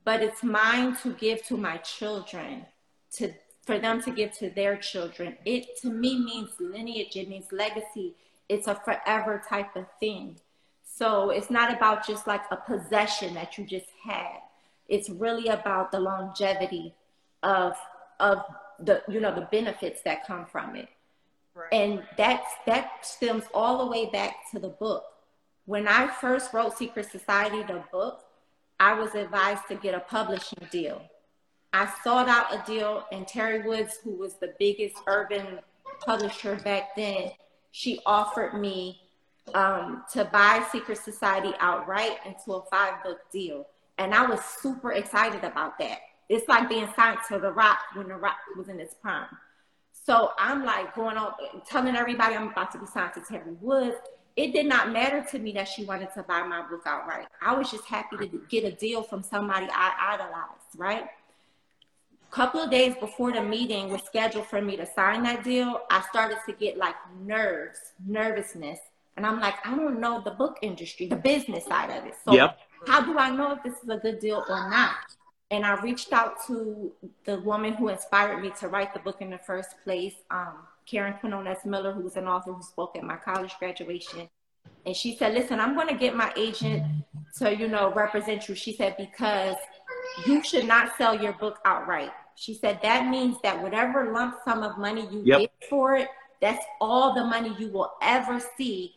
but 0.04 0.22
it's 0.22 0.42
mine 0.42 0.96
to 1.02 1.12
give 1.14 1.44
to 1.46 1.56
my 1.56 1.78
children, 1.78 2.66
to 3.14 3.32
for 3.64 3.78
them 3.78 4.02
to 4.02 4.10
give 4.10 4.32
to 4.38 4.50
their 4.50 4.76
children. 4.76 5.36
It 5.44 5.76
to 5.80 5.90
me 5.90 6.22
means 6.22 6.50
lineage, 6.60 7.16
it 7.16 7.28
means 7.28 7.46
legacy, 7.52 8.14
it's 8.48 8.66
a 8.68 8.74
forever 8.74 9.42
type 9.48 9.74
of 9.76 9.86
thing. 9.98 10.36
So 10.84 11.30
it's 11.30 11.50
not 11.50 11.74
about 11.74 12.06
just 12.06 12.26
like 12.26 12.42
a 12.50 12.56
possession 12.56 13.34
that 13.34 13.56
you 13.56 13.64
just 13.64 13.86
had. 14.04 14.40
It's 14.90 15.08
really 15.08 15.48
about 15.48 15.90
the 15.90 16.00
longevity 16.00 16.94
of 17.42 17.76
of 18.18 18.44
the 18.78 19.02
you 19.08 19.20
know 19.20 19.34
the 19.34 19.48
benefits 19.50 20.02
that 20.02 20.26
come 20.26 20.44
from 20.44 20.76
it. 20.76 20.88
Right. 21.54 21.72
And 21.72 22.02
that's 22.18 22.52
that 22.66 23.06
stems 23.06 23.44
all 23.54 23.78
the 23.78 23.90
way 23.90 24.10
back 24.10 24.50
to 24.52 24.58
the 24.58 24.68
book. 24.68 25.04
When 25.64 25.88
I 25.88 26.08
first 26.08 26.52
wrote 26.52 26.76
Secret 26.76 27.10
Society, 27.10 27.62
the 27.62 27.82
book, 27.92 28.24
I 28.78 28.94
was 28.94 29.14
advised 29.14 29.62
to 29.68 29.76
get 29.76 29.94
a 29.94 30.00
publishing 30.00 30.66
deal. 30.70 31.02
I 31.72 31.88
sought 32.02 32.28
out 32.28 32.52
a 32.52 32.62
deal, 32.66 33.04
and 33.12 33.26
Teri 33.26 33.64
Woods, 33.64 33.98
who 34.02 34.12
was 34.12 34.34
the 34.34 34.54
biggest 34.58 34.96
urban 35.06 35.60
publisher 36.04 36.56
back 36.56 36.96
then, 36.96 37.30
she 37.70 38.00
offered 38.04 38.60
me 38.60 39.00
um, 39.54 40.04
to 40.12 40.24
buy 40.24 40.66
Secret 40.72 40.98
Society 40.98 41.52
outright 41.60 42.18
into 42.26 42.54
a 42.54 42.64
five 42.66 43.02
book 43.04 43.20
deal. 43.32 43.66
And 44.00 44.14
I 44.14 44.26
was 44.26 44.40
super 44.42 44.92
excited 44.92 45.44
about 45.44 45.78
that. 45.78 45.98
It's 46.30 46.48
like 46.48 46.70
being 46.70 46.88
signed 46.96 47.18
to 47.28 47.38
The 47.38 47.52
Rock 47.52 47.80
when 47.94 48.08
The 48.08 48.16
Rock 48.16 48.38
was 48.56 48.68
in 48.68 48.80
its 48.80 48.94
prime. 48.94 49.26
So 49.92 50.32
I'm 50.38 50.64
like 50.64 50.94
going 50.94 51.18
on, 51.18 51.34
telling 51.68 51.94
everybody 51.94 52.34
I'm 52.34 52.48
about 52.48 52.72
to 52.72 52.78
be 52.78 52.86
signed 52.86 53.12
to 53.14 53.20
Teri 53.20 53.60
Woods. 53.60 53.96
It 54.36 54.54
did 54.54 54.64
not 54.64 54.90
matter 54.90 55.22
to 55.32 55.38
me 55.38 55.52
that 55.52 55.68
she 55.68 55.84
wanted 55.84 56.14
to 56.14 56.22
buy 56.22 56.42
my 56.42 56.62
book 56.62 56.84
outright. 56.86 57.26
I 57.42 57.54
was 57.54 57.70
just 57.70 57.84
happy 57.84 58.16
to 58.16 58.40
get 58.48 58.64
a 58.64 58.72
deal 58.72 59.02
from 59.02 59.22
somebody 59.22 59.68
I 59.70 60.14
idolized, 60.14 60.78
right? 60.78 61.04
A 62.26 62.34
couple 62.34 62.62
of 62.62 62.70
days 62.70 62.94
before 62.98 63.32
the 63.32 63.42
meeting 63.42 63.90
was 63.90 64.00
scheduled 64.04 64.46
for 64.46 64.62
me 64.62 64.78
to 64.78 64.86
sign 64.86 65.24
that 65.24 65.44
deal, 65.44 65.82
I 65.90 66.00
started 66.08 66.38
to 66.46 66.54
get 66.54 66.78
like 66.78 66.94
nerves, 67.22 67.78
nervousness. 68.06 68.78
And 69.18 69.26
I'm 69.26 69.40
like, 69.40 69.56
I 69.66 69.76
don't 69.76 70.00
know 70.00 70.22
the 70.24 70.30
book 70.30 70.56
industry, 70.62 71.06
the 71.06 71.16
business 71.16 71.66
side 71.66 71.90
of 71.90 72.06
it. 72.06 72.14
So 72.24 72.32
yep. 72.32 72.56
How 72.86 73.02
do 73.02 73.18
I 73.18 73.30
know 73.30 73.52
if 73.52 73.62
this 73.62 73.74
is 73.82 73.88
a 73.88 73.96
good 73.96 74.20
deal 74.20 74.44
or 74.48 74.70
not? 74.70 74.96
And 75.50 75.66
I 75.66 75.80
reached 75.80 76.12
out 76.12 76.46
to 76.46 76.92
the 77.24 77.40
woman 77.40 77.74
who 77.74 77.88
inspired 77.88 78.40
me 78.40 78.52
to 78.60 78.68
write 78.68 78.94
the 78.94 79.00
book 79.00 79.20
in 79.20 79.30
the 79.30 79.38
first 79.38 79.74
place, 79.82 80.14
um, 80.30 80.54
Karen 80.86 81.14
Quinones 81.20 81.64
Miller, 81.64 81.92
who 81.92 82.02
was 82.02 82.16
an 82.16 82.28
author 82.28 82.52
who 82.52 82.62
spoke 82.62 82.96
at 82.96 83.02
my 83.02 83.16
college 83.16 83.54
graduation. 83.58 84.28
And 84.86 84.94
she 84.94 85.16
said, 85.16 85.34
listen, 85.34 85.58
I'm 85.58 85.74
going 85.74 85.88
to 85.88 85.94
get 85.94 86.14
my 86.14 86.32
agent 86.36 86.84
to, 87.38 87.54
you 87.54 87.68
know, 87.68 87.92
represent 87.92 88.48
you. 88.48 88.54
She 88.54 88.72
said, 88.72 88.96
because 88.96 89.56
you 90.26 90.42
should 90.42 90.66
not 90.66 90.96
sell 90.96 91.20
your 91.20 91.32
book 91.34 91.58
outright. 91.64 92.10
She 92.36 92.54
said 92.54 92.78
that 92.82 93.08
means 93.08 93.36
that 93.42 93.60
whatever 93.60 94.12
lump 94.12 94.36
sum 94.44 94.62
of 94.62 94.78
money 94.78 95.06
you 95.10 95.22
yep. 95.24 95.40
get 95.40 95.52
for 95.68 95.96
it, 95.96 96.08
that's 96.40 96.64
all 96.80 97.12
the 97.12 97.24
money 97.24 97.54
you 97.58 97.68
will 97.68 97.92
ever 98.00 98.40
see 98.56 98.94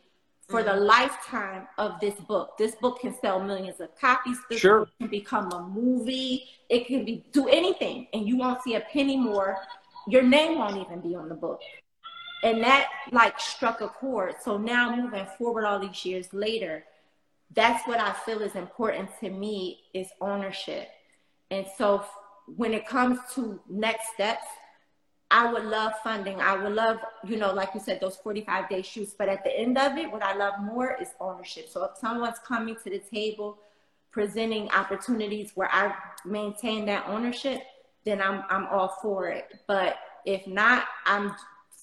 for 0.50 0.62
mm-hmm. 0.62 0.78
the 0.78 0.86
lifetime 0.86 1.68
of 1.78 2.00
this 2.00 2.16
book. 2.16 2.58
This 2.58 2.76
book 2.76 3.00
can 3.00 3.16
sell 3.20 3.40
millions 3.40 3.80
of 3.80 3.98
copies. 4.00 4.38
This 4.50 4.60
sure. 4.60 4.88
can 5.00 5.10
become 5.10 5.52
a 5.52 5.64
movie. 5.64 6.46
It 6.70 6.88
can 6.88 7.06
be 7.06 7.26
do 7.32 7.48
anything, 7.48 8.08
and 8.14 8.28
you 8.28 8.38
won't 8.38 8.62
see 8.64 8.76
a 8.76 8.82
penny 8.82 9.18
more. 9.18 9.58
Your 10.08 10.24
name 10.24 10.58
won't 10.58 10.78
even 10.78 11.00
be 11.02 11.16
on 11.16 11.30
the 11.30 11.36
book. 11.36 11.62
And 12.44 12.62
that 12.62 12.90
like 13.12 13.40
struck 13.40 13.80
a 13.80 13.88
chord. 13.88 14.36
So 14.44 14.58
now 14.58 14.94
moving 14.96 15.26
forward 15.38 15.66
all 15.66 15.80
these 15.80 16.04
years 16.04 16.28
later, 16.34 16.84
that's 17.56 17.88
what 17.88 18.00
I 18.00 18.12
feel 18.12 18.42
is 18.42 18.56
important 18.56 19.10
to 19.22 19.30
me 19.30 19.80
is 19.94 20.08
ownership. 20.20 20.90
And 21.52 21.66
so 21.78 22.04
when 22.48 22.74
it 22.74 22.86
comes 22.86 23.20
to 23.36 23.62
next 23.70 24.14
steps, 24.14 24.46
I 25.34 25.52
would 25.52 25.66
love 25.66 25.94
funding. 26.04 26.40
I 26.40 26.56
would 26.56 26.74
love, 26.74 27.00
you 27.26 27.38
know, 27.38 27.52
like 27.52 27.70
you 27.74 27.80
said, 27.80 28.00
those 28.00 28.18
45 28.18 28.70
day 28.70 28.84
shoots. 28.84 29.16
But 29.18 29.30
at 29.30 29.44
the 29.44 29.52
end 29.52 29.80
of 29.80 29.98
it, 29.98 30.12
what 30.12 30.22
I 30.22 30.36
love 30.36 30.54
more 30.62 30.96
is 31.02 31.08
ownership. 31.20 31.70
So 31.70 31.84
if 31.86 31.98
someone's 31.98 32.38
coming 32.38 32.76
to 32.84 32.90
the 32.92 33.00
table 33.00 33.58
presenting 34.12 34.70
opportunities 34.70 35.52
where 35.56 35.70
I 35.72 35.96
maintain 36.24 36.86
that 36.86 37.08
ownership, 37.08 37.64
then 38.06 38.22
I'm 38.22 38.44
I'm 38.48 38.68
all 38.68 39.00
for 39.02 39.28
it. 39.30 39.60
But 39.66 39.98
if 40.24 40.46
not, 40.46 40.86
I'm 41.08 41.34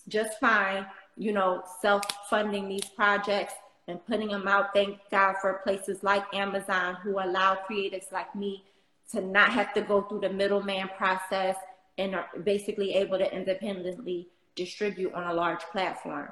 just 0.06 0.38
fine, 0.38 0.86
you 1.16 1.32
know, 1.32 1.64
self-funding 1.82 2.68
these 2.68 2.84
projects 2.84 3.54
and 3.88 4.04
putting 4.06 4.28
them 4.28 4.46
out. 4.46 4.72
Thank 4.72 4.98
God 5.10 5.34
for 5.40 5.54
places 5.64 6.04
like 6.04 6.22
Amazon 6.32 6.98
who 7.02 7.18
allow 7.18 7.58
creatives 7.68 8.12
like 8.12 8.32
me 8.36 8.62
to 9.10 9.20
not 9.20 9.50
have 9.50 9.74
to 9.74 9.80
go 9.80 10.02
through 10.02 10.20
the 10.20 10.30
middleman 10.30 10.88
process 10.96 11.56
and 12.00 12.14
are 12.14 12.26
basically 12.42 12.94
able 12.94 13.18
to 13.18 13.32
independently 13.32 14.26
distribute 14.56 15.12
on 15.12 15.24
a 15.24 15.34
large 15.34 15.60
platform. 15.70 16.28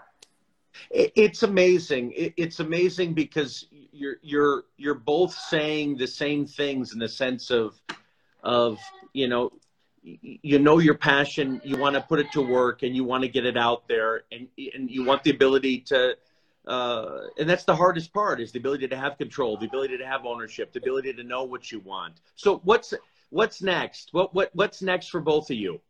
It's 0.90 1.42
amazing. 1.42 2.12
It's 2.16 2.60
amazing 2.60 3.14
because 3.14 3.66
you're 3.92 4.16
you're 4.22 4.64
you're 4.76 4.94
both 4.94 5.34
saying 5.34 5.98
the 5.98 6.06
same 6.06 6.46
things 6.46 6.92
in 6.92 6.98
the 6.98 7.08
sense 7.08 7.50
of 7.50 7.80
of 8.42 8.78
you 9.12 9.28
know 9.28 9.52
you 10.02 10.58
know 10.58 10.78
your 10.78 10.94
passion 10.94 11.60
you 11.64 11.76
want 11.76 11.94
to 11.96 12.00
put 12.00 12.18
it 12.20 12.30
to 12.32 12.40
work 12.40 12.82
and 12.82 12.94
you 12.94 13.04
want 13.04 13.22
to 13.22 13.28
get 13.28 13.44
it 13.44 13.56
out 13.56 13.88
there 13.88 14.22
and 14.30 14.46
and 14.74 14.90
you 14.90 15.04
want 15.04 15.22
the 15.24 15.30
ability 15.30 15.80
to 15.80 16.16
uh, 16.66 17.20
and 17.38 17.48
that's 17.48 17.64
the 17.64 17.74
hardest 17.74 18.12
part 18.12 18.40
is 18.40 18.52
the 18.52 18.58
ability 18.58 18.86
to 18.86 18.96
have 18.96 19.18
control 19.18 19.56
the 19.56 19.66
ability 19.66 19.98
to 19.98 20.06
have 20.06 20.24
ownership 20.24 20.72
the 20.72 20.78
ability 20.78 21.12
to 21.12 21.24
know 21.24 21.42
what 21.42 21.72
you 21.72 21.80
want 21.80 22.20
so 22.36 22.60
what's 22.64 22.94
what's 23.30 23.62
next? 23.62 24.10
What 24.12 24.34
what 24.34 24.50
what's 24.54 24.82
next 24.82 25.08
for 25.08 25.20
both 25.20 25.50
of 25.50 25.56
you? 25.56 25.80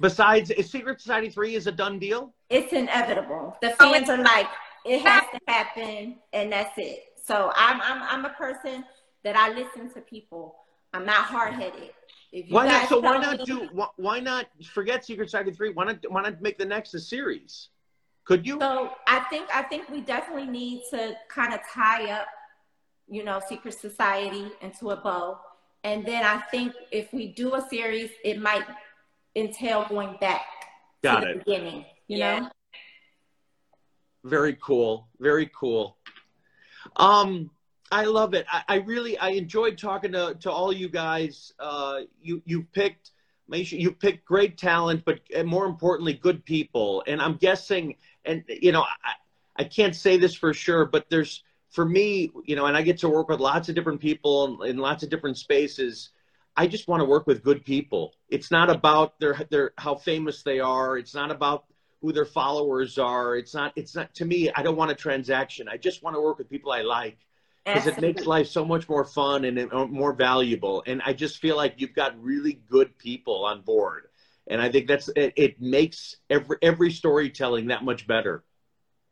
Besides 0.00 0.50
is 0.50 0.70
secret 0.70 1.00
society 1.00 1.28
3 1.28 1.54
is 1.54 1.66
a 1.66 1.72
done 1.72 1.98
deal? 1.98 2.32
It's 2.48 2.72
inevitable. 2.72 3.56
The 3.60 3.74
oh, 3.80 3.92
fans 3.92 4.08
are 4.08 4.18
like 4.18 4.46
it 4.84 5.02
has 5.02 5.24
to 5.32 5.40
happen 5.46 6.16
and 6.32 6.52
that's 6.52 6.76
it. 6.78 7.04
So 7.22 7.52
i'm 7.54 7.80
i'm, 7.80 8.02
I'm 8.02 8.24
a 8.24 8.34
person 8.34 8.84
that 9.24 9.36
i 9.36 9.50
listen 9.50 9.92
to 9.94 10.00
people. 10.00 10.56
I'm 10.92 11.06
not 11.06 11.24
hard-headed. 11.24 11.90
Why 12.48 12.66
not? 12.66 12.88
so 12.88 12.98
why 12.98 13.18
not 13.18 13.38
me, 13.38 13.44
do 13.44 13.68
why, 13.72 13.86
why 13.96 14.20
not 14.20 14.46
forget 14.72 15.04
secret 15.04 15.30
society 15.30 15.52
3 15.52 15.70
why 15.70 15.84
not 15.84 15.98
why 16.08 16.22
not 16.22 16.40
make 16.40 16.58
the 16.58 16.64
next 16.64 16.94
a 16.94 17.00
series? 17.00 17.68
Could 18.24 18.46
you? 18.46 18.58
So 18.60 18.92
I 19.08 19.20
think 19.30 19.48
I 19.52 19.62
think 19.62 19.88
we 19.88 20.00
definitely 20.00 20.46
need 20.46 20.82
to 20.90 21.16
kind 21.28 21.52
of 21.52 21.60
tie 21.68 22.10
up, 22.12 22.28
you 23.08 23.24
know, 23.24 23.40
Secret 23.48 23.74
Society 23.74 24.52
into 24.60 24.90
a 24.90 24.96
bow. 24.96 25.40
And 25.84 26.04
then 26.04 26.24
I 26.24 26.38
think 26.50 26.74
if 26.90 27.12
we 27.12 27.28
do 27.28 27.54
a 27.54 27.66
series, 27.68 28.10
it 28.24 28.40
might 28.40 28.64
entail 29.34 29.86
going 29.88 30.16
back 30.20 30.46
Got 31.02 31.20
to 31.20 31.30
it. 31.30 31.32
the 31.32 31.38
beginning, 31.44 31.84
you 32.08 32.18
yeah. 32.18 32.40
know? 32.40 32.48
Very 34.24 34.58
cool. 34.60 35.08
Very 35.18 35.50
cool. 35.58 35.96
Um, 36.96 37.50
I 37.90 38.04
love 38.04 38.34
it. 38.34 38.46
I, 38.50 38.62
I, 38.68 38.74
really 38.76 39.16
I 39.18 39.30
enjoyed 39.30 39.78
talking 39.78 40.12
to, 40.12 40.36
to 40.40 40.50
all 40.50 40.72
you 40.72 40.88
guys. 40.88 41.52
Uh, 41.58 42.00
you 42.22 42.42
you 42.44 42.62
picked 42.72 43.12
you 43.52 43.90
picked 43.90 44.24
great 44.24 44.58
talent, 44.58 45.04
but 45.04 45.20
more 45.44 45.66
importantly, 45.66 46.12
good 46.12 46.44
people. 46.44 47.02
And 47.06 47.20
I'm 47.20 47.34
guessing 47.36 47.96
and 48.24 48.44
you 48.46 48.72
know, 48.72 48.82
I, 48.82 49.12
I 49.56 49.64
can't 49.64 49.96
say 49.96 50.16
this 50.18 50.34
for 50.34 50.54
sure, 50.54 50.86
but 50.86 51.06
there's 51.10 51.42
for 51.70 51.84
me, 51.84 52.30
you 52.44 52.56
know, 52.56 52.66
and 52.66 52.76
I 52.76 52.82
get 52.82 52.98
to 52.98 53.08
work 53.08 53.28
with 53.28 53.40
lots 53.40 53.68
of 53.68 53.74
different 53.74 54.00
people 54.00 54.62
in 54.64 54.78
lots 54.78 55.02
of 55.02 55.10
different 55.10 55.38
spaces. 55.38 56.10
I 56.56 56.66
just 56.66 56.88
want 56.88 57.00
to 57.00 57.04
work 57.04 57.26
with 57.26 57.42
good 57.42 57.64
people. 57.64 58.12
It's 58.28 58.50
not 58.50 58.70
about 58.70 59.18
their 59.20 59.34
their 59.50 59.72
how 59.78 59.94
famous 59.96 60.42
they 60.42 60.60
are. 60.60 60.98
It's 60.98 61.14
not 61.14 61.30
about 61.30 61.64
who 62.00 62.12
their 62.12 62.24
followers 62.24 62.98
are. 62.98 63.36
It's 63.36 63.54
not 63.54 63.72
it's 63.76 63.94
not 63.94 64.14
to 64.16 64.24
me, 64.24 64.50
I 64.54 64.62
don't 64.62 64.76
want 64.76 64.90
a 64.90 64.94
transaction. 64.94 65.68
I 65.68 65.76
just 65.76 66.02
want 66.02 66.16
to 66.16 66.20
work 66.20 66.38
with 66.38 66.50
people 66.50 66.72
I 66.72 66.82
like. 66.82 67.18
because 67.72 67.86
it 67.86 67.98
makes 68.00 68.26
life 68.26 68.48
so 68.48 68.64
much 68.64 68.88
more 68.88 69.04
fun 69.04 69.44
and 69.44 69.72
uh, 69.72 69.86
more 69.86 70.12
valuable. 70.12 70.82
And 70.86 71.02
I 71.04 71.12
just 71.12 71.38
feel 71.38 71.56
like 71.56 71.74
you've 71.78 71.94
got 71.94 72.20
really 72.22 72.54
good 72.68 72.96
people 72.98 73.44
on 73.44 73.62
board, 73.62 74.08
and 74.46 74.60
I 74.60 74.70
think 74.70 74.88
that's 74.88 75.08
it, 75.16 75.32
it 75.36 75.60
makes 75.60 76.16
every 76.28 76.56
every 76.62 76.90
storytelling 76.92 77.68
that 77.68 77.84
much 77.84 78.06
better. 78.06 78.44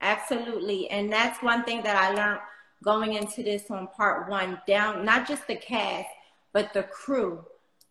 Absolutely, 0.01 0.88
and 0.90 1.12
that's 1.12 1.42
one 1.42 1.64
thing 1.64 1.82
that 1.82 1.96
I 1.96 2.14
learned 2.14 2.40
going 2.84 3.14
into 3.14 3.42
this 3.42 3.70
on 3.70 3.88
part 3.88 4.28
one. 4.30 4.61
Down 4.66 5.05
not 5.05 5.26
just 5.26 5.46
the 5.46 5.57
cast, 5.57 6.09
but 6.53 6.72
the 6.72 6.84
crew. 6.84 7.44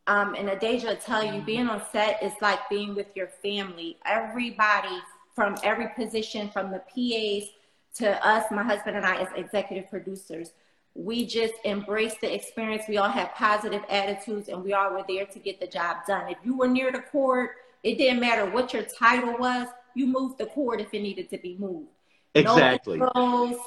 Um, 0.08 0.36
and 0.36 0.48
Adejah 0.48 0.86
will 0.86 0.96
tell 0.96 1.24
you, 1.24 1.42
being 1.42 1.68
on 1.68 1.82
set 1.92 2.24
is 2.24 2.32
like 2.42 2.70
being 2.70 2.96
with 2.96 3.08
your 3.16 3.28
family. 3.28 3.98
Everybody 4.06 5.02
from 5.36 5.58
every 5.64 5.90
position, 5.90 6.50
from 6.50 6.72
the 6.72 6.80
PAs 6.80 7.50
to 7.96 8.26
us, 8.26 8.46
my 8.52 8.64
husband 8.64 8.96
and 8.96 9.06
I, 9.06 9.18
as 9.18 9.28
executive 9.36 9.90
producers, 9.90 10.52
we 10.96 11.26
just 11.26 11.54
embrace 11.64 12.16
the 12.22 12.34
experience. 12.34 12.84
We 12.88 12.98
all 12.98 13.10
have 13.10 13.34
positive 13.36 13.84
attitudes 13.90 14.50
and 14.50 14.64
we 14.64 14.74
all 14.74 14.94
were 14.94 15.06
there 15.08 15.26
to 15.26 15.40
get 15.40 15.60
the 15.60 15.68
job 15.68 15.98
done. 16.08 16.30
If 16.32 16.38
you 16.44 16.58
were 16.58 16.68
near 16.68 16.92
the 16.92 17.04
cord, 17.12 17.50
it 17.84 17.98
didn't 17.98 18.20
matter 18.20 18.50
what 18.50 18.74
your 18.74 18.84
title 18.84 19.38
was, 19.38 19.68
you 19.94 20.08
moved 20.08 20.38
the 20.38 20.48
cord 20.48 20.82
if 20.82 20.94
it 20.94 21.02
needed 21.02 21.30
to 21.30 21.38
be 21.38 21.56
moved. 21.60 21.90
Exactly. 22.34 22.98
No 22.98 23.58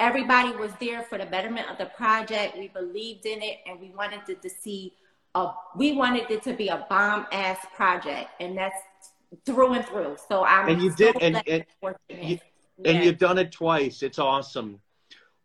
everybody 0.00 0.50
was 0.56 0.72
there 0.80 1.02
for 1.02 1.18
the 1.18 1.26
betterment 1.26 1.70
of 1.70 1.78
the 1.78 1.86
project. 1.86 2.58
We 2.58 2.68
believed 2.68 3.26
in 3.26 3.42
it 3.42 3.58
and 3.66 3.78
we 3.78 3.90
wanted 3.90 4.22
it 4.28 4.42
to 4.42 4.50
see 4.50 4.94
a, 5.34 5.52
we 5.76 5.92
wanted 5.92 6.30
it 6.30 6.42
to 6.44 6.54
be 6.54 6.68
a 6.68 6.86
bomb 6.88 7.26
ass 7.30 7.58
project. 7.76 8.30
And 8.40 8.56
that's 8.56 8.82
through 9.44 9.74
and 9.74 9.84
through. 9.84 10.16
So 10.26 10.44
I'm 10.44 10.68
and 10.68 10.82
you 10.82 10.90
so 10.90 10.96
did 10.96 11.16
and, 11.20 11.42
and, 11.46 11.64
you, 12.08 12.38
and 12.84 13.04
you've 13.04 13.18
done 13.18 13.38
it 13.38 13.52
twice. 13.52 14.02
It's 14.02 14.18
awesome. 14.18 14.80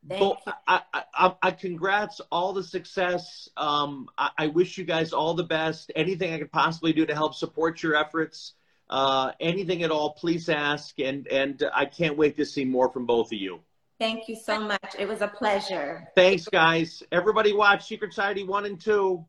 Thank 0.07 0.21
you. 0.21 0.53
I, 0.67 0.81
I, 0.93 1.35
I, 1.41 1.51
congrats 1.51 2.21
all 2.31 2.53
the 2.53 2.63
success. 2.63 3.49
Um, 3.57 4.07
I, 4.19 4.29
I, 4.37 4.47
wish 4.47 4.77
you 4.77 4.83
guys 4.83 5.13
all 5.13 5.33
the 5.33 5.43
best. 5.43 5.91
Anything 5.95 6.31
I 6.31 6.37
could 6.37 6.51
possibly 6.51 6.93
do 6.93 7.07
to 7.07 7.15
help 7.15 7.33
support 7.33 7.81
your 7.81 7.95
efforts, 7.95 8.53
uh, 8.89 9.31
anything 9.39 9.83
at 9.83 9.91
all, 9.91 10.11
please 10.13 10.49
ask. 10.49 10.99
And 10.99 11.27
and 11.27 11.63
I 11.73 11.85
can't 11.85 12.17
wait 12.17 12.35
to 12.37 12.45
see 12.45 12.65
more 12.65 12.89
from 12.89 13.05
both 13.05 13.27
of 13.27 13.39
you. 13.39 13.59
Thank 13.99 14.27
you 14.27 14.35
so 14.35 14.59
much. 14.59 14.95
It 14.99 15.07
was 15.07 15.21
a 15.21 15.27
pleasure. 15.27 16.07
Thanks, 16.15 16.47
guys. 16.47 17.01
Everybody 17.11 17.53
watch 17.53 17.87
Secret 17.87 18.11
Society 18.11 18.43
1 18.43 18.65
and 18.65 18.79
2. 18.79 19.25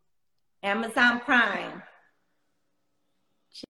Amazon 0.65 1.21
Prime. 1.21 1.83